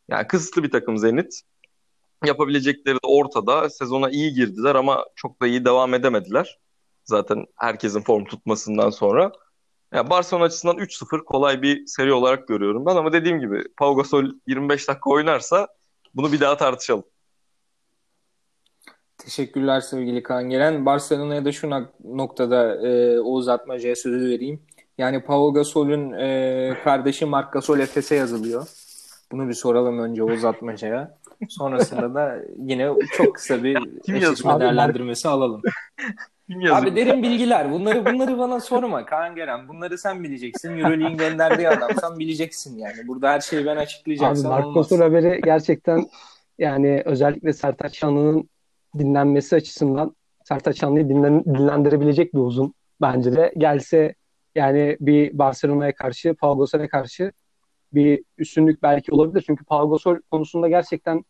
Yani 0.08 0.28
kısıtlı 0.28 0.64
bir 0.64 0.72
takım 0.72 0.98
Zenit. 0.98 1.42
Yapabilecekleri 2.26 2.96
de 2.96 3.08
ortada. 3.08 3.70
Sezona 3.70 4.10
iyi 4.10 4.34
girdiler 4.34 4.76
ama 4.76 5.06
çok 5.16 5.42
da 5.42 5.48
iyi 5.48 5.66
devam 5.66 5.94
edemediler. 5.94 6.60
Zaten 7.06 7.46
herkesin 7.56 8.02
form 8.02 8.26
tutmasından 8.26 8.90
sonra. 8.90 9.32
Yani 9.94 10.10
Barcelona 10.10 10.46
açısından 10.46 10.78
3-0 10.78 11.24
kolay 11.24 11.62
bir 11.62 11.86
seri 11.88 12.14
olarak 12.14 12.48
görüyorum 12.48 12.86
ben 12.86 12.96
ama 12.96 13.14
dediğim 13.14 13.40
gibi 13.40 13.64
Pau 13.78 13.96
Gasol 13.96 14.26
25 14.48 14.88
dakika 14.88 15.10
oynarsa 15.10 15.68
bunu 16.16 16.32
bir 16.32 16.40
daha 16.40 16.58
tartışalım. 16.58 17.04
Teşekkürler 19.18 19.82
sevgili 19.82 20.24
Kaan 20.24 20.50
Gelen. 20.50 20.86
Barcelona'ya 20.86 21.46
da 21.46 21.52
şu 21.52 21.70
noktada 22.04 22.88
e, 22.88 23.20
Oğuz 23.20 23.48
Atmaca'ya 23.48 23.96
sözü 23.96 24.30
vereyim. 24.30 24.62
Yani 24.98 25.24
Pau 25.24 25.54
Gasol'ün 25.54 26.12
e, 26.12 26.78
kardeşi 26.84 27.26
Marc 27.26 27.50
Gasol 27.52 27.80
Efes'e 27.80 28.16
yazılıyor. 28.16 28.68
Bunu 29.32 29.48
bir 29.48 29.54
soralım 29.54 30.00
önce 30.00 30.24
uzatmacaya. 30.24 31.18
Sonrasında 31.50 32.14
da 32.14 32.40
yine 32.58 32.90
çok 33.18 33.36
kısa 33.36 33.64
bir 33.64 33.78
eşleşme 34.16 34.60
değerlendirmesi 34.60 35.28
alalım. 35.28 35.62
Abi 36.72 36.96
derin 36.96 37.24
bilgiler. 37.24 37.72
Bunları 37.72 38.06
bunları 38.06 38.38
bana 38.38 38.60
sorma 38.60 39.06
Kaan 39.06 39.36
Geren. 39.36 39.68
Bunları 39.68 39.98
sen 39.98 40.24
bileceksin. 40.24 40.78
Euroleague'in 40.78 41.18
gönderdiği 41.18 41.70
adamsan 41.70 42.20
bileceksin 42.20 42.78
yani. 42.78 43.08
Burada 43.08 43.30
her 43.30 43.40
şeyi 43.40 43.66
ben 43.66 43.78
açıklayacaksam 43.78 44.52
Abi 44.52 44.62
Marc 44.62 44.74
Gasol 44.74 45.00
haberi 45.00 45.42
gerçekten 45.44 46.06
yani 46.60 47.02
özellikle 47.06 47.54
Sertaç 47.54 47.98
Şanlı'nın 47.98 48.50
dinlenmesi 49.00 49.56
açısından 49.56 50.16
Sertaç 50.44 50.80
Şanlı'yı 50.80 51.10
dinlen, 51.10 51.46
dinlendirebilecek 51.46 52.34
bir 52.34 52.40
uzun 52.40 52.74
bence 53.02 53.36
de. 53.36 53.54
Gelse 53.58 54.16
yani 54.56 54.98
bir 55.00 55.38
Barcelona'ya 55.38 55.96
karşı, 55.96 56.36
Pau 56.36 56.60
Gasol'e 56.60 56.88
karşı 56.88 57.32
bir 57.94 58.24
üstünlük 58.38 58.84
belki 58.84 59.12
olabilir. 59.12 59.44
Çünkü 59.48 59.66
Pau 59.66 59.90
Gasol 59.90 60.18
konusunda 60.32 60.70
gerçekten 60.70 61.26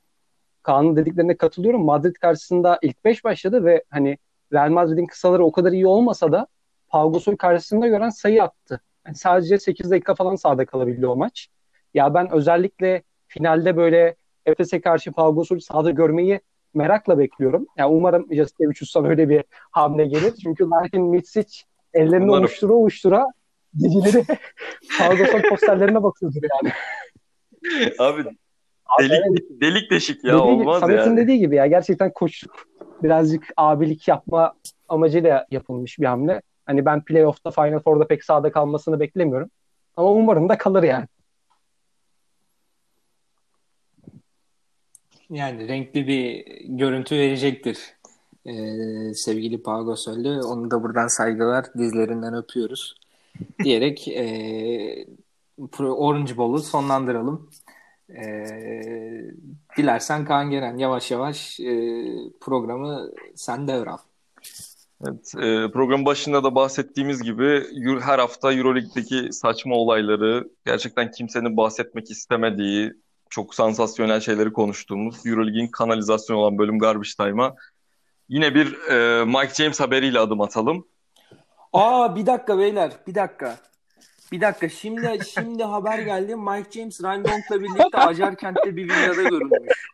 Kaan'ın 0.63 0.95
dediklerine 0.95 1.37
katılıyorum. 1.37 1.85
Madrid 1.85 2.15
karşısında 2.15 2.79
ilk 2.81 3.05
5 3.05 3.23
başladı 3.23 3.65
ve 3.65 3.83
hani 3.89 4.17
Real 4.53 4.69
Madrid'in 4.69 5.05
kısaları 5.05 5.45
o 5.45 5.51
kadar 5.51 5.71
iyi 5.71 5.87
olmasa 5.87 6.31
da 6.31 6.47
Pau 6.87 7.13
Gasol 7.13 7.35
karşısında 7.35 7.87
gören 7.87 8.09
sayı 8.09 8.43
attı. 8.43 8.81
Yani 9.05 9.15
sadece 9.15 9.57
8 9.57 9.91
dakika 9.91 10.15
falan 10.15 10.35
sahada 10.35 10.65
kalabildi 10.65 11.07
o 11.07 11.15
maç. 11.15 11.47
Ya 11.93 12.13
ben 12.13 12.31
özellikle 12.31 13.03
finalde 13.27 13.77
böyle 13.77 14.15
Efes'e 14.45 14.81
karşı 14.81 15.11
Pau 15.11 15.35
Gasol'ü 15.35 15.61
sahada 15.61 15.91
görmeyi 15.91 16.39
merakla 16.73 17.17
bekliyorum. 17.17 17.67
Yani 17.77 17.95
umarım 17.95 18.27
Jasikevichus'tan 18.33 19.05
öyle 19.05 19.29
bir 19.29 19.43
hamle 19.71 20.05
gelir. 20.05 20.33
Çünkü 20.43 20.69
Larkin 20.69 21.03
Mitsic 21.03 21.63
ellerini 21.93 22.23
umarım. 22.23 22.43
ovuştura 22.43 22.73
ovuştura 22.73 23.25
geceleri 23.77 24.25
Pau 24.99 25.17
Gasol 25.17 25.41
posterlerine 25.49 26.03
bakıyordur 26.03 26.41
yani. 26.43 26.73
Abi 27.99 28.23
delik, 28.99 29.11
evet. 29.11 29.61
delik 29.61 29.91
deşik 29.91 30.23
ya 30.23 30.33
dediği, 30.33 30.41
olmaz 30.41 30.79
Samet'in 30.79 31.01
yani. 31.01 31.17
dediği 31.17 31.39
gibi 31.39 31.55
ya 31.55 31.67
gerçekten 31.67 32.13
koçluk 32.13 32.67
birazcık 33.03 33.53
abilik 33.57 34.07
yapma 34.07 34.53
amacıyla 34.89 35.47
yapılmış 35.51 35.99
bir 35.99 36.05
hamle. 36.05 36.41
Hani 36.65 36.85
ben 36.85 37.03
playoff'ta 37.03 37.51
Final 37.51 37.79
Four'da 37.79 38.07
pek 38.07 38.23
sağda 38.23 38.51
kalmasını 38.51 38.99
beklemiyorum. 38.99 39.49
Ama 39.97 40.11
umarım 40.11 40.49
da 40.49 40.57
kalır 40.57 40.83
yani. 40.83 41.05
Yani 45.29 45.67
renkli 45.67 46.07
bir 46.07 46.45
görüntü 46.65 47.15
verecektir 47.15 47.95
ee, 48.45 49.13
sevgili 49.13 49.63
Pau 49.63 49.85
Gasol'ü. 49.85 50.41
Onu 50.41 50.71
da 50.71 50.83
buradan 50.83 51.07
saygılar 51.07 51.65
dizlerinden 51.77 52.33
öpüyoruz. 52.33 52.95
Diyerek 53.63 54.07
e, 54.07 55.05
Orange 55.79 56.37
Bowl'u 56.37 56.59
sonlandıralım. 56.59 57.49
E, 58.13 58.25
dilersen 59.77 60.25
Kaan 60.25 60.49
Geren 60.49 60.77
yavaş 60.77 61.11
yavaş 61.11 61.59
e, 61.59 62.05
programı 62.41 63.11
sen 63.35 63.67
devral. 63.67 63.97
Evet, 65.07 65.33
e, 65.35 65.71
program 65.71 66.05
başında 66.05 66.43
da 66.43 66.55
bahsettiğimiz 66.55 67.23
gibi 67.23 67.63
her 68.01 68.19
hafta 68.19 68.53
Euroleague'deki 68.53 69.33
saçma 69.33 69.75
olayları, 69.75 70.49
gerçekten 70.65 71.11
kimsenin 71.11 71.57
bahsetmek 71.57 72.11
istemediği, 72.11 72.93
çok 73.29 73.55
sansasyonel 73.55 74.19
şeyleri 74.19 74.53
konuştuğumuz 74.53 75.25
Euroleague'in 75.25 75.67
kanalizasyonu 75.67 76.39
olan 76.39 76.57
bölüm 76.57 76.79
Garbage 76.79 77.09
Time'a 77.17 77.55
yine 78.29 78.55
bir 78.55 78.89
e, 78.89 79.25
Mike 79.25 79.53
James 79.53 79.79
haberiyle 79.79 80.19
adım 80.19 80.41
atalım. 80.41 80.87
Aa 81.73 82.15
bir 82.15 82.25
dakika 82.25 82.57
beyler, 82.57 82.91
bir 83.07 83.15
dakika. 83.15 83.57
Bir 84.33 84.41
dakika 84.41 84.69
şimdi 84.69 85.19
şimdi 85.25 85.63
haber 85.63 85.99
geldi. 85.99 86.35
Mike 86.35 86.71
James 86.71 87.03
Randolph'la 87.03 87.61
birlikte 87.61 87.97
Acarkent'te 87.97 88.75
bir 88.75 88.83
villada 88.83 89.23
görülmüş. 89.23 89.93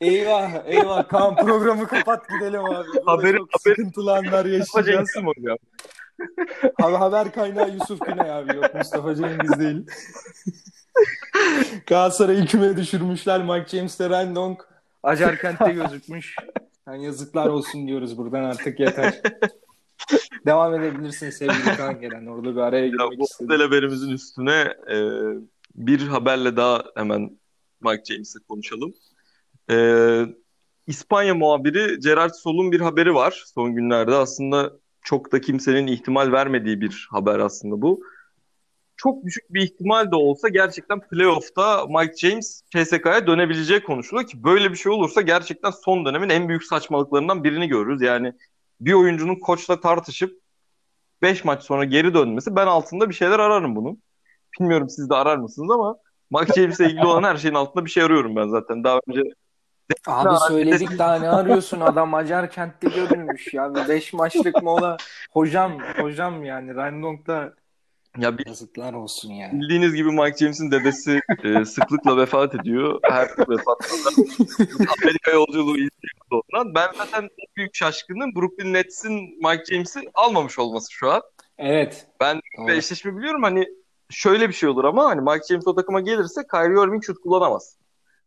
eyvah 0.00 0.66
eyvah 0.66 1.08
kan 1.08 1.36
programı 1.36 1.88
kapat 1.88 2.28
gidelim 2.28 2.64
abi. 2.64 2.86
Haberi, 3.06 3.36
çok 3.36 3.48
haberi, 3.52 3.74
sıkıntılı 3.74 4.16
anlar 4.16 4.44
yaşayacağız. 4.44 5.10
abi 6.82 6.96
haber 6.96 7.32
kaynağı 7.32 7.70
Yusuf 7.70 8.00
Güney 8.00 8.30
abi 8.30 8.56
yok 8.56 8.74
Mustafa 8.74 9.14
Cengiz 9.14 9.58
değil. 9.58 9.86
Galatasaray'ı 11.86 12.46
küme 12.46 12.76
düşürmüşler. 12.76 13.42
Mike 13.42 13.76
James 13.76 14.00
de 14.00 14.10
Randonk 14.10 14.68
Acarkent'te 15.02 15.72
gözükmüş. 15.72 16.36
Yani 16.86 17.04
yazıklar 17.04 17.46
olsun 17.46 17.86
diyoruz 17.86 18.18
buradan 18.18 18.44
artık 18.44 18.80
yeter. 18.80 19.20
Devam 20.46 20.74
edebilirsin 20.74 21.30
sevgili 21.30 21.76
Kaan 21.76 22.00
Gelen. 22.00 22.26
Orada 22.26 22.56
bir 22.56 22.60
araya 22.60 22.86
girmek 22.86 23.12
ya, 23.12 23.18
bu 23.18 23.24
istedim. 23.24 23.58
Bu 23.58 23.64
haberimizin 23.64 24.10
üstüne 24.10 24.74
e, 24.90 24.96
bir 25.74 26.00
haberle 26.00 26.56
daha 26.56 26.84
hemen 26.96 27.38
Mike 27.80 28.04
James'e 28.04 28.38
konuşalım. 28.48 28.94
E, 29.70 29.76
İspanya 30.86 31.34
muhabiri 31.34 32.00
Gerard 32.00 32.34
Sol'un 32.34 32.72
bir 32.72 32.80
haberi 32.80 33.14
var 33.14 33.44
son 33.54 33.74
günlerde. 33.74 34.14
Aslında 34.14 34.72
çok 35.02 35.32
da 35.32 35.40
kimsenin 35.40 35.86
ihtimal 35.86 36.32
vermediği 36.32 36.80
bir 36.80 37.08
haber 37.10 37.38
aslında 37.38 37.82
bu. 37.82 38.02
Çok 38.96 39.24
düşük 39.24 39.54
bir 39.54 39.62
ihtimal 39.62 40.10
de 40.10 40.16
olsa 40.16 40.48
gerçekten 40.48 41.00
playoff'ta 41.00 41.86
Mike 41.86 42.16
James 42.16 42.62
CSK'ya 42.70 43.26
dönebileceği 43.26 43.82
konuşuluyor 43.82 44.28
ki 44.28 44.44
böyle 44.44 44.70
bir 44.70 44.76
şey 44.76 44.92
olursa 44.92 45.20
gerçekten 45.20 45.70
son 45.70 46.04
dönemin 46.04 46.28
en 46.28 46.48
büyük 46.48 46.64
saçmalıklarından 46.64 47.44
birini 47.44 47.68
görürüz. 47.68 48.02
Yani 48.02 48.32
bir 48.80 48.92
oyuncunun 48.92 49.34
koçla 49.34 49.80
tartışıp 49.80 50.40
5 51.22 51.44
maç 51.44 51.62
sonra 51.62 51.84
geri 51.84 52.14
dönmesi 52.14 52.56
ben 52.56 52.66
altında 52.66 53.08
bir 53.08 53.14
şeyler 53.14 53.38
ararım 53.38 53.76
bunun. 53.76 54.02
Bilmiyorum 54.60 54.88
siz 54.88 55.10
de 55.10 55.14
arar 55.14 55.36
mısınız 55.36 55.70
ama 55.70 55.96
Mike 56.30 56.60
James'le 56.60 56.80
ilgili 56.80 57.06
olan 57.06 57.22
her 57.22 57.36
şeyin 57.36 57.54
altında 57.54 57.84
bir 57.84 57.90
şey 57.90 58.02
arıyorum 58.02 58.36
ben 58.36 58.48
zaten. 58.48 58.84
Daha 58.84 59.00
önce 59.08 59.22
Abi 60.06 60.36
söyledik 60.48 60.98
daha 60.98 61.18
ne 61.18 61.28
arıyorsun 61.28 61.80
adam 61.80 62.14
Acar 62.14 62.50
kentte 62.50 62.88
görülmüş 62.88 63.54
ya. 63.54 63.74
5 63.88 64.12
maçlık 64.12 64.62
mola. 64.62 64.96
Hocam 65.30 65.78
hocam 65.96 66.44
yani 66.44 66.74
Randong'da 66.74 67.54
ya 68.18 68.38
bir, 68.38 68.46
Yazıklar 68.46 68.92
olsun 68.92 69.30
yani. 69.32 69.60
Bildiğiniz 69.60 69.94
gibi 69.94 70.10
Mike 70.10 70.36
James'in 70.36 70.70
dedesi 70.70 71.20
e, 71.44 71.64
sıklıkla 71.64 72.16
vefat 72.16 72.54
ediyor. 72.54 73.00
Her 73.02 73.28
vefatında 73.28 74.08
Amerika 75.02 75.30
yolculuğu 75.30 75.76
ondan. 76.30 76.74
Ben 76.74 76.88
zaten 76.98 77.28
büyük 77.56 77.74
şaşkınım 77.74 78.34
Brooklyn 78.34 78.72
Nets'in 78.72 79.12
Mike 79.48 79.64
James'i 79.64 80.10
almamış 80.14 80.58
olması 80.58 80.92
şu 80.92 81.10
an. 81.10 81.22
Evet. 81.58 82.06
Ben 82.20 82.40
Doğru. 82.58 82.72
eşleşme 82.72 83.16
biliyorum 83.16 83.42
hani 83.42 83.68
şöyle 84.10 84.48
bir 84.48 84.54
şey 84.54 84.68
olur 84.68 84.84
ama 84.84 85.04
hani 85.04 85.20
Mike 85.20 85.46
James 85.48 85.66
o 85.66 85.74
takıma 85.74 86.00
gelirse 86.00 86.40
Kyrie 86.50 86.84
Irving 86.84 87.04
şut 87.04 87.22
kullanamaz. 87.22 87.76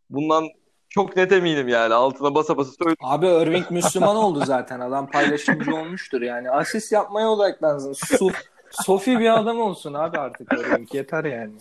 Bundan 0.09 0.47
çok 0.89 1.15
net 1.17 1.31
eminim 1.31 1.67
yani. 1.67 1.93
Altına 1.93 2.35
basa 2.35 2.57
basa 2.57 2.71
söylüyorum. 2.71 3.05
Abi 3.05 3.27
Irving 3.27 3.71
Müslüman 3.71 4.15
oldu 4.15 4.43
zaten. 4.45 4.79
Adam 4.79 5.09
paylaşımcı 5.11 5.75
olmuştur 5.75 6.21
yani. 6.21 6.51
Asist 6.51 6.91
yapmaya 6.91 7.29
odaklansın. 7.29 7.93
Su, 7.93 8.31
Sofi 8.71 9.19
bir 9.19 9.39
adam 9.39 9.59
olsun 9.59 9.93
abi 9.93 10.17
artık 10.17 10.53
Irving. 10.53 10.93
Yeter 10.93 11.23
yani. 11.25 11.53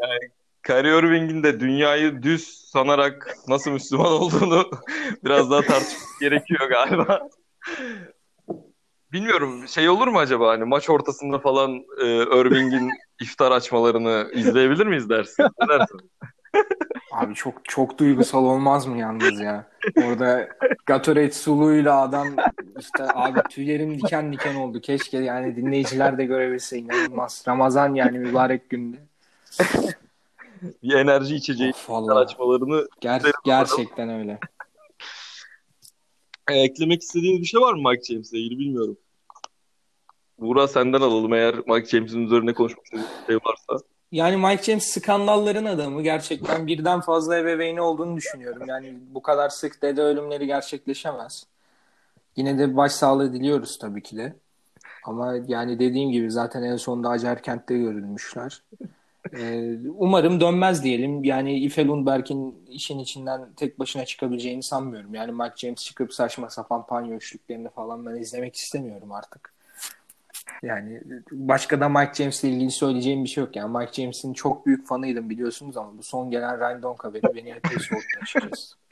yani 0.00 0.30
Kyrie 0.66 0.98
Irving'in 0.98 1.42
de 1.42 1.60
dünyayı 1.60 2.22
düz 2.22 2.46
sanarak 2.72 3.36
nasıl 3.48 3.70
Müslüman 3.70 4.12
olduğunu 4.12 4.70
biraz 5.24 5.50
daha 5.50 5.60
tartışmak 5.60 6.02
gerekiyor 6.20 6.70
galiba. 6.70 7.28
Bilmiyorum 9.12 9.68
şey 9.68 9.88
olur 9.88 10.08
mu 10.08 10.18
acaba 10.18 10.48
hani 10.48 10.64
maç 10.64 10.90
ortasında 10.90 11.38
falan 11.38 11.70
e, 12.00 12.06
Irving'in 12.22 12.90
iftar 13.20 13.52
açmalarını 13.52 14.30
izleyebilir 14.34 14.86
miyiz 14.86 15.08
dersin? 15.08 15.42
Ne 15.42 15.68
dersin? 15.68 16.10
Abi 17.12 17.34
çok 17.34 17.64
çok 17.64 17.98
duygusal 17.98 18.44
olmaz 18.44 18.86
mı 18.86 18.98
yalnız 18.98 19.40
ya? 19.40 19.66
Orada 20.04 20.48
Gatorade 20.86 21.32
suluyla 21.32 22.00
adam 22.00 22.28
işte 22.78 23.04
abi 23.14 23.40
tüylerim 23.50 23.98
diken 23.98 24.32
diken 24.32 24.54
oldu. 24.54 24.80
Keşke 24.80 25.18
yani 25.18 25.56
dinleyiciler 25.56 26.18
de 26.18 26.24
görebilse 26.24 26.78
inanılmaz. 26.78 27.44
Ramazan 27.48 27.94
yani 27.94 28.18
mübarek 28.18 28.70
günde. 28.70 28.96
Bir 30.82 30.94
enerji 30.94 31.36
içeceği 31.36 31.72
açmalarını 32.10 32.88
Ger- 33.00 33.32
gerçekten 33.44 34.08
öyle. 34.08 34.38
E, 36.50 36.54
eklemek 36.54 37.02
istediğiniz 37.02 37.40
bir 37.40 37.46
şey 37.46 37.60
var 37.60 37.74
mı 37.74 37.90
Mike 37.90 38.04
James'le 38.04 38.32
ilgili 38.32 38.58
bilmiyorum. 38.58 38.96
Buğra 40.38 40.68
senden 40.68 41.00
alalım 41.00 41.34
eğer 41.34 41.54
Mike 41.66 41.86
James'in 41.86 42.26
üzerine 42.26 42.52
konuşmak 42.54 42.84
istediğiniz 42.84 43.10
bir 43.20 43.26
şey 43.26 43.36
varsa. 43.36 43.86
Yani 44.12 44.36
Mike 44.36 44.62
James 44.62 44.84
skandalların 44.84 45.64
adamı. 45.64 46.02
Gerçekten 46.02 46.66
birden 46.66 47.00
fazla 47.00 47.38
ebeveyni 47.38 47.80
olduğunu 47.80 48.16
düşünüyorum. 48.16 48.62
Yani 48.68 48.94
bu 49.10 49.22
kadar 49.22 49.48
sık 49.48 49.82
dede 49.82 50.02
ölümleri 50.02 50.46
gerçekleşemez. 50.46 51.46
Yine 52.36 52.58
de 52.58 52.76
başsağlığı 52.76 53.32
diliyoruz 53.32 53.78
tabii 53.78 54.02
ki 54.02 54.16
de. 54.16 54.36
Ama 55.04 55.34
yani 55.48 55.78
dediğim 55.78 56.10
gibi 56.10 56.30
zaten 56.30 56.62
en 56.62 56.76
sonunda 56.76 57.08
Acarkent'te 57.08 57.78
görülmüşler. 57.78 58.62
Ee, 59.32 59.78
umarım 59.88 60.40
dönmez 60.40 60.84
diyelim. 60.84 61.24
Yani 61.24 61.58
Ife 61.58 61.86
Lundberg'in 61.86 62.64
işin 62.68 62.98
içinden 62.98 63.48
tek 63.56 63.78
başına 63.78 64.04
çıkabileceğini 64.04 64.62
sanmıyorum. 64.62 65.14
Yani 65.14 65.32
Mike 65.32 65.56
James 65.56 65.84
çıkıp 65.84 66.14
saçma 66.14 66.50
sapan 66.50 66.86
panyo 66.86 67.16
üçlüklerini 67.16 67.68
falan 67.68 68.06
ben 68.06 68.14
izlemek 68.16 68.56
istemiyorum 68.56 69.12
artık. 69.12 69.56
Yani 70.62 71.02
başka 71.32 71.80
da 71.80 71.88
Mike 71.88 72.14
James'le 72.14 72.44
ilgili 72.44 72.70
söyleyeceğim 72.70 73.24
bir 73.24 73.28
şey 73.28 73.44
yok. 73.44 73.56
Yani 73.56 73.78
Mike 73.78 73.92
James'in 73.92 74.32
çok 74.32 74.66
büyük 74.66 74.86
fanıydım 74.86 75.30
biliyorsunuz 75.30 75.76
ama 75.76 75.98
bu 75.98 76.02
son 76.02 76.30
gelen 76.30 76.60
Ryan 76.60 76.82
Donk 76.82 77.04
haberi 77.04 77.22
beni 77.22 77.50
epey 77.50 77.78
soğuttu 77.78 78.18
açıkçası. 78.22 78.76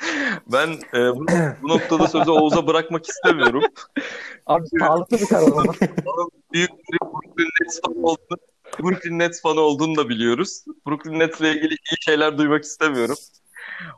Ben 0.52 0.68
e, 0.68 1.16
bu, 1.16 1.26
bu 1.62 1.68
noktada 1.68 2.06
sözü 2.06 2.30
Oğuz'a 2.30 2.66
bırakmak 2.66 3.08
istemiyorum. 3.08 3.62
Abi 4.46 4.66
sağlıklı 4.78 5.18
bir 5.18 5.26
karar 5.26 5.52
ama. 5.52 5.72
büyük 6.52 6.70
bir 6.70 6.98
Brooklyn 7.00 7.48
Nets 7.60 7.80
olduğunu, 7.88 8.38
Brooklyn 8.82 9.18
Nets 9.18 9.42
fanı 9.42 9.60
olduğunu 9.60 9.96
da 9.96 10.08
biliyoruz. 10.08 10.64
Brooklyn 10.86 11.18
Nets'le 11.18 11.40
ilgili 11.40 11.74
iyi 11.74 11.96
şeyler 12.00 12.38
duymak 12.38 12.64
istemiyorum. 12.64 13.16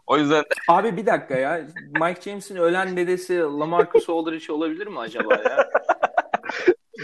O 0.07 0.18
yüzden 0.18 0.45
Abi 0.68 0.97
bir 0.97 1.07
dakika 1.07 1.39
ya. 1.39 1.66
Mike 2.01 2.20
James'in 2.20 2.57
ölen 2.57 2.97
dedesi 2.97 3.39
Lamarcus 3.39 4.09
Aldridge 4.09 4.53
olabilir 4.53 4.87
mi 4.87 4.99
acaba 4.99 5.35
ya? 5.35 5.68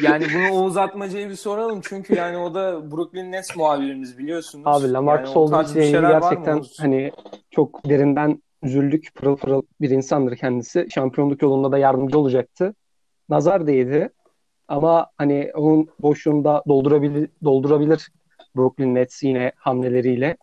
Yani 0.02 0.26
bunu 0.34 0.52
Oğuz 0.52 0.76
Atmaca'ya 0.76 1.30
bir 1.30 1.34
soralım. 1.34 1.80
Çünkü 1.84 2.14
yani 2.14 2.36
o 2.38 2.54
da 2.54 2.90
Brooklyn 2.90 3.32
Nets 3.32 3.56
muhabirimiz 3.56 4.18
biliyorsunuz. 4.18 4.64
Abi 4.66 4.92
Lamarcus 4.92 5.34
yani 5.34 5.38
Aldridge'le 5.38 5.84
ilgili 5.84 6.00
gerçekten 6.00 6.62
hani 6.78 7.12
çok 7.50 7.88
derinden 7.88 8.42
üzüldük. 8.62 9.14
Pırıl 9.14 9.36
pırıl 9.36 9.62
bir 9.80 9.90
insandır 9.90 10.36
kendisi. 10.36 10.86
Şampiyonluk 10.90 11.42
yolunda 11.42 11.72
da 11.72 11.78
yardımcı 11.78 12.18
olacaktı. 12.18 12.74
Nazar 13.28 13.66
değdi. 13.66 14.10
Ama 14.72 15.06
hani 15.18 15.50
onun 15.54 15.88
boşluğunu 15.98 16.62
doldurabilir, 16.68 17.30
doldurabilir 17.44 18.10
Brooklyn 18.56 18.94
Nets 18.94 19.22
yine 19.22 19.52
hamleleriyle. 19.56 20.36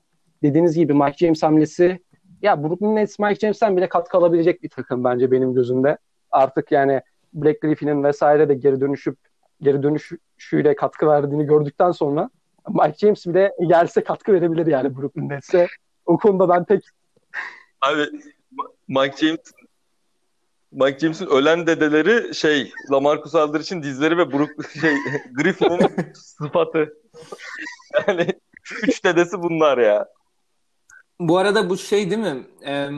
Dediğiniz 0.43 0.75
gibi 0.75 0.93
Mike 0.93 1.17
James 1.17 1.43
hamlesi 1.43 1.99
ya 2.41 2.63
Brooklyn 2.63 2.95
Nets 2.95 3.19
Mike 3.19 3.39
James'ten 3.39 3.77
bile 3.77 3.89
katkı 3.89 4.17
alabilecek 4.17 4.63
bir 4.63 4.69
takım 4.69 5.03
bence 5.03 5.31
benim 5.31 5.53
gözümde. 5.53 5.97
Artık 6.31 6.71
yani 6.71 7.01
Black 7.33 7.61
Griffin'in 7.61 8.03
vesaire 8.03 8.49
de 8.49 8.53
geri 8.53 8.81
dönüşüp 8.81 9.17
geri 9.61 9.83
dönüşüyle 9.83 10.75
katkı 10.75 11.07
verdiğini 11.07 11.45
gördükten 11.45 11.91
sonra 11.91 12.29
Mike 12.67 12.97
James 12.97 13.27
bile 13.27 13.51
gelse 13.67 14.03
katkı 14.03 14.33
verebilir 14.33 14.65
yani 14.65 14.97
Brooklyn 14.97 15.29
Nets'e. 15.29 15.67
O 16.05 16.17
konuda 16.17 16.49
ben 16.49 16.65
pek 16.65 16.83
Abi 17.81 18.01
Mike 18.87 19.17
James 19.17 19.51
Mike 20.71 20.99
James'in 20.99 21.25
ölen 21.25 21.67
dedeleri 21.67 22.35
şey 22.35 22.71
Lamarcus 22.91 23.35
Aldridge'in 23.35 23.83
dizleri 23.83 24.17
ve 24.17 24.31
Brook 24.31 24.49
şey 24.81 24.93
Griffin'in 25.31 26.13
sıfatı. 26.13 26.93
Yani 28.07 28.27
üç 28.83 29.03
dedesi 29.03 29.43
bunlar 29.43 29.77
ya. 29.77 30.07
Bu 31.19 31.37
arada 31.37 31.69
bu 31.69 31.77
şey 31.77 32.11
değil 32.11 32.21
mi? 32.21 32.47
Ee, 32.67 32.89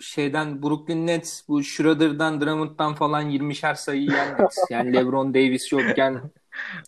şeyden 0.00 0.62
Brooklyn 0.62 1.06
Nets 1.06 1.48
bu 1.48 1.62
Schroeder'dan 1.62 2.40
Drummond'dan 2.40 2.94
falan 2.94 3.30
20'şer 3.30 3.76
sayı 3.76 4.00
yiyen 4.00 4.38
Nets. 4.38 4.58
Yani 4.70 4.92
LeBron 4.96 5.34
Davis 5.34 5.72
yokken 5.72 6.20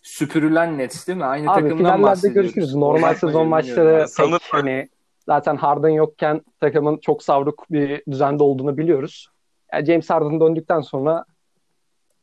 süpürülen 0.03 0.77
Nets 0.77 1.07
değil 1.07 1.17
mi? 1.17 1.25
Aynı 1.25 1.51
Abi, 1.51 1.61
takımdan 1.61 2.03
bahsediyoruz. 2.03 2.53
görüşürüz. 2.53 2.75
Normal 2.75 3.15
sezon 3.15 3.47
maçları 3.47 4.05
pek 4.17 4.41
hani 4.51 4.89
zaten 5.25 5.55
Harden 5.57 5.89
yokken 5.89 6.41
takımın 6.59 6.97
çok 6.97 7.23
savruk 7.23 7.65
bir 7.71 8.03
düzende 8.11 8.43
olduğunu 8.43 8.77
biliyoruz. 8.77 9.32
James 9.81 10.09
Harden 10.09 10.39
döndükten 10.39 10.81
sonra 10.81 11.25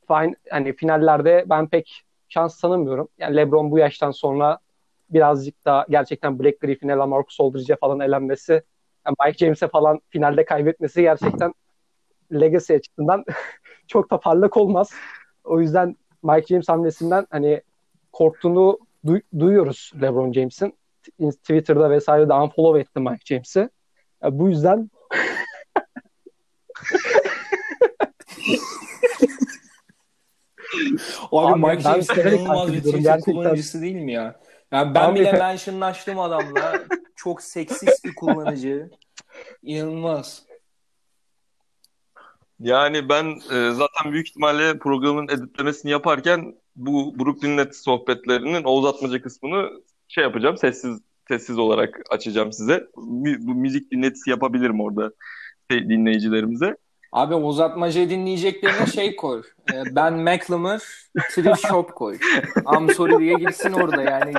fine, 0.09 0.35
hani 0.51 0.77
finallerde 0.77 1.45
ben 1.47 1.69
pek 1.69 2.03
şans 2.29 2.61
tanımıyorum. 2.61 3.09
Yani 3.19 3.37
LeBron 3.37 3.71
bu 3.71 3.79
yaştan 3.79 4.11
sonra 4.11 4.59
birazcık 5.11 5.65
da 5.65 5.87
gerçekten 5.91 6.39
Black 6.39 6.61
Griffin'e, 6.61 6.93
Lamarcus 6.93 7.41
Aldridge'e 7.41 7.77
falan 7.77 8.01
elenmesi, 8.01 8.63
yani 9.07 9.17
Mike 9.25 9.39
James'e 9.39 9.69
falan 9.69 10.01
finalde 10.09 10.45
kaybetmesi 10.45 11.03
gerçekten 11.03 11.55
legacy 12.33 12.75
açısından 12.75 13.25
çok 13.87 14.11
da 14.11 14.21
parlak 14.21 14.57
olmaz. 14.57 14.91
O 15.45 15.61
yüzden 15.61 15.97
Mike 16.23 16.47
James 16.47 16.69
hamlesinden 16.69 17.27
hani 17.31 17.63
korktuğunu 18.13 18.79
du- 19.07 19.23
duyuyoruz 19.39 19.93
LeBron 20.03 20.33
James'in. 20.33 20.75
Twitter'da 21.31 21.91
vesaire 21.91 22.29
de 22.29 22.33
unfollow 22.33 22.81
etti 22.81 23.01
Mike 23.01 23.25
James'i. 23.25 23.71
Yani 24.23 24.39
bu 24.39 24.49
yüzden 24.49 24.91
Abi, 31.33 31.53
Abi 31.53 31.61
Mike 31.61 31.81
James 31.81 32.11
inanılmaz 32.11 32.73
bir 32.73 32.83
Twitter 32.83 33.21
kullanıcısı 33.21 33.83
değil 33.83 33.97
mi 33.97 34.13
ya? 34.13 34.41
Yani 34.73 34.95
ben 34.95 35.11
Abi, 35.11 35.21
bile 35.21 35.33
mentionlaştım 35.33 36.21
adamla. 36.21 36.83
Çok 37.17 37.43
seksist 37.43 38.05
bir 38.05 38.15
kullanıcı. 38.15 38.91
İnanılmaz. 39.63 40.43
Yani 42.61 43.09
ben 43.09 43.25
e, 43.27 43.71
zaten 43.71 44.13
büyük 44.13 44.29
ihtimalle 44.29 44.79
programın 44.79 45.29
editlemesini 45.29 45.91
yaparken 45.91 46.55
bu 46.77 47.19
Brooklyn 47.19 47.57
Nets 47.57 47.85
sohbetlerinin 47.85 48.65
Oğuz 48.65 48.87
Atmaca 48.87 49.23
kısmını 49.23 49.71
şey 50.09 50.25
yapacağım. 50.25 50.57
Sessiz 50.57 51.01
sessiz 51.29 51.59
olarak 51.59 52.01
açacağım 52.11 52.53
size. 52.53 52.87
Bu 52.97 53.55
müzik 53.55 53.93
dinletisi 53.93 54.31
yapabilirim 54.31 54.81
orada 54.81 55.13
şey, 55.71 55.89
dinleyicilerimize. 55.89 56.77
Abi 57.13 57.35
uzatmacı 57.35 58.11
dinleyeceklerine 58.11 58.87
şey 58.87 59.17
koy. 59.17 59.43
Ee, 59.73 59.83
ben 59.91 60.15
McLemore 60.15 60.83
Thrift 61.31 61.69
Shop 61.69 61.95
koy. 61.95 62.19
I'm 62.77 62.91
sorry 62.91 63.19
diye 63.19 63.35
girsin 63.35 63.73
orada 63.73 64.03
yani. 64.03 64.33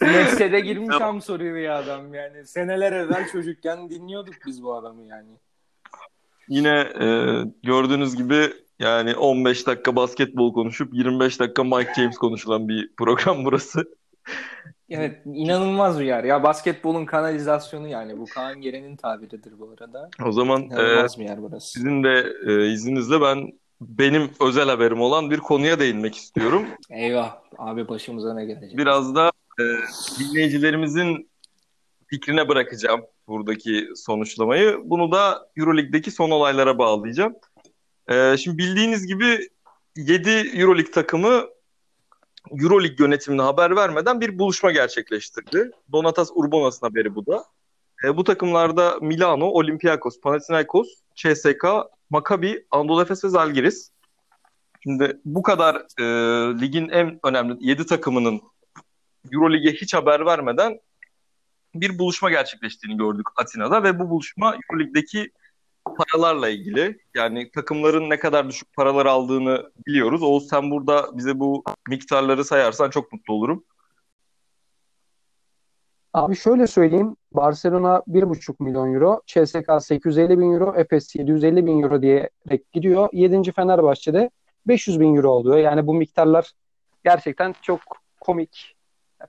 Nets'e 0.00 0.60
girmiş 0.60 0.96
I'm 1.00 1.20
sorry 1.20 1.54
diye 1.54 1.70
adam 1.70 2.14
yani. 2.14 2.46
Seneler 2.46 2.92
evvel 2.92 3.28
çocukken 3.28 3.90
dinliyorduk 3.90 4.34
biz 4.46 4.62
bu 4.62 4.74
adamı 4.74 5.02
yani. 5.02 5.30
Yine 6.48 6.78
e, 7.00 7.06
gördüğünüz 7.62 8.16
gibi 8.16 8.52
yani 8.78 9.14
15 9.14 9.66
dakika 9.66 9.96
basketbol 9.96 10.52
konuşup 10.52 10.94
25 10.94 11.40
dakika 11.40 11.64
Mike 11.64 11.92
James 11.96 12.16
konuşulan 12.16 12.68
bir 12.68 12.90
program 12.96 13.44
burası. 13.44 13.84
Evet 14.90 15.22
inanılmaz 15.24 16.00
bir 16.00 16.04
yer. 16.04 16.24
Ya 16.24 16.42
basketbolun 16.42 17.06
kanalizasyonu 17.06 17.88
yani 17.88 18.18
bu 18.18 18.24
Kaan 18.24 18.60
Geren'in 18.60 18.96
tabiridir 18.96 19.58
bu 19.58 19.74
arada. 19.78 20.10
O 20.24 20.32
zaman 20.32 20.62
inanılmaz 20.62 21.16
e, 21.16 21.20
bir 21.20 21.24
yer 21.24 21.42
burası. 21.42 21.70
Sizin 21.70 22.04
de 22.04 22.32
e, 22.46 22.72
izninizle 22.72 23.20
ben 23.20 23.52
benim 23.80 24.30
özel 24.40 24.68
haberim 24.68 25.00
olan 25.00 25.30
bir 25.30 25.38
konuya 25.38 25.78
değinmek 25.78 26.14
istiyorum. 26.14 26.66
Eyvah 26.90 27.36
abi 27.58 27.88
başımıza 27.88 28.34
ne 28.34 28.44
gelecek? 28.44 28.78
Biraz 28.78 29.14
da 29.14 29.32
e, 29.60 29.64
dinleyicilerimizin 30.18 31.30
fikrine 32.06 32.48
bırakacağım 32.48 33.00
buradaki 33.28 33.88
sonuçlamayı. 33.96 34.80
Bunu 34.84 35.12
da 35.12 35.48
Euroleague'deki 35.56 36.10
son 36.10 36.30
olaylara 36.30 36.78
bağlayacağım. 36.78 37.34
E, 38.10 38.36
şimdi 38.36 38.58
bildiğiniz 38.58 39.06
gibi 39.06 39.48
7 39.96 40.30
Euroleague 40.30 40.92
takımı 40.92 41.44
Euroleague 42.50 42.96
yönetimine 42.98 43.42
haber 43.42 43.76
vermeden 43.76 44.20
bir 44.20 44.38
buluşma 44.38 44.70
gerçekleştirdi. 44.70 45.70
Donatas 45.92 46.30
Urbonas'ın 46.34 46.86
haberi 46.86 47.14
bu 47.14 47.26
da. 47.26 47.44
E, 48.04 48.16
bu 48.16 48.24
takımlarda 48.24 48.98
Milano, 49.00 49.46
Olympiakos, 49.46 50.20
Panathinaikos, 50.20 50.88
CSK, 51.14 51.64
Maccabi, 52.10 52.66
Anadolu 52.70 53.02
Efes 53.02 53.24
ve 53.24 53.28
Zalgiris. 53.28 53.90
Şimdi 54.82 55.20
bu 55.24 55.42
kadar 55.42 55.76
e, 55.76 56.04
ligin 56.60 56.88
en 56.88 57.18
önemli 57.24 57.56
7 57.60 57.86
takımının 57.86 58.40
Euroleague'e 59.32 59.72
hiç 59.72 59.94
haber 59.94 60.26
vermeden 60.26 60.80
bir 61.74 61.98
buluşma 61.98 62.30
gerçekleştiğini 62.30 62.98
gördük 62.98 63.26
Atina'da 63.36 63.82
ve 63.82 63.98
bu 63.98 64.10
buluşma 64.10 64.54
Euroleague'deki 64.54 65.30
paralarla 65.94 66.48
ilgili. 66.48 66.98
Yani 67.14 67.50
takımların 67.50 68.10
ne 68.10 68.18
kadar 68.18 68.48
düşük 68.48 68.72
paralar 68.72 69.06
aldığını 69.06 69.70
biliyoruz. 69.86 70.22
Oğuz 70.22 70.48
sen 70.48 70.70
burada 70.70 71.16
bize 71.16 71.40
bu 71.40 71.64
miktarları 71.88 72.44
sayarsan 72.44 72.90
çok 72.90 73.12
mutlu 73.12 73.34
olurum. 73.34 73.64
Abi 76.12 76.36
şöyle 76.36 76.66
söyleyeyim. 76.66 77.16
Barcelona 77.32 78.02
1,5 78.08 78.62
milyon 78.62 78.94
euro, 78.94 79.22
CSK 79.26 79.70
850 79.80 80.38
bin 80.38 80.52
euro, 80.52 80.74
Efes 80.76 81.16
750 81.16 81.66
bin 81.66 81.82
euro 81.82 82.02
diyerek 82.02 82.72
gidiyor. 82.72 83.08
7. 83.12 83.52
Fenerbahçe'de 83.52 84.30
500 84.66 85.00
bin 85.00 85.16
euro 85.16 85.30
oluyor. 85.30 85.58
Yani 85.58 85.86
bu 85.86 85.94
miktarlar 85.94 86.52
gerçekten 87.04 87.54
çok 87.62 87.80
komik. 88.20 88.76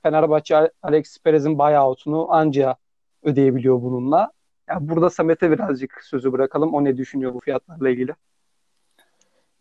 Fenerbahçe 0.03 0.71
Alex 0.81 1.17
Perez'in 1.23 1.59
buyout'unu 1.59 2.31
anca 2.33 2.75
ödeyebiliyor 3.23 3.81
bununla. 3.81 4.31
Yani 4.69 4.89
burada 4.89 5.09
Samet'e 5.09 5.51
birazcık 5.51 6.03
sözü 6.03 6.31
bırakalım. 6.31 6.73
O 6.73 6.83
ne 6.83 6.97
düşünüyor 6.97 7.33
bu 7.33 7.39
fiyatlarla 7.39 7.89
ilgili? 7.89 8.15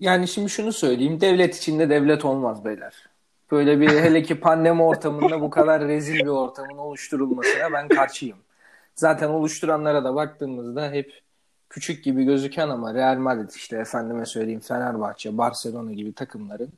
Yani 0.01 0.29
şimdi 0.29 0.51
şunu 0.51 0.73
söyleyeyim. 0.73 1.21
Devlet 1.21 1.57
içinde 1.57 1.91
devlet 1.91 2.25
olmaz 2.25 2.65
beyler. 2.65 3.09
Böyle 3.51 3.81
bir 3.81 3.89
hele 3.89 4.23
ki 4.23 4.41
pandemi 4.41 4.83
ortamında 4.83 5.41
bu 5.41 5.51
kadar 5.51 5.89
rezil 5.89 6.15
bir 6.15 6.27
ortamın 6.27 6.79
oluşturulmasına 6.79 7.73
ben 7.73 7.89
karşıyım. 7.89 8.39
Zaten 8.95 9.29
oluşturanlara 9.29 10.05
da 10.05 10.15
baktığımızda 10.15 10.91
hep 10.91 11.23
küçük 11.71 12.05
gibi 12.05 12.25
gözüken 12.25 12.69
ama 12.69 12.95
Real 12.95 13.17
Madrid 13.17 13.51
işte 13.51 13.77
efendime 13.77 14.27
söyleyeyim 14.27 14.61
Fenerbahçe, 14.61 15.39
Barcelona 15.39 15.93
gibi 15.93 16.13
takımların 16.13 16.73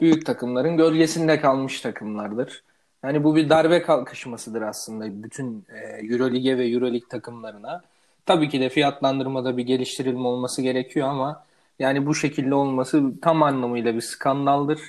büyük 0.00 0.26
takımların 0.26 0.76
gölgesinde 0.76 1.40
kalmış 1.40 1.80
takımlardır. 1.80 2.62
Yani 3.04 3.24
bu 3.24 3.36
bir 3.36 3.50
darbe 3.50 3.82
kalkışmasıdır 3.82 4.62
aslında 4.62 5.22
bütün 5.22 5.66
e, 5.68 5.78
Eurolig'e 6.06 6.58
ve 6.58 6.68
Eurolig 6.68 7.08
takımlarına. 7.08 7.82
Tabii 8.26 8.48
ki 8.48 8.60
de 8.60 8.68
fiyatlandırmada 8.68 9.56
bir 9.56 9.62
geliştirilme 9.62 10.28
olması 10.28 10.62
gerekiyor 10.62 11.08
ama 11.08 11.44
yani 11.78 12.06
bu 12.06 12.14
şekilde 12.14 12.54
olması 12.54 13.20
tam 13.22 13.42
anlamıyla 13.42 13.94
bir 13.94 14.00
skandaldır. 14.00 14.80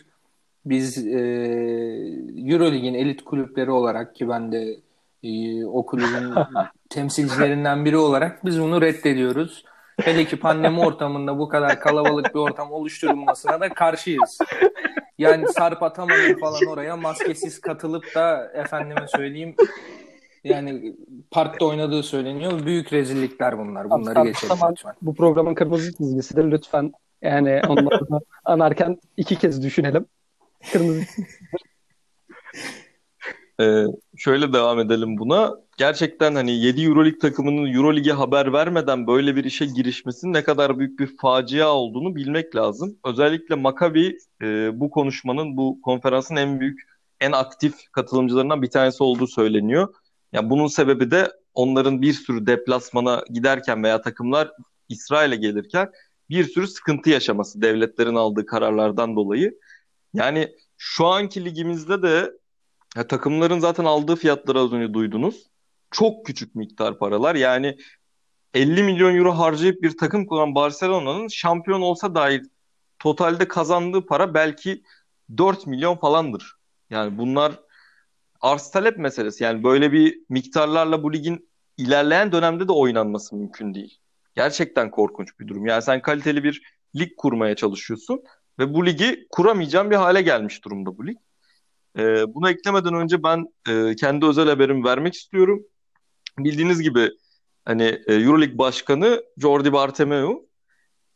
Biz 0.66 0.98
e, 1.08 1.20
Eurolig'in 2.38 2.94
elit 2.94 3.24
kulüpleri 3.24 3.72
olarak 3.72 4.16
ki 4.16 4.30
ben 4.30 4.52
de 4.52 4.80
e, 5.24 5.66
o 5.66 5.86
kulübün 5.86 6.34
temsilcilerinden 6.90 7.86
biri 7.86 7.98
olarak 7.98 8.46
biz 8.46 8.60
bunu 8.62 8.82
reddediyoruz. 8.82 9.66
Hele 10.02 10.26
ki 10.26 10.40
pandemi 10.40 10.80
ortamında 10.80 11.40
bu 11.40 11.50
kadar 11.50 11.80
kalabalık 11.80 12.36
bir 12.36 12.40
ortam 12.40 12.72
oluşturulmasına 12.72 13.60
da 13.60 13.70
karşıyız. 13.70 14.38
Yani 15.18 15.48
Sarp 15.48 15.84
Ataman'ın 15.84 16.40
falan 16.40 16.66
oraya 16.70 16.98
maskesiz 16.98 17.62
katılıp 17.62 18.16
da 18.16 18.52
efendime 18.54 19.08
söyleyeyim 19.08 19.56
yani 20.44 20.96
parkta 21.32 21.66
oynadığı 21.66 22.04
söyleniyor. 22.04 22.66
Büyük 22.66 22.94
rezillikler 22.94 23.58
bunlar. 23.58 23.90
Bunları 23.90 24.20
Abi, 24.20 24.28
geçelim 24.28 24.58
lütfen. 24.72 24.96
Bu 25.02 25.16
programın 25.16 25.56
kırmızı 25.56 25.94
çizgisidir. 25.98 26.52
Lütfen 26.52 26.92
yani 27.22 27.62
onları 27.68 28.22
anarken 28.46 28.98
iki 29.18 29.36
kez 29.36 29.64
düşünelim. 29.64 30.06
Kırmızı 30.72 31.04
ee, 33.62 33.86
şöyle 34.20 34.54
devam 34.54 34.80
edelim 34.80 35.18
buna. 35.18 35.56
Gerçekten 35.78 36.36
hani 36.36 36.52
7 36.52 36.82
Euroleague 36.86 37.20
takımının 37.20 37.74
Euroleague'e 37.74 38.14
haber 38.14 38.54
vermeden 38.54 39.08
böyle 39.08 39.36
bir 39.36 39.44
işe 39.44 39.66
girişmesinin 39.66 40.34
ne 40.34 40.44
kadar 40.44 40.80
büyük 40.80 41.00
bir 41.00 41.18
facia 41.18 41.68
olduğunu 41.68 42.16
bilmek 42.16 42.56
lazım. 42.56 42.98
Özellikle 43.06 43.56
Maccabi 43.56 44.18
e, 44.42 44.80
bu 44.80 44.90
konuşmanın, 44.90 45.58
bu 45.58 45.82
konferansın 45.82 46.36
en 46.36 46.60
büyük, 46.60 46.80
en 47.22 47.32
aktif 47.32 47.74
katılımcılarından 47.92 48.62
bir 48.62 48.70
tanesi 48.70 49.04
olduğu 49.04 49.28
söyleniyor. 49.28 49.94
Yani 50.34 50.50
bunun 50.50 50.68
sebebi 50.68 51.12
de 51.12 51.32
onların 51.54 52.02
bir 52.02 52.14
sürü 52.14 52.48
deplasmana 52.48 53.24
giderken 53.34 53.84
veya 53.84 54.02
takımlar 54.02 54.52
İsrail'e 54.90 55.36
gelirken 55.36 55.92
bir 56.30 56.44
sürü 56.44 56.68
sıkıntı 56.68 57.10
yaşaması 57.10 57.62
devletlerin 57.62 58.16
aldığı 58.16 58.46
kararlardan 58.46 59.16
dolayı. 59.16 59.60
Yani 60.14 60.56
şu 60.78 61.06
anki 61.06 61.46
ligimizde 61.46 62.02
de 62.02 62.32
ya, 62.96 63.08
takımların 63.08 63.60
zaten 63.60 63.86
aldığı 63.86 64.16
fiyatları 64.16 64.60
az 64.60 64.74
önce 64.74 64.94
duydunuz. 64.94 65.50
Çok 65.92 66.26
küçük 66.26 66.56
miktar 66.56 67.00
paralar. 67.00 67.36
Yani 67.36 67.78
50 68.54 68.84
milyon 68.84 69.16
euro 69.16 69.32
harcayıp 69.32 69.82
bir 69.82 69.98
takım 69.98 70.26
kuran 70.26 70.56
Barcelona'nın 70.56 71.28
şampiyon 71.28 71.82
olsa 71.82 72.16
dair 72.16 72.46
totalde 73.00 73.48
kazandığı 73.48 74.06
para 74.06 74.34
belki 74.34 74.84
4 75.38 75.68
milyon 75.68 75.96
falandır. 75.96 76.56
Yani 76.90 77.18
bunlar 77.18 77.60
arz 78.42 78.72
talep 78.72 78.98
meselesi. 78.98 79.44
Yani 79.44 79.64
böyle 79.64 79.92
bir 79.92 80.20
miktarlarla 80.30 81.04
bu 81.04 81.14
ligin 81.14 81.50
ilerleyen 81.78 82.32
dönemde 82.32 82.68
de 82.68 82.72
oynanması 82.72 83.36
mümkün 83.36 83.74
değil. 83.74 84.00
Gerçekten 84.36 84.92
korkunç 84.92 85.40
bir 85.40 85.48
durum. 85.48 85.66
Yani 85.66 85.82
sen 85.82 86.02
kaliteli 86.02 86.44
bir 86.44 86.62
lig 86.96 87.12
kurmaya 87.18 87.56
çalışıyorsun 87.56 88.24
ve 88.60 88.74
bu 88.74 88.86
ligi 88.86 89.28
kuramayacağın 89.30 89.92
bir 89.92 89.96
hale 89.96 90.22
gelmiş 90.22 90.66
durumda 90.66 90.98
bu 90.98 91.08
lig. 91.08 91.18
Ee, 92.00 92.34
bunu 92.34 92.50
eklemeden 92.50 92.94
önce 92.94 93.24
ben 93.24 93.46
e, 93.70 93.96
kendi 93.96 94.26
özel 94.26 94.50
haberimi 94.50 94.84
vermek 94.84 95.14
istiyorum. 95.14 95.64
Bildiğiniz 96.40 96.82
gibi 96.82 97.12
hani 97.66 98.02
e, 98.08 98.14
EuroLeague 98.14 98.58
başkanı 98.58 99.24
Jordi 99.38 99.74
Bartomeu 99.74 100.50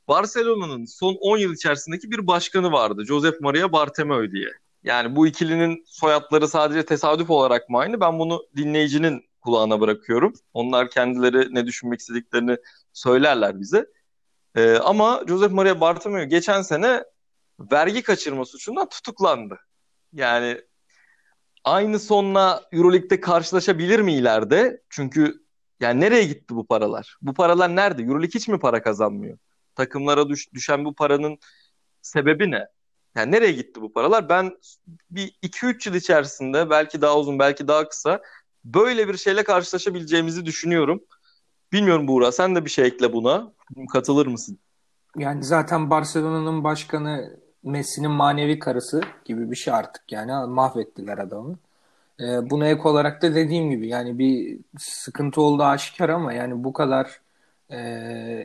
Barcelona'nın 0.07 0.85
son 0.85 1.17
10 1.21 1.37
yıl 1.37 1.53
içerisindeki 1.53 2.11
bir 2.11 2.27
başkanı 2.27 2.71
vardı. 2.71 3.05
Josep 3.05 3.41
Maria 3.41 3.71
Bartomeu 3.71 4.31
diye. 4.31 4.49
Yani 4.83 5.15
bu 5.15 5.27
ikilinin 5.27 5.83
soyadları 5.87 6.47
sadece 6.47 6.85
tesadüf 6.85 7.29
olarak 7.29 7.69
mı 7.69 7.77
aynı? 7.77 7.99
Ben 7.99 8.19
bunu 8.19 8.45
dinleyicinin 8.55 9.25
kulağına 9.41 9.79
bırakıyorum. 9.81 10.33
Onlar 10.53 10.89
kendileri 10.89 11.55
ne 11.55 11.65
düşünmek 11.65 11.99
istediklerini 11.99 12.57
söylerler 12.93 13.59
bize. 13.59 13.85
Ee, 14.55 14.73
ama 14.77 15.23
Josep 15.27 15.51
Maria 15.51 15.81
Bartomeu 15.81 16.29
geçen 16.29 16.61
sene 16.61 17.03
vergi 17.59 18.03
kaçırma 18.03 18.45
suçundan 18.45 18.89
tutuklandı. 18.89 19.59
Yani 20.13 20.61
aynı 21.63 21.99
sonla 21.99 22.63
Euroleague'de 22.71 23.19
karşılaşabilir 23.19 23.99
mi 23.99 24.13
ileride? 24.13 24.81
Çünkü 24.89 25.43
yani 25.79 26.01
nereye 26.01 26.23
gitti 26.23 26.55
bu 26.55 26.67
paralar? 26.67 27.17
Bu 27.21 27.33
paralar 27.33 27.75
nerede? 27.75 28.01
Euroleague 28.01 28.35
hiç 28.35 28.47
mi 28.47 28.59
para 28.59 28.81
kazanmıyor? 28.81 29.37
Takımlara 29.75 30.29
düş, 30.29 30.53
düşen 30.53 30.85
bu 30.85 30.95
paranın 30.95 31.37
sebebi 32.01 32.51
ne? 32.51 32.67
Yani 33.15 33.31
nereye 33.31 33.51
gitti 33.51 33.81
bu 33.81 33.93
paralar? 33.93 34.29
Ben 34.29 34.57
bir 35.11 35.37
2-3 35.43 35.89
yıl 35.89 35.95
içerisinde 35.95 36.69
belki 36.69 37.01
daha 37.01 37.19
uzun 37.19 37.39
belki 37.39 37.67
daha 37.67 37.89
kısa 37.89 38.21
böyle 38.65 39.07
bir 39.07 39.17
şeyle 39.17 39.43
karşılaşabileceğimizi 39.43 40.45
düşünüyorum. 40.45 41.03
Bilmiyorum 41.71 42.07
Buğra 42.07 42.31
sen 42.31 42.55
de 42.55 42.65
bir 42.65 42.69
şey 42.69 42.85
ekle 42.85 43.13
buna. 43.13 43.53
Katılır 43.93 44.27
mısın? 44.27 44.59
Yani 45.17 45.43
zaten 45.43 45.89
Barcelona'nın 45.89 46.63
başkanı 46.63 47.39
Messi'nin 47.63 48.11
manevi 48.11 48.59
karısı 48.59 49.01
gibi 49.25 49.51
bir 49.51 49.55
şey 49.55 49.73
artık 49.73 50.11
yani 50.11 50.47
mahvettiler 50.47 51.17
adamı. 51.17 51.55
Ee, 52.19 52.49
buna 52.49 52.67
ek 52.67 52.81
olarak 52.83 53.21
da 53.21 53.35
dediğim 53.35 53.69
gibi 53.69 53.87
yani 53.87 54.19
bir 54.19 54.59
sıkıntı 54.77 55.41
oldu 55.41 55.63
aşikar 55.63 56.09
ama 56.09 56.33
yani 56.33 56.63
bu 56.63 56.73
kadar 56.73 57.21
e, 57.71 57.77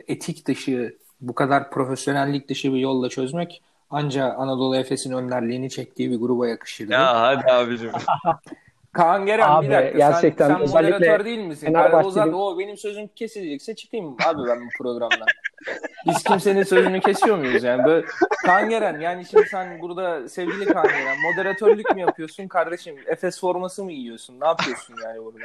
etik 0.07 0.47
dışı, 0.47 0.97
bu 1.21 1.35
kadar 1.35 1.71
profesyonellik 1.71 2.49
dışı 2.49 2.73
bir 2.73 2.79
yolla 2.79 3.09
çözmek 3.09 3.61
ancak 3.89 4.39
Anadolu 4.39 4.75
Efes'in 4.75 5.11
önderliğini 5.11 5.69
çektiği 5.69 6.11
bir 6.11 6.17
gruba 6.17 6.47
yakışırdı. 6.47 6.91
Ya 6.91 7.21
hadi 7.21 7.51
abicim. 7.51 7.91
Kaan 8.93 9.25
Geren 9.25 9.49
abi, 9.49 9.67
bir 9.67 9.71
dakika. 9.71 9.97
Gerçekten 9.97 10.47
sen, 10.47 10.65
sen 10.65 10.69
moderatör 10.69 11.25
değil 11.25 11.39
misin? 11.39 11.73
Yani 11.73 11.95
o 11.95 12.11
zaman 12.11 12.33
o 12.33 12.59
benim 12.59 12.77
sözüm 12.77 13.07
kesilecekse 13.07 13.75
çıkayım 13.75 14.15
abi 14.25 14.47
ben 14.49 14.61
bu 14.61 14.69
programdan. 14.77 15.27
Biz 16.07 16.23
kimsenin 16.23 16.63
sözünü 16.63 16.99
kesiyor 17.01 17.37
muyuz 17.37 17.63
yani? 17.63 17.85
Böyle 17.85 18.05
Kaan 18.45 18.69
Geren 18.69 18.99
yani 18.99 19.25
şimdi 19.25 19.45
sen 19.51 19.81
burada 19.81 20.29
sevgili 20.29 20.65
Kaan 20.65 20.87
Geren 20.87 21.17
moderatörlük 21.21 21.95
mü 21.95 22.01
yapıyorsun 22.01 22.47
kardeşim? 22.47 22.95
Efes 23.07 23.39
forması 23.39 23.83
mı 23.83 23.91
giyiyorsun? 23.91 24.39
Ne 24.41 24.47
yapıyorsun 24.47 24.95
yani 25.03 25.23
burada? 25.25 25.39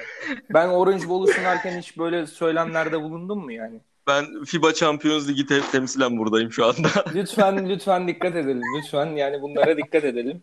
Ben 0.54 0.68
Orange 0.68 1.08
Bowl'u 1.08 1.26
sunarken 1.32 1.78
hiç 1.78 1.98
böyle 1.98 2.26
söylemlerde 2.26 3.02
bulundum 3.02 3.38
mu 3.38 3.52
yani? 3.52 3.80
Ben 4.06 4.24
FIBA 4.44 4.72
Champions 4.74 5.28
Ligi 5.28 5.46
te- 5.46 5.70
temsilen 5.72 6.18
buradayım 6.18 6.52
şu 6.52 6.66
anda. 6.66 6.88
lütfen 7.14 7.68
lütfen 7.68 8.08
dikkat 8.08 8.36
edelim. 8.36 8.62
Lütfen 8.78 9.06
yani 9.06 9.42
bunlara 9.42 9.76
dikkat 9.76 10.04
edelim. 10.04 10.42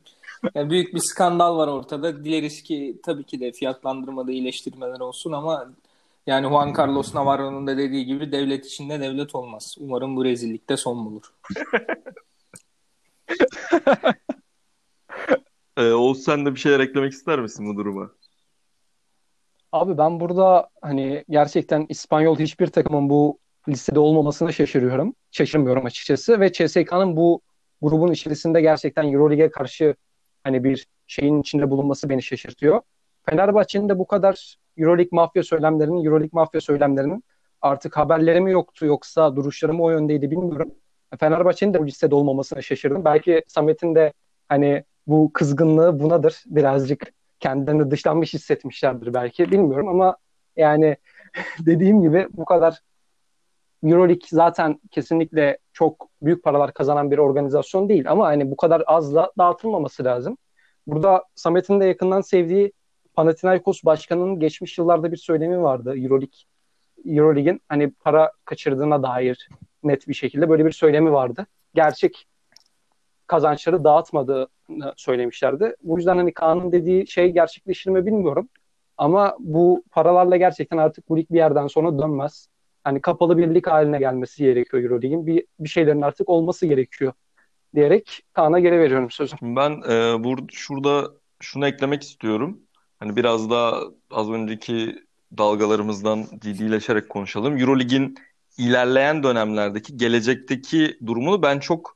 Yani 0.55 0.69
büyük 0.69 0.93
bir 0.93 0.99
skandal 0.99 1.57
var 1.57 1.67
ortada. 1.67 2.25
Dileriz 2.25 2.63
ki 2.63 2.99
tabii 3.03 3.23
ki 3.23 3.39
de 3.39 3.51
fiyatlandırmada 3.51 4.31
iyileştirmeler 4.31 4.99
olsun 4.99 5.31
ama 5.31 5.73
yani 6.27 6.47
Juan 6.47 6.73
Carlos 6.77 7.15
Navarro'nun 7.15 7.67
da 7.67 7.77
dediği 7.77 8.05
gibi 8.05 8.31
devlet 8.31 8.65
içinde 8.65 8.99
devlet 8.99 9.35
olmaz. 9.35 9.75
Umarım 9.79 10.15
bu 10.15 10.25
rezillikte 10.25 10.77
son 10.77 11.05
bulur. 11.05 11.33
ee, 15.77 15.91
Oğuz 15.91 16.23
sen 16.23 16.45
de 16.45 16.55
bir 16.55 16.59
şeyler 16.59 16.79
eklemek 16.79 17.13
ister 17.13 17.39
misin 17.39 17.65
bu 17.65 17.77
duruma? 17.77 18.11
Abi 19.71 19.97
ben 19.97 20.19
burada 20.19 20.69
hani 20.81 21.25
gerçekten 21.29 21.85
İspanyol 21.89 22.39
hiçbir 22.39 22.67
takımın 22.67 23.09
bu 23.09 23.39
listede 23.69 23.99
olmamasına 23.99 24.51
şaşırıyorum. 24.51 25.15
Şaşırmıyorum 25.31 25.85
açıkçası 25.85 26.39
ve 26.39 26.51
CSK'nın 26.51 27.15
bu 27.15 27.41
grubun 27.81 28.11
içerisinde 28.11 28.61
gerçekten 28.61 29.13
Euroleague'e 29.13 29.51
karşı 29.51 29.95
hani 30.43 30.63
bir 30.63 30.87
şeyin 31.07 31.41
içinde 31.41 31.69
bulunması 31.69 32.09
beni 32.09 32.23
şaşırtıyor. 32.23 32.81
Fenerbahçe'nin 33.29 33.89
de 33.89 33.99
bu 33.99 34.07
kadar 34.07 34.55
Euroleague 34.77 35.09
mafya 35.11 35.43
söylemlerinin, 35.43 36.05
Euroleague 36.05 36.29
mafya 36.33 36.61
söylemlerinin 36.61 37.23
artık 37.61 37.97
haberleri 37.97 38.41
mi 38.41 38.51
yoktu 38.51 38.85
yoksa 38.85 39.35
duruşları 39.35 39.73
mı 39.73 39.83
o 39.83 39.89
yöndeydi 39.89 40.31
bilmiyorum. 40.31 40.71
Fenerbahçe'nin 41.19 41.73
de 41.73 41.79
bu 41.79 41.87
listede 41.87 42.15
olmamasına 42.15 42.61
şaşırdım. 42.61 43.05
Belki 43.05 43.43
Samet'in 43.47 43.95
de 43.95 44.13
hani 44.49 44.83
bu 45.07 45.31
kızgınlığı 45.33 45.99
bunadır. 45.99 46.43
Birazcık 46.45 47.13
kendilerini 47.39 47.91
dışlanmış 47.91 48.33
hissetmişlerdir 48.33 49.13
belki 49.13 49.51
bilmiyorum 49.51 49.87
ama 49.87 50.17
yani 50.55 50.97
dediğim 51.59 52.01
gibi 52.01 52.27
bu 52.31 52.45
kadar 52.45 52.79
Euroleague 53.83 54.27
zaten 54.29 54.79
kesinlikle 54.91 55.57
çok 55.73 56.07
büyük 56.21 56.43
paralar 56.43 56.73
kazanan 56.73 57.11
bir 57.11 57.17
organizasyon 57.17 57.89
değil 57.89 58.11
ama 58.11 58.25
hani 58.25 58.51
bu 58.51 58.57
kadar 58.57 58.83
azla 58.87 59.31
dağıtılmaması 59.37 60.03
lazım. 60.03 60.37
Burada 60.87 61.23
Samet'in 61.35 61.79
de 61.79 61.85
yakından 61.85 62.21
sevdiği 62.21 62.71
Panathinaikos 63.13 63.83
başkanının 63.83 64.39
geçmiş 64.39 64.77
yıllarda 64.77 65.11
bir 65.11 65.17
söylemi 65.17 65.61
vardı 65.61 65.89
Euroleague 65.97 66.39
Euroleague'in 67.05 67.61
hani 67.69 67.91
para 67.91 68.31
kaçırdığına 68.45 69.03
dair 69.03 69.49
net 69.83 70.07
bir 70.07 70.13
şekilde 70.13 70.49
böyle 70.49 70.65
bir 70.65 70.71
söylemi 70.71 71.11
vardı. 71.11 71.45
Gerçek 71.73 72.27
kazançları 73.27 73.83
dağıtmadığını 73.83 74.93
söylemişlerdi. 74.95 75.75
Bu 75.83 75.97
yüzden 75.97 76.17
hani 76.17 76.33
Kaan'ın 76.33 76.71
dediği 76.71 77.07
şey 77.07 77.31
gerçekleşir 77.31 77.91
mi 77.91 78.05
bilmiyorum. 78.05 78.49
Ama 78.97 79.35
bu 79.39 79.83
paralarla 79.91 80.37
gerçekten 80.37 80.77
artık 80.77 81.09
bu 81.09 81.17
lig 81.17 81.29
bir 81.31 81.37
yerden 81.37 81.67
sonra 81.67 81.99
dönmez 81.99 82.47
hani 82.83 83.01
kapalı 83.01 83.37
bir 83.37 83.55
lig 83.55 83.67
haline 83.67 83.99
gelmesi 83.99 84.43
gerekiyor 84.43 84.83
Euroleague'in. 84.83 85.27
Bir, 85.27 85.45
bir 85.59 85.69
şeylerin 85.69 86.01
artık 86.01 86.29
olması 86.29 86.65
gerekiyor 86.65 87.13
diyerek 87.75 88.23
Kaan'a 88.33 88.59
geri 88.59 88.79
veriyorum 88.79 89.11
sözü. 89.11 89.35
Ben 89.41 89.71
e, 89.71 90.23
burada 90.23 90.45
şurada 90.51 91.11
şunu 91.39 91.67
eklemek 91.67 92.03
istiyorum. 92.03 92.59
Hani 92.99 93.15
biraz 93.15 93.49
daha 93.49 93.81
az 94.11 94.29
önceki 94.29 95.05
dalgalarımızdan 95.37 96.25
ciddileşerek 96.39 97.09
konuşalım. 97.09 97.57
Eurolig'in 97.57 98.15
ilerleyen 98.57 99.23
dönemlerdeki 99.23 99.97
gelecekteki 99.97 100.97
durumunu 101.05 101.41
ben 101.41 101.59
çok 101.59 101.95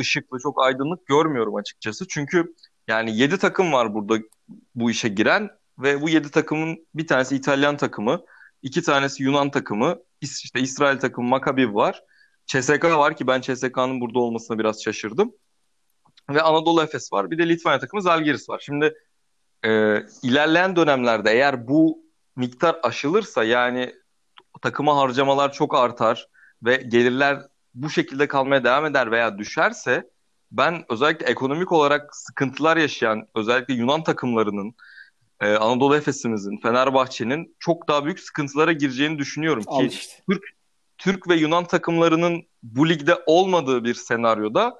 ışıklı, 0.00 0.38
çok 0.42 0.64
aydınlık 0.64 1.06
görmüyorum 1.06 1.56
açıkçası. 1.56 2.08
Çünkü 2.08 2.54
yani 2.88 3.16
7 3.16 3.38
takım 3.38 3.72
var 3.72 3.94
burada 3.94 4.24
bu 4.74 4.90
işe 4.90 5.08
giren 5.08 5.50
ve 5.78 6.00
bu 6.00 6.08
7 6.08 6.30
takımın 6.30 6.86
bir 6.94 7.06
tanesi 7.06 7.36
İtalyan 7.36 7.76
takımı, 7.76 8.20
iki 8.62 8.82
tanesi 8.82 9.22
Yunan 9.22 9.50
takımı, 9.50 9.98
işte 10.20 10.60
İsrail 10.60 10.98
takımı 10.98 11.28
Maccabi 11.28 11.74
var. 11.74 12.02
CSK 12.46 12.84
var 12.84 13.16
ki 13.16 13.26
ben 13.26 13.40
CSK'nın 13.40 14.00
burada 14.00 14.18
olmasına 14.18 14.58
biraz 14.58 14.82
şaşırdım. 14.82 15.32
Ve 16.30 16.42
Anadolu 16.42 16.82
Efes 16.82 17.12
var. 17.12 17.30
Bir 17.30 17.38
de 17.38 17.48
Litvanya 17.48 17.78
takımı 17.78 18.02
Zalgiris 18.02 18.48
var. 18.48 18.62
Şimdi 18.64 18.94
e, 19.64 19.98
ilerleyen 20.22 20.76
dönemlerde 20.76 21.32
eğer 21.32 21.68
bu 21.68 22.02
miktar 22.36 22.80
aşılırsa 22.82 23.44
yani 23.44 23.94
takıma 24.62 24.96
harcamalar 24.96 25.52
çok 25.52 25.74
artar 25.74 26.28
ve 26.62 26.76
gelirler 26.76 27.38
bu 27.74 27.90
şekilde 27.90 28.28
kalmaya 28.28 28.64
devam 28.64 28.84
eder 28.84 29.10
veya 29.10 29.38
düşerse 29.38 30.10
ben 30.50 30.84
özellikle 30.88 31.26
ekonomik 31.26 31.72
olarak 31.72 32.16
sıkıntılar 32.16 32.76
yaşayan 32.76 33.28
özellikle 33.34 33.74
Yunan 33.74 34.02
takımlarının 34.02 34.74
e, 35.42 35.46
Anadolu 35.46 35.96
Efes'imizin, 35.96 36.56
Fenerbahçe'nin 36.56 37.56
çok 37.58 37.88
daha 37.88 38.04
büyük 38.04 38.20
sıkıntılara 38.20 38.72
gireceğini 38.72 39.18
düşünüyorum 39.18 39.62
ki 39.62 39.86
işte. 39.86 40.22
Türk 40.30 40.42
Türk 40.98 41.28
ve 41.28 41.34
Yunan 41.34 41.64
takımlarının 41.64 42.42
bu 42.62 42.88
ligde 42.88 43.14
olmadığı 43.26 43.84
bir 43.84 43.94
senaryoda 43.94 44.74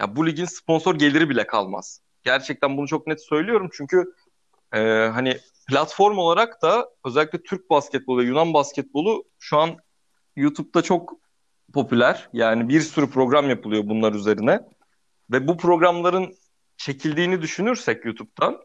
ya 0.00 0.16
bu 0.16 0.26
ligin 0.26 0.44
sponsor 0.44 0.94
geliri 0.94 1.28
bile 1.28 1.46
kalmaz. 1.46 2.00
Gerçekten 2.22 2.76
bunu 2.76 2.88
çok 2.88 3.06
net 3.06 3.24
söylüyorum 3.24 3.68
çünkü 3.72 4.14
e, 4.72 4.80
hani 5.14 5.38
platform 5.68 6.18
olarak 6.18 6.62
da 6.62 6.88
özellikle 7.04 7.42
Türk 7.42 7.70
basketbolu 7.70 8.20
ve 8.20 8.24
Yunan 8.24 8.54
basketbolu 8.54 9.24
şu 9.38 9.58
an 9.58 9.76
YouTube'da 10.36 10.82
çok 10.82 11.12
popüler. 11.72 12.28
Yani 12.32 12.68
bir 12.68 12.80
sürü 12.80 13.10
program 13.10 13.48
yapılıyor 13.48 13.82
bunlar 13.86 14.12
üzerine. 14.12 14.60
Ve 15.30 15.48
bu 15.48 15.56
programların 15.56 16.34
çekildiğini 16.76 17.42
düşünürsek 17.42 18.04
YouTube'dan 18.04 18.60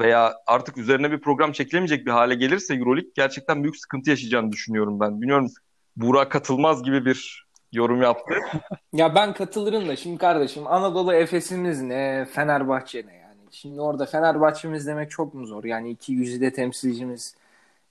veya 0.00 0.34
artık 0.46 0.78
üzerine 0.78 1.10
bir 1.12 1.20
program 1.20 1.52
çekilemeyecek 1.52 2.06
bir 2.06 2.10
hale 2.10 2.34
gelirse 2.34 2.74
Euroleague 2.74 3.10
gerçekten 3.14 3.62
büyük 3.62 3.76
sıkıntı 3.76 4.10
yaşayacağını 4.10 4.52
düşünüyorum 4.52 5.00
ben. 5.00 5.20
Bilmiyorum 5.20 5.50
Burak 5.96 6.30
katılmaz 6.30 6.82
gibi 6.82 7.04
bir 7.04 7.46
yorum 7.72 8.02
yaptı. 8.02 8.34
ya 8.92 9.14
ben 9.14 9.32
katılırım 9.32 9.88
da 9.88 9.96
şimdi 9.96 10.18
kardeşim 10.18 10.66
Anadolu 10.66 11.14
Efes'imiz 11.14 11.82
ne, 11.82 12.26
Fenerbahçe 12.32 13.06
ne 13.06 13.14
yani. 13.14 13.40
Şimdi 13.50 13.80
orada 13.80 14.06
Fenerbahçe'miz 14.06 14.86
demek 14.86 15.10
çok 15.10 15.34
mu 15.34 15.46
zor? 15.46 15.64
Yani 15.64 15.90
iki 15.90 16.12
yüzde 16.12 16.52
temsilcimiz 16.52 17.34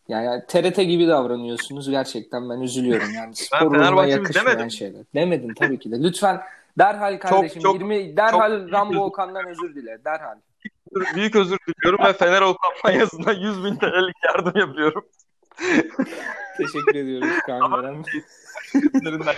yani 0.07 0.43
TRT 0.47 0.75
gibi 0.75 1.07
davranıyorsunuz 1.07 1.89
gerçekten 1.89 2.49
ben 2.49 2.61
üzülüyorum 2.61 3.13
yani 3.15 3.35
spor 3.35 3.75
ruhuna 3.75 4.05
yakışmayan 4.05 4.67
şeyler. 4.67 5.01
Demedin 5.15 5.53
tabii 5.53 5.79
ki 5.79 5.91
de. 5.91 6.03
Lütfen 6.03 6.41
derhal 6.77 7.19
kardeşim 7.19 7.61
çok, 7.61 7.71
çok, 7.71 7.81
20 7.81 8.17
derhal 8.17 8.59
çok, 8.59 8.71
Rambo 8.71 8.99
Okan'dan 8.99 9.47
özür 9.47 9.75
dile 9.75 9.97
derhal. 10.05 10.35
Büyük 11.15 11.35
özür 11.35 11.57
diliyorum 11.67 12.05
ve 12.05 12.13
Fener 12.13 12.41
o 12.41 12.57
kampanyasına 12.57 13.31
100 13.31 13.63
bin 13.63 13.75
TL'lik 13.75 14.15
yardım 14.25 14.59
yapıyorum. 14.59 15.05
Teşekkür 16.57 16.95
ediyoruz 16.95 17.39
Kaan 17.45 18.03
Üzerinden 18.93 19.35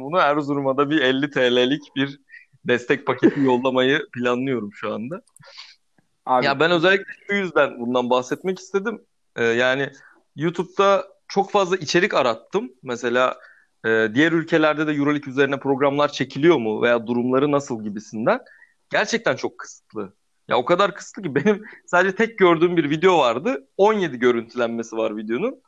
bunu. 0.00 0.18
Erzurum'a 0.18 0.76
da 0.76 0.90
bir 0.90 1.00
50 1.00 1.30
TL'lik 1.30 1.82
bir 1.96 2.20
destek 2.64 3.06
paketi 3.06 3.40
yollamayı 3.40 4.06
planlıyorum 4.12 4.70
şu 4.72 4.94
anda. 4.94 5.22
Abi. 6.26 6.46
Ya 6.46 6.60
ben 6.60 6.70
özellikle 6.70 7.12
şu 7.26 7.34
yüzden 7.34 7.80
bundan 7.80 8.10
bahsetmek 8.10 8.58
istedim. 8.58 9.02
Ee, 9.36 9.44
yani 9.44 9.90
YouTube'da 10.36 11.08
çok 11.28 11.50
fazla 11.50 11.76
içerik 11.76 12.14
arattım. 12.14 12.72
Mesela 12.82 13.38
e, 13.86 14.08
diğer 14.14 14.32
ülkelerde 14.32 14.86
de 14.86 14.92
Euroleague 14.92 15.30
üzerine 15.30 15.58
programlar 15.58 16.12
çekiliyor 16.12 16.56
mu 16.56 16.82
veya 16.82 17.06
durumları 17.06 17.52
nasıl 17.52 17.84
gibisinden. 17.84 18.40
Gerçekten 18.90 19.36
çok 19.36 19.58
kısıtlı. 19.58 20.12
Ya 20.48 20.56
o 20.56 20.64
kadar 20.64 20.94
kısıtlı 20.94 21.22
ki 21.22 21.34
benim 21.34 21.64
sadece 21.86 22.14
tek 22.14 22.38
gördüğüm 22.38 22.76
bir 22.76 22.90
video 22.90 23.18
vardı. 23.18 23.68
17 23.76 24.18
görüntülenmesi 24.18 24.96
var 24.96 25.16
videonun. 25.16 25.62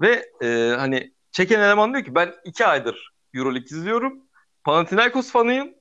Ve 0.00 0.24
e, 0.42 0.74
hani 0.78 1.12
çeken 1.32 1.60
eleman 1.60 1.92
diyor 1.92 2.04
ki 2.04 2.14
ben 2.14 2.34
iki 2.44 2.66
aydır 2.66 3.12
Euroleague 3.34 3.78
izliyorum. 3.78 4.20
Panathinaikos 4.64 5.30
fanıyım. 5.30 5.74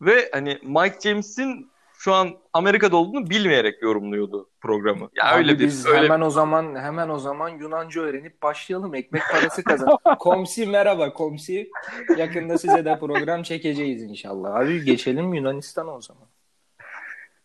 Ve 0.00 0.28
hani 0.32 0.58
Mike 0.62 1.00
James'in 1.02 1.70
şu 1.98 2.14
an 2.14 2.36
Amerika'da 2.52 2.96
olduğunu 2.96 3.30
bilmeyerek 3.30 3.82
yorumluyordu 3.82 4.50
programı. 4.60 5.08
Ya 5.14 5.24
Abi 5.30 5.38
öyle 5.38 5.58
biz 5.58 5.86
bir 5.86 5.90
öyle 5.90 6.04
hemen 6.04 6.20
o 6.20 6.30
zaman 6.30 6.74
hemen 6.74 7.08
o 7.08 7.18
zaman 7.18 7.48
Yunanca 7.48 8.00
öğrenip 8.00 8.42
başlayalım. 8.42 8.94
Ekmek 8.94 9.22
parası 9.32 9.64
kazan. 9.64 9.98
komsi 10.18 10.66
merhaba 10.66 11.12
komsi. 11.12 11.70
Yakında 12.16 12.58
size 12.58 12.84
de 12.84 12.98
program 12.98 13.42
çekeceğiz 13.42 14.02
inşallah. 14.02 14.54
Abi 14.54 14.84
geçelim 14.84 15.34
Yunanistan'a 15.34 15.90
o 15.96 16.00
zaman. 16.00 16.28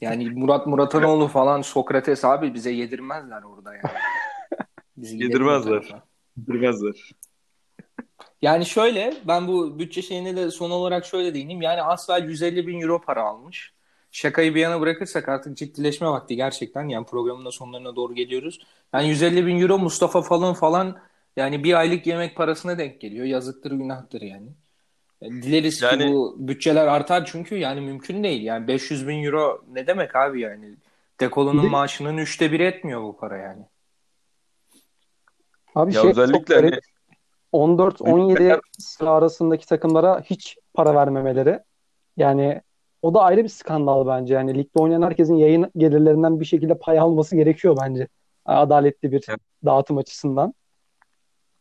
Yani 0.01 0.29
Murat 0.29 0.67
Muratanoğlu 0.67 1.27
falan 1.27 1.61
Sokrates 1.61 2.25
abi 2.25 2.53
bize 2.53 2.71
yedirmezler 2.71 3.43
orada 3.43 3.73
yani. 3.73 3.83
Bizi 4.97 5.23
yedirmezler. 5.23 5.95
Yedirmezler. 6.37 7.11
Yani 8.41 8.65
şöyle 8.65 9.13
ben 9.27 9.47
bu 9.47 9.79
bütçe 9.79 10.01
şeyine 10.01 10.35
de 10.35 10.51
son 10.51 10.71
olarak 10.71 11.05
şöyle 11.05 11.33
değineyim. 11.33 11.61
Yani 11.61 11.81
Asfel 11.81 12.23
150 12.23 12.67
bin 12.67 12.81
euro 12.81 13.01
para 13.01 13.23
almış. 13.23 13.73
Şakayı 14.11 14.55
bir 14.55 14.59
yana 14.59 14.81
bırakırsak 14.81 15.29
artık 15.29 15.57
ciddileşme 15.57 16.07
vakti 16.07 16.35
gerçekten. 16.35 16.87
Yani 16.87 17.05
programın 17.05 17.45
da 17.45 17.51
sonlarına 17.51 17.95
doğru 17.95 18.15
geliyoruz. 18.15 18.59
Yani 18.93 19.09
150 19.09 19.47
bin 19.47 19.61
euro 19.61 19.77
Mustafa 19.77 20.21
falan 20.21 20.53
falan 20.53 20.99
yani 21.35 21.63
bir 21.63 21.73
aylık 21.73 22.07
yemek 22.07 22.35
parasına 22.35 22.77
denk 22.77 23.01
geliyor. 23.01 23.25
Yazıktır 23.25 23.71
günahtır 23.71 24.21
yani. 24.21 24.49
Dileriz 25.23 25.81
yani, 25.81 26.03
ki 26.03 26.13
bu 26.13 26.35
bütçeler 26.39 26.87
artar 26.87 27.25
çünkü 27.25 27.55
yani 27.55 27.81
mümkün 27.81 28.23
değil. 28.23 28.43
Yani 28.43 28.67
500 28.67 29.07
bin 29.07 29.23
euro 29.23 29.61
ne 29.71 29.87
demek 29.87 30.15
abi 30.15 30.41
yani? 30.41 30.75
Dekolunun 31.19 31.63
de, 31.63 31.69
maaşının 31.69 32.17
üçte 32.17 32.51
biri 32.51 32.63
etmiyor 32.63 33.03
bu 33.03 33.17
para 33.17 33.37
yani. 33.37 33.61
Abi 35.75 35.95
ya 35.95 36.01
şey 36.01 36.09
özellikle 36.09 36.55
çok 36.55 36.63
hani, 36.63 36.79
14-17 37.53 38.59
sıra 38.79 39.11
arasındaki 39.11 39.65
takımlara 39.65 40.21
hiç 40.21 40.57
para 40.73 40.95
vermemeleri. 40.95 41.59
Yani 42.17 42.61
o 43.01 43.13
da 43.13 43.21
ayrı 43.21 43.43
bir 43.43 43.49
skandal 43.49 44.07
bence. 44.07 44.33
Yani 44.33 44.57
ligde 44.57 44.79
oynayan 44.79 45.01
herkesin 45.01 45.35
yayın 45.35 45.71
gelirlerinden 45.77 46.39
bir 46.39 46.45
şekilde 46.45 46.77
pay 46.77 46.99
alması 46.99 47.35
gerekiyor 47.35 47.77
bence. 47.81 48.07
Adaletli 48.45 49.11
bir 49.11 49.25
evet. 49.29 49.39
dağıtım 49.65 49.97
açısından. 49.97 50.53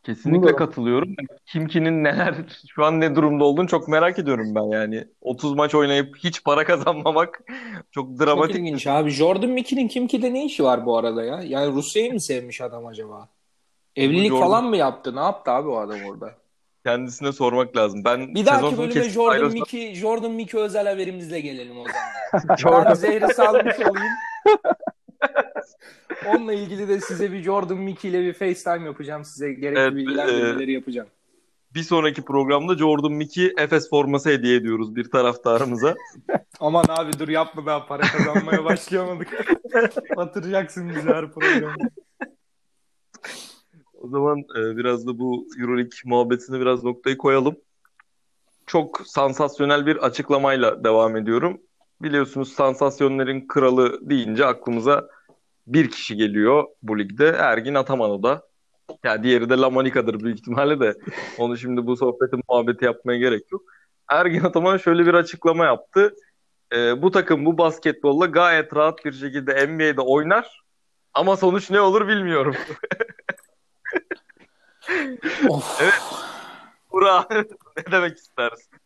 Kesinlikle 0.07 0.55
katılıyorum. 0.55 1.15
Kim 1.45 1.67
kimin 1.67 2.03
neler 2.03 2.35
şu 2.69 2.85
an 2.85 3.01
ne 3.01 3.15
durumda 3.15 3.43
olduğunu 3.43 3.67
çok 3.67 3.87
merak 3.87 4.19
ediyorum 4.19 4.55
ben 4.55 4.63
yani. 4.63 5.07
30 5.21 5.53
maç 5.53 5.75
oynayıp 5.75 6.17
hiç 6.17 6.43
para 6.43 6.65
kazanmamak 6.65 7.41
çok 7.91 8.19
dramatik. 8.19 8.55
Çok 8.55 8.61
ilginç 8.61 8.87
abi. 8.87 9.09
Jordan 9.09 9.49
Mickey'nin 9.49 9.87
Kimki'de 9.87 10.33
ne 10.33 10.45
işi 10.45 10.63
var 10.63 10.85
bu 10.85 10.97
arada 10.97 11.23
ya? 11.23 11.41
Yani 11.41 11.73
Rusya'yı 11.73 12.13
mı 12.13 12.21
sevmiş 12.21 12.61
adam 12.61 12.85
acaba? 12.85 13.29
Evlilik 13.95 14.29
Jordan... 14.29 14.47
falan 14.47 14.65
mı 14.65 14.77
yaptı? 14.77 15.15
Ne 15.15 15.19
yaptı 15.19 15.51
abi 15.51 15.69
o 15.69 15.77
adam 15.77 15.99
orada? 16.09 16.31
Kendisine 16.85 17.31
sormak 17.31 17.77
lazım. 17.77 18.01
Ben 18.05 18.35
bir 18.35 18.45
dahaki 18.45 18.77
bölüme 18.77 19.09
Jordan 19.09 19.33
ayrılsam... 19.33 19.59
Mickey, 19.59 19.95
Jordan 19.95 20.31
Mickey 20.31 20.61
özel 20.61 20.87
haberimizle 20.87 21.39
gelelim 21.39 21.77
o 21.77 21.83
zaman. 21.83 22.55
Jordan... 22.57 22.85
Ben 22.85 22.93
zehri 22.93 23.33
salmış 23.33 23.75
olayım. 23.79 24.13
Onunla 26.25 26.53
ilgili 26.53 26.87
de 26.87 27.01
size 27.01 27.31
bir 27.31 27.43
Jordan 27.43 27.77
Mickey 27.77 28.11
ile 28.11 28.21
bir 28.21 28.33
FaceTime 28.33 28.85
yapacağım. 28.85 29.25
Size 29.25 29.53
gerekli 29.53 29.79
evet, 29.79 29.95
bilgiler 29.95 30.67
e, 30.67 30.71
yapacağım. 30.71 31.07
Bir 31.75 31.83
sonraki 31.83 32.21
programda 32.21 32.77
Jordan 32.77 33.11
Mickey 33.11 33.53
Efes 33.57 33.89
forması 33.89 34.29
hediye 34.29 34.55
ediyoruz 34.55 34.95
bir 34.95 35.09
taraftarımıza. 35.09 35.95
Aman 36.59 36.85
abi 36.89 37.19
dur 37.19 37.27
yapma 37.27 37.65
daha 37.65 37.85
para 37.85 38.01
kazanmaya 38.01 38.65
başlayamadık. 38.65 39.47
Batıracaksın 40.17 40.89
bizi 40.89 41.07
her 41.09 41.31
programda. 41.31 41.89
O 43.93 44.07
zaman 44.07 44.39
e, 44.39 44.77
biraz 44.77 45.07
da 45.07 45.19
bu 45.19 45.47
Euroleague 45.59 45.99
muhabbetine 46.05 46.59
biraz 46.59 46.83
noktayı 46.83 47.17
koyalım. 47.17 47.55
Çok 48.65 49.01
sansasyonel 49.05 49.85
bir 49.85 49.95
açıklamayla 49.97 50.83
devam 50.83 51.17
ediyorum. 51.17 51.61
Biliyorsunuz 52.01 52.53
sansasyonların 52.53 53.47
kralı 53.47 54.09
deyince 54.09 54.45
aklımıza 54.45 55.07
bir 55.67 55.91
kişi 55.91 56.15
geliyor 56.15 56.63
bu 56.83 56.99
ligde. 56.99 57.27
Ergin 57.27 57.75
Ataman 57.75 58.09
o 58.11 58.23
da. 58.23 58.47
Ya 59.03 59.23
diğeri 59.23 59.49
de 59.49 59.53
Lamanika'dır 59.57 60.19
büyük 60.19 60.39
ihtimalle 60.39 60.79
de. 60.79 60.93
Onu 61.37 61.57
şimdi 61.57 61.87
bu 61.87 61.97
sohbetin 61.97 62.41
muhabbeti 62.49 62.85
yapmaya 62.85 63.19
gerek 63.19 63.51
yok. 63.51 63.61
Ergin 64.09 64.43
Ataman 64.43 64.77
şöyle 64.77 65.05
bir 65.05 65.13
açıklama 65.13 65.65
yaptı. 65.65 66.15
E, 66.73 67.01
bu 67.01 67.11
takım 67.11 67.45
bu 67.45 67.57
basketbolla 67.57 68.25
gayet 68.25 68.75
rahat 68.75 69.05
bir 69.05 69.13
şekilde 69.13 69.67
NBA'de 69.67 70.01
oynar. 70.01 70.61
Ama 71.13 71.37
sonuç 71.37 71.69
ne 71.69 71.81
olur 71.81 72.07
bilmiyorum. 72.07 72.55
Evet. 75.81 76.01
Burak 76.91 77.31
ne 77.77 77.91
demek 77.91 78.17
istersin? 78.17 78.76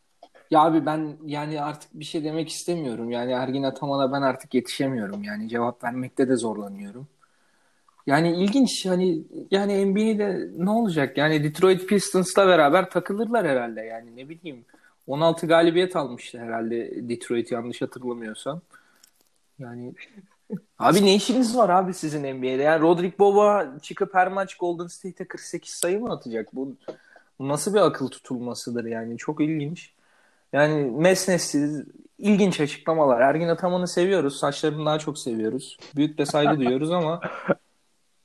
Ya 0.52 0.62
abi 0.62 0.86
ben 0.86 1.18
yani 1.26 1.62
artık 1.62 1.94
bir 1.94 2.06
şey 2.06 2.24
demek 2.24 2.50
istemiyorum. 2.50 3.12
Yani 3.12 3.32
Ergin 3.32 3.64
Ataman'a 3.64 4.12
ben 4.12 4.22
artık 4.22 4.54
yetişemiyorum. 4.54 5.24
Yani 5.24 5.50
cevap 5.50 5.84
vermekte 5.84 6.30
de 6.30 6.36
zorlanıyorum. 6.36 7.08
Yani 8.08 8.44
ilginç 8.44 8.86
hani 8.86 9.24
yani 9.52 9.86
NBA'de 9.86 10.50
ne 10.58 10.70
olacak? 10.70 11.18
Yani 11.18 11.44
Detroit 11.44 11.88
Pistons'la 11.90 12.48
beraber 12.48 12.90
takılırlar 12.90 13.48
herhalde. 13.48 13.82
Yani 13.82 14.16
ne 14.16 14.30
bileyim 14.30 14.66
16 15.08 15.48
galibiyet 15.48 15.96
almıştı 15.96 16.40
herhalde 16.40 17.10
Detroit 17.10 17.52
yanlış 17.52 17.82
hatırlamıyorsam. 17.82 18.62
Yani 19.60 19.94
abi 20.80 21.06
ne 21.06 21.16
işiniz 21.16 21.58
var 21.58 21.70
abi 21.70 21.94
sizin 21.94 22.24
NBA'de? 22.24 22.64
Yani 22.64 22.82
Rodrik 22.82 23.20
Boba 23.20 23.74
çıkıp 23.82 24.16
her 24.16 24.28
maç 24.28 24.56
Golden 24.56 24.88
State'e 24.88 25.28
48 25.28 25.72
sayı 25.74 26.00
mı 26.00 26.12
atacak? 26.14 26.56
Bu, 26.56 26.76
bu 27.40 27.48
nasıl 27.48 27.74
bir 27.74 27.80
akıl 27.80 28.08
tutulmasıdır 28.08 28.86
yani? 28.86 29.18
Çok 29.18 29.42
ilginç. 29.42 29.94
Yani 30.54 30.92
mesnetsiz, 30.92 31.84
ilginç 32.18 32.60
açıklamalar. 32.60 33.22
Ergin 33.22 33.48
Ataman'ı 33.48 33.88
seviyoruz. 33.88 34.40
Saçlarını 34.40 34.86
daha 34.86 35.00
çok 35.00 35.18
seviyoruz. 35.18 35.78
Büyük 35.96 36.18
de 36.18 36.26
saygı 36.26 36.58
duyuyoruz 36.60 36.92
ama 36.92 37.22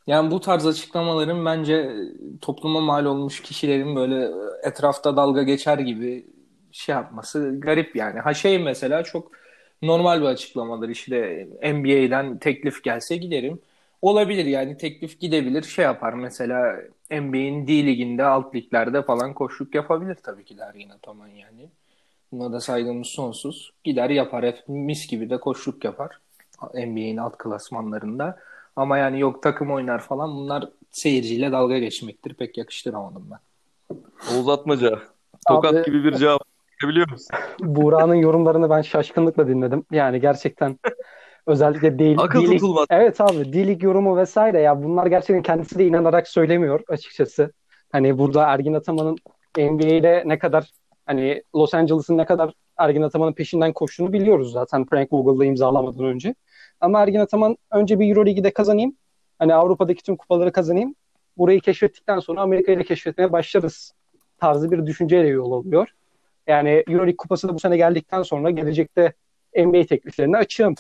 yani 0.07 0.31
bu 0.31 0.41
tarz 0.41 0.67
açıklamaların 0.67 1.45
bence 1.45 1.93
topluma 2.41 2.81
mal 2.81 3.05
olmuş 3.05 3.43
kişilerin 3.43 3.97
böyle 3.97 4.31
etrafta 4.63 5.17
dalga 5.17 5.43
geçer 5.43 5.79
gibi 5.79 6.27
şey 6.73 6.95
yapması 6.95 7.61
garip 7.61 7.97
yani. 7.97 8.21
Ha 8.21 8.35
şey 8.35 8.59
mesela 8.59 9.03
çok 9.03 9.33
normal 9.83 10.21
bir 10.21 10.27
açıklamadır. 10.27 10.89
İşte 10.89 11.49
NBA'den 11.63 12.39
teklif 12.39 12.83
gelse 12.85 13.17
giderim. 13.17 13.61
Olabilir 14.03 14.45
yani 14.45 14.77
teklif 14.77 15.21
gidebilir 15.21 15.63
şey 15.63 15.85
yapar 15.85 16.13
mesela 16.13 16.77
NBA'in 17.11 17.67
D 17.67 17.87
liginde 17.87 18.25
alt 18.25 18.55
liglerde 18.55 19.03
falan 19.03 19.35
koşluk 19.35 19.75
yapabilir 19.75 20.15
tabii 20.15 20.45
ki 20.45 20.59
Dergin 20.59 20.91
Ataman 20.91 21.29
yani. 21.29 21.71
Buna 22.33 22.53
da 22.53 22.61
saygımız 22.61 23.07
sonsuz. 23.07 23.73
Gider 23.85 24.11
yapar 24.11 24.45
hep 24.45 24.69
mis 24.69 25.07
gibi 25.07 25.31
de 25.31 25.41
koşluk 25.41 25.85
yapar 25.85 26.19
NBA'in 26.75 27.17
alt 27.17 27.39
klasmanlarında. 27.39 28.39
Ama 28.77 28.99
yani 28.99 29.21
yok 29.21 29.43
takım 29.43 29.71
oynar 29.71 29.99
falan 29.99 30.37
bunlar 30.37 30.69
seyirciyle 30.91 31.53
dalga 31.53 31.79
geçmektir. 31.79 32.35
Pek 32.35 32.59
yakıştıramadım 32.59 33.29
ben. 33.31 33.39
Oğuz 34.35 34.49
Atmaca. 34.49 34.99
Tokat 35.49 35.75
Abi, 35.75 35.83
gibi 35.83 36.05
bir 36.05 36.15
cevap 36.15 36.41
biliyor 36.83 37.11
musun? 37.11 37.37
Buğra'nın 37.61 38.15
yorumlarını 38.15 38.71
ben 38.71 38.83
şaşkınlıkla 38.83 39.49
dinledim. 39.49 39.85
Yani 39.91 40.21
gerçekten 40.21 40.79
özellikle 41.47 41.99
değil. 41.99 42.19
Akıl 42.19 42.45
tutulmaz. 42.45 42.87
Evet 42.91 43.21
abi 43.21 43.53
D-Lig 43.53 43.83
yorumu 43.83 44.17
vesaire 44.17 44.61
ya 44.61 44.83
bunlar 44.83 45.07
gerçekten 45.07 45.43
kendisi 45.43 45.79
de 45.79 45.87
inanarak 45.87 46.29
söylemiyor 46.29 46.81
açıkçası. 46.89 47.53
Hani 47.93 48.19
burada 48.19 48.43
Ergin 48.43 48.75
Ataman'ın 48.75 49.17
NBA 49.59 49.87
ile 49.87 50.23
ne 50.27 50.39
kadar 50.39 50.71
hani 51.07 51.43
Los 51.55 51.75
Angeles'ın 51.75 52.19
ne 52.19 52.25
kadar 52.25 52.53
Ergin 52.77 53.03
Ataman'ın 53.03 53.33
peşinden 53.33 53.73
koştuğunu 53.73 54.13
biliyoruz 54.13 54.53
zaten 54.53 54.87
Frank 54.87 55.13
Vogel'la 55.13 55.45
imzalamadan 55.45 56.05
önce. 56.05 56.35
Ama 56.81 57.03
Ergin 57.03 57.21
Ataman 57.21 57.57
önce 57.71 58.01
bir 58.01 58.09
Euroleague'de 58.09 58.53
kazanayım. 58.53 58.97
Hani 59.39 59.55
Avrupa'daki 59.55 60.03
tüm 60.03 60.17
kupaları 60.17 60.53
kazanayım. 60.53 60.95
Burayı 61.39 61.61
keşfettikten 61.61 62.19
sonra 62.19 62.41
Amerika'yı 62.41 62.79
da 62.79 62.83
keşfetmeye 62.83 63.33
başlarız 63.33 63.93
tarzı 64.39 64.71
bir 64.71 64.87
düşünceyle 64.87 65.29
yol 65.29 65.53
alıyor. 65.53 65.89
Yani 66.47 66.85
Euroleague 66.89 67.17
kupası 67.17 67.49
da 67.49 67.55
bu 67.55 67.59
sene 67.59 67.77
geldikten 67.77 68.23
sonra 68.23 68.51
gelecekte 68.51 69.13
NBA 69.57 69.87
tekliflerini 69.87 70.37
açığım 70.37 70.75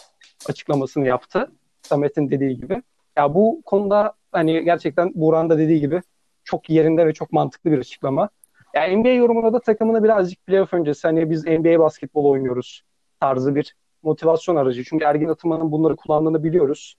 açıklamasını 0.48 1.06
yaptı. 1.06 1.50
Samet'in 1.82 2.30
dediği 2.30 2.56
gibi. 2.56 2.82
Ya 3.16 3.34
bu 3.34 3.62
konuda 3.64 4.12
hani 4.32 4.64
gerçekten 4.64 5.12
Buran 5.14 5.50
da 5.50 5.58
dediği 5.58 5.80
gibi 5.80 6.02
çok 6.44 6.70
yerinde 6.70 7.06
ve 7.06 7.12
çok 7.14 7.32
mantıklı 7.32 7.72
bir 7.72 7.78
açıklama. 7.78 8.28
Yani 8.76 8.96
NBA 8.96 9.08
yorumunda 9.08 9.52
da 9.52 9.60
takımını 9.60 10.04
birazcık 10.04 10.46
playoff 10.46 10.74
öncesi 10.74 11.08
hani 11.08 11.30
biz 11.30 11.44
NBA 11.44 11.78
basketbol 11.78 12.24
oynuyoruz 12.24 12.82
tarzı 13.20 13.54
bir 13.54 13.76
motivasyon 14.02 14.56
aracı. 14.56 14.84
Çünkü 14.84 15.04
Ergin 15.04 15.28
Ataman'ın 15.28 15.72
bunları 15.72 15.96
kullandığını 15.96 16.44
biliyoruz. 16.44 16.96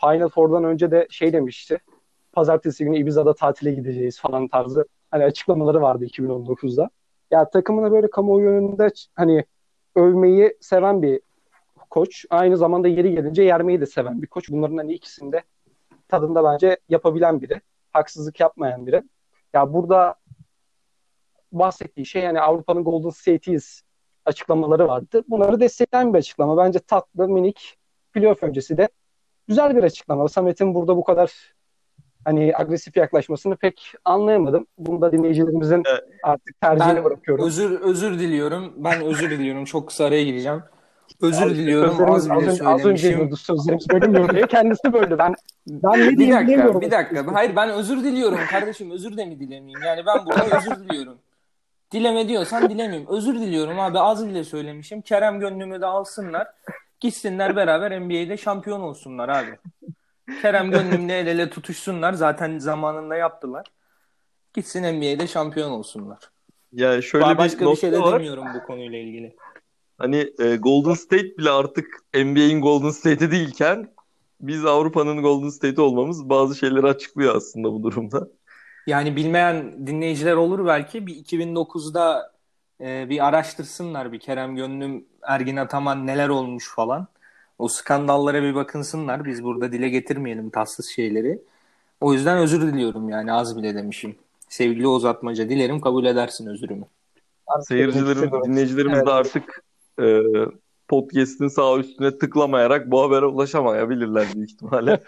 Final 0.00 0.28
Four'dan 0.28 0.64
önce 0.64 0.90
de 0.90 1.06
şey 1.10 1.32
demişti. 1.32 1.78
Pazartesi 2.32 2.84
günü 2.84 2.98
Ibiza'da 2.98 3.34
tatile 3.34 3.72
gideceğiz 3.72 4.20
falan 4.20 4.48
tarzı 4.48 4.84
hani 5.10 5.24
açıklamaları 5.24 5.82
vardı 5.82 6.04
2019'da. 6.04 6.90
Ya 7.30 7.50
takımına 7.50 7.92
böyle 7.92 8.10
kamuoyu 8.10 8.48
önünde 8.48 8.88
hani 9.14 9.44
övmeyi 9.96 10.56
seven 10.60 11.02
bir 11.02 11.20
koç. 11.90 12.24
Aynı 12.30 12.56
zamanda 12.56 12.88
yeri 12.88 13.14
gelince 13.14 13.42
yermeyi 13.42 13.80
de 13.80 13.86
seven 13.86 14.22
bir 14.22 14.26
koç. 14.26 14.50
Bunların 14.50 14.76
hani 14.76 14.92
ikisinde 14.92 15.42
tadında 16.08 16.44
bence 16.44 16.76
yapabilen 16.88 17.40
biri. 17.40 17.60
Haksızlık 17.92 18.40
yapmayan 18.40 18.86
biri. 18.86 19.02
Ya 19.54 19.72
burada 19.72 20.14
bahsettiği 21.52 22.06
şey 22.06 22.22
yani 22.22 22.40
Avrupa'nın 22.40 22.84
Golden 22.84 23.10
State'iyiz 23.10 23.82
açıklamaları 24.24 24.88
vardı. 24.88 25.22
Bunları 25.28 25.60
destekleyen 25.60 26.14
bir 26.14 26.18
açıklama. 26.18 26.56
Bence 26.56 26.78
tatlı, 26.78 27.28
minik, 27.28 27.78
playoff 28.12 28.42
öncesi 28.42 28.76
de 28.76 28.88
güzel 29.48 29.76
bir 29.76 29.82
açıklama. 29.82 30.28
Samet'in 30.28 30.74
burada 30.74 30.96
bu 30.96 31.04
kadar 31.04 31.32
hani 32.24 32.52
agresif 32.56 32.96
yaklaşmasını 32.96 33.56
pek 33.56 33.92
anlayamadım. 34.04 34.66
Bunu 34.78 35.00
da 35.00 35.12
dinleyicilerimizin 35.12 35.82
evet. 35.86 36.04
artık 36.22 36.60
tercihine 36.60 36.96
ben 36.96 37.04
bırakıyorum. 37.04 37.46
Özür 37.46 37.80
özür 37.80 38.18
diliyorum. 38.18 38.72
Ben 38.76 39.02
özür 39.02 39.30
diliyorum. 39.30 39.64
Çok 39.64 39.88
kısa 39.88 40.04
araya 40.04 40.24
gireceğim. 40.24 40.62
Özür 41.20 41.46
az, 41.46 41.50
diliyorum. 41.50 42.10
Az, 42.10 42.30
az, 42.30 42.48
önce, 42.48 42.64
az 42.64 42.84
önce 42.84 43.30
sözlerimiz 43.36 43.88
bölünmüyor 43.88 44.34
diye 44.34 44.46
kendisi 44.48 44.92
böldü. 44.92 45.16
Ben 45.18 45.34
ben 45.66 46.00
ne 46.00 46.10
bir 46.10 46.32
dakika, 46.32 46.80
Bir 46.80 46.90
dakika. 46.90 47.34
Hayır 47.34 47.56
ben 47.56 47.70
özür 47.70 48.04
diliyorum 48.04 48.38
kardeşim. 48.50 48.90
Özür 48.90 49.16
de 49.16 49.24
mi 49.24 49.40
dilemeyeyim? 49.40 49.82
Yani 49.86 50.02
ben 50.06 50.26
burada 50.26 50.56
özür 50.56 50.88
diliyorum. 50.88 51.18
Dileme 51.92 52.28
diyorsan 52.28 52.70
dilemeyeyim. 52.70 53.08
Özür 53.08 53.34
diliyorum 53.34 53.80
abi 53.80 53.98
az 53.98 54.28
bile 54.28 54.44
söylemişim. 54.44 55.02
Kerem 55.02 55.40
gönlümü 55.40 55.80
de 55.80 55.86
alsınlar. 55.86 56.46
Gitsinler 57.00 57.56
beraber 57.56 58.00
NBA'de 58.00 58.36
şampiyon 58.36 58.80
olsunlar 58.80 59.28
abi. 59.28 59.58
Kerem 60.42 60.70
gönlümle 60.70 61.18
el 61.18 61.26
ele 61.26 61.50
tutuşsunlar. 61.50 62.12
Zaten 62.12 62.58
zamanında 62.58 63.16
yaptılar. 63.16 63.66
Gitsin 64.54 64.82
NBA'de 64.82 65.26
şampiyon 65.26 65.70
olsunlar. 65.70 66.18
Ya 66.72 67.02
şöyle 67.02 67.24
Daha 67.24 67.32
bir 67.32 67.38
başka 67.38 67.70
bir 67.70 67.76
şey 67.76 67.92
de 67.92 68.00
var. 68.00 68.20
demiyorum 68.20 68.44
bu 68.54 68.66
konuyla 68.66 68.98
ilgili. 68.98 69.36
Hani 69.98 70.32
e, 70.38 70.56
Golden 70.56 70.94
State 70.94 71.38
bile 71.38 71.50
artık 71.50 71.86
NBA'in 72.14 72.60
Golden 72.60 72.90
State'i 72.90 73.30
değilken 73.30 73.88
biz 74.40 74.64
Avrupa'nın 74.64 75.22
Golden 75.22 75.48
State'i 75.48 75.80
olmamız 75.80 76.28
bazı 76.28 76.54
şeyleri 76.54 76.86
açıklıyor 76.86 77.36
aslında 77.36 77.72
bu 77.72 77.82
durumda. 77.82 78.28
Yani 78.86 79.16
bilmeyen 79.16 79.86
dinleyiciler 79.86 80.32
olur 80.32 80.66
belki. 80.66 81.06
Bir 81.06 81.14
2009'da 81.14 82.32
e, 82.80 83.08
bir 83.08 83.26
araştırsınlar 83.26 84.12
bir 84.12 84.18
Kerem 84.18 84.56
Gönlüm, 84.56 85.04
Ergin 85.22 85.56
Ataman 85.56 86.06
neler 86.06 86.28
olmuş 86.28 86.74
falan. 86.74 87.06
O 87.58 87.68
skandallara 87.68 88.42
bir 88.42 88.54
bakınsınlar. 88.54 89.24
Biz 89.24 89.44
burada 89.44 89.72
dile 89.72 89.88
getirmeyelim 89.88 90.50
tatsız 90.50 90.90
şeyleri. 90.90 91.38
O 92.00 92.12
yüzden 92.12 92.38
özür 92.38 92.72
diliyorum 92.72 93.08
yani 93.08 93.32
az 93.32 93.56
bile 93.56 93.74
demişim. 93.74 94.16
Sevgili 94.48 94.86
uzatmaca 94.86 95.48
dilerim 95.48 95.80
kabul 95.80 96.04
edersin 96.04 96.46
özürümü. 96.46 96.84
Seyircilerim, 97.60 98.30
dinleyicilerimiz 98.44 98.96
evet. 98.96 99.06
de 99.06 99.10
artık 99.10 99.64
e, 100.00 100.20
podcast'in 100.92 101.48
sağ 101.48 101.78
üstüne 101.78 102.18
tıklamayarak 102.18 102.90
bu 102.90 103.02
habere 103.02 103.26
ulaşamayabilirler 103.26 104.34
büyük 104.34 104.50
ihtimalle. 104.50 105.02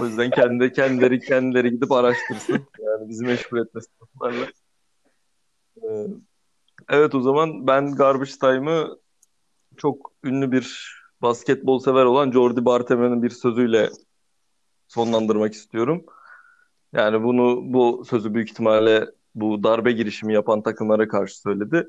o 0.00 0.04
yüzden 0.04 0.30
kendi 0.30 0.72
kendileri 0.72 1.20
kendileri 1.20 1.70
gidip 1.70 1.92
araştırsın. 1.92 2.66
Yani 2.78 3.08
bizi 3.08 3.24
meşgul 3.24 3.58
etmesin. 3.58 3.92
Ee, 5.82 6.06
evet 6.88 7.14
o 7.14 7.20
zaman 7.20 7.66
ben 7.66 7.94
Garbage 7.94 8.30
Time'ı 8.40 8.98
çok 9.76 10.12
ünlü 10.24 10.52
bir 10.52 10.96
basketbol 11.22 11.78
sever 11.78 12.04
olan 12.04 12.32
Jordi 12.32 12.64
Barteme'nin 12.64 13.22
bir 13.22 13.30
sözüyle 13.30 13.90
sonlandırmak 14.88 15.52
istiyorum. 15.52 16.04
Yani 16.92 17.22
bunu 17.22 17.60
bu 17.64 18.04
sözü 18.04 18.34
büyük 18.34 18.50
ihtimalle 18.50 19.06
bu 19.34 19.62
darbe 19.62 19.92
girişimi 19.92 20.34
yapan 20.34 20.62
takımlara 20.62 21.08
karşı 21.08 21.38
söyledi. 21.38 21.88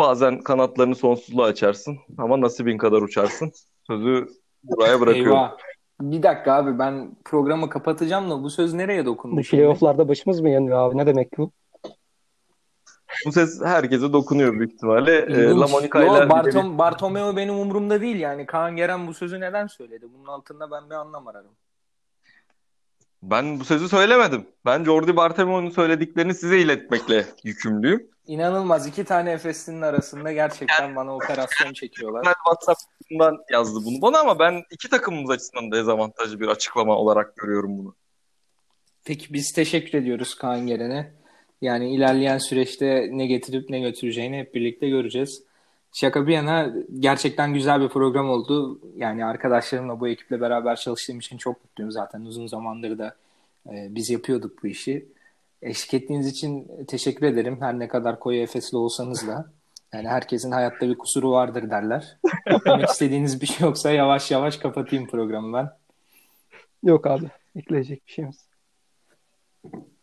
Bazen 0.00 0.40
kanatlarını 0.40 0.94
sonsuzluğa 0.94 1.46
açarsın 1.46 1.98
ama 2.18 2.40
nasibin 2.40 2.78
kadar 2.78 3.02
uçarsın. 3.02 3.52
Sözü 3.86 4.26
buraya 4.62 5.00
bırakıyorum. 5.00 5.32
Eyvah. 5.32 5.56
Bir 6.00 6.22
dakika 6.22 6.52
abi 6.52 6.78
ben 6.78 7.16
programı 7.24 7.68
kapatacağım 7.68 8.30
da 8.30 8.42
bu 8.42 8.50
söz 8.50 8.74
nereye 8.74 9.06
dokundu? 9.06 9.36
Bu 9.36 9.42
playofflarda 9.42 10.08
başımız 10.08 10.40
mı 10.40 10.50
yanıyor 10.50 10.78
abi? 10.78 10.96
Ne 10.96 11.06
demek 11.06 11.38
bu? 11.38 11.50
Bu 13.26 13.32
ses 13.32 13.60
herkese 13.64 14.12
dokunuyor 14.12 14.52
büyük 14.52 14.72
ihtimalle. 14.72 15.16
E, 15.16 15.44
La 15.44 15.66
Monica 15.66 16.02
ile 16.02 16.30
Bartom, 16.30 16.78
Bartomeu 16.78 17.36
benim 17.36 17.54
umurumda 17.54 18.00
değil 18.00 18.16
yani. 18.16 18.46
Kaan 18.46 18.76
Geren 18.76 19.06
bu 19.06 19.14
sözü 19.14 19.40
neden 19.40 19.66
söyledi? 19.66 20.06
Bunun 20.14 20.26
altında 20.26 20.70
ben 20.70 20.90
bir 20.90 20.94
anlam 20.94 21.28
ararım. 21.28 21.50
Ben 23.22 23.60
bu 23.60 23.64
sözü 23.64 23.88
söylemedim. 23.88 24.46
Ben 24.66 24.84
Jordi 24.84 25.16
Bartomeu'nun 25.16 25.70
söylediklerini 25.70 26.34
size 26.34 26.58
iletmekle 26.58 27.26
yükümlüyüm. 27.44 28.10
İnanılmaz. 28.26 28.86
iki 28.86 29.04
tane 29.04 29.32
Efes'in 29.32 29.82
arasında 29.82 30.32
gerçekten 30.32 30.96
bana 30.96 31.16
operasyon 31.16 31.72
çekiyorlar. 31.72 32.22
Ben 32.26 32.32
WhatsApp'tan 32.32 33.38
yazdı 33.50 33.80
bunu 33.84 34.02
bana 34.02 34.18
ama 34.18 34.38
ben 34.38 34.62
iki 34.70 34.88
takımımız 34.90 35.30
açısından 35.30 35.72
dezavantajlı 35.72 36.40
bir 36.40 36.48
açıklama 36.48 36.96
olarak 36.96 37.36
görüyorum 37.36 37.78
bunu. 37.78 37.94
Peki 39.04 39.32
biz 39.32 39.52
teşekkür 39.52 39.98
ediyoruz 39.98 40.34
Kaan 40.34 40.66
Geren'e. 40.66 41.12
Yani 41.60 41.94
ilerleyen 41.94 42.38
süreçte 42.38 43.08
ne 43.12 43.26
getirip 43.26 43.70
ne 43.70 43.80
götüreceğini 43.80 44.38
hep 44.38 44.54
birlikte 44.54 44.88
göreceğiz. 44.88 45.42
Şaka 45.92 46.26
bir 46.26 46.32
yana 46.32 46.72
gerçekten 46.98 47.54
güzel 47.54 47.80
bir 47.80 47.88
program 47.88 48.30
oldu. 48.30 48.80
Yani 48.96 49.24
arkadaşlarımla 49.24 50.00
bu 50.00 50.08
ekiple 50.08 50.40
beraber 50.40 50.76
çalıştığım 50.76 51.18
için 51.18 51.36
çok 51.36 51.64
mutluyum 51.64 51.90
zaten. 51.92 52.20
Uzun 52.20 52.46
zamandır 52.46 52.98
da 52.98 53.16
e, 53.66 53.88
biz 53.90 54.10
yapıyorduk 54.10 54.62
bu 54.62 54.66
işi. 54.66 55.08
Eşlik 55.62 55.94
ettiğiniz 55.94 56.26
için 56.26 56.70
teşekkür 56.88 57.26
ederim. 57.26 57.60
Her 57.60 57.78
ne 57.78 57.88
kadar 57.88 58.18
koyu 58.18 58.42
Efesli 58.42 58.76
olsanız 58.76 59.28
da. 59.28 59.50
Yani 59.92 60.08
herkesin 60.08 60.50
hayatta 60.50 60.88
bir 60.88 60.98
kusuru 60.98 61.30
vardır 61.30 61.70
derler. 61.70 62.18
Demek 62.66 62.88
istediğiniz 62.90 63.40
bir 63.40 63.46
şey 63.46 63.66
yoksa 63.66 63.90
yavaş 63.90 64.30
yavaş 64.30 64.56
kapatayım 64.56 65.06
programı 65.06 65.56
ben. 65.56 65.70
Yok 66.82 67.06
abi. 67.06 67.26
Ekleyecek 67.56 68.06
bir 68.06 68.12
şeyimiz. 68.12 68.44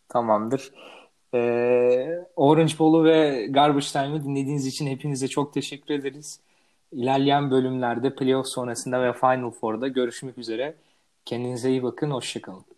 Tamamdır. 0.08 0.72
Ee, 1.34 2.26
Orange 2.36 2.78
Bowl'u 2.78 3.04
ve 3.04 3.46
Garbage 3.50 3.86
Time'ı 3.86 4.24
dinlediğiniz 4.24 4.66
için 4.66 4.86
hepinize 4.86 5.28
çok 5.28 5.54
teşekkür 5.54 5.94
ederiz. 5.94 6.40
İlerleyen 6.92 7.50
bölümlerde 7.50 8.14
playoff 8.14 8.46
sonrasında 8.48 9.02
ve 9.02 9.12
Final 9.12 9.50
Four'da 9.50 9.88
görüşmek 9.88 10.38
üzere. 10.38 10.74
Kendinize 11.24 11.70
iyi 11.70 11.82
bakın. 11.82 12.10
Hoşçakalın. 12.10 12.77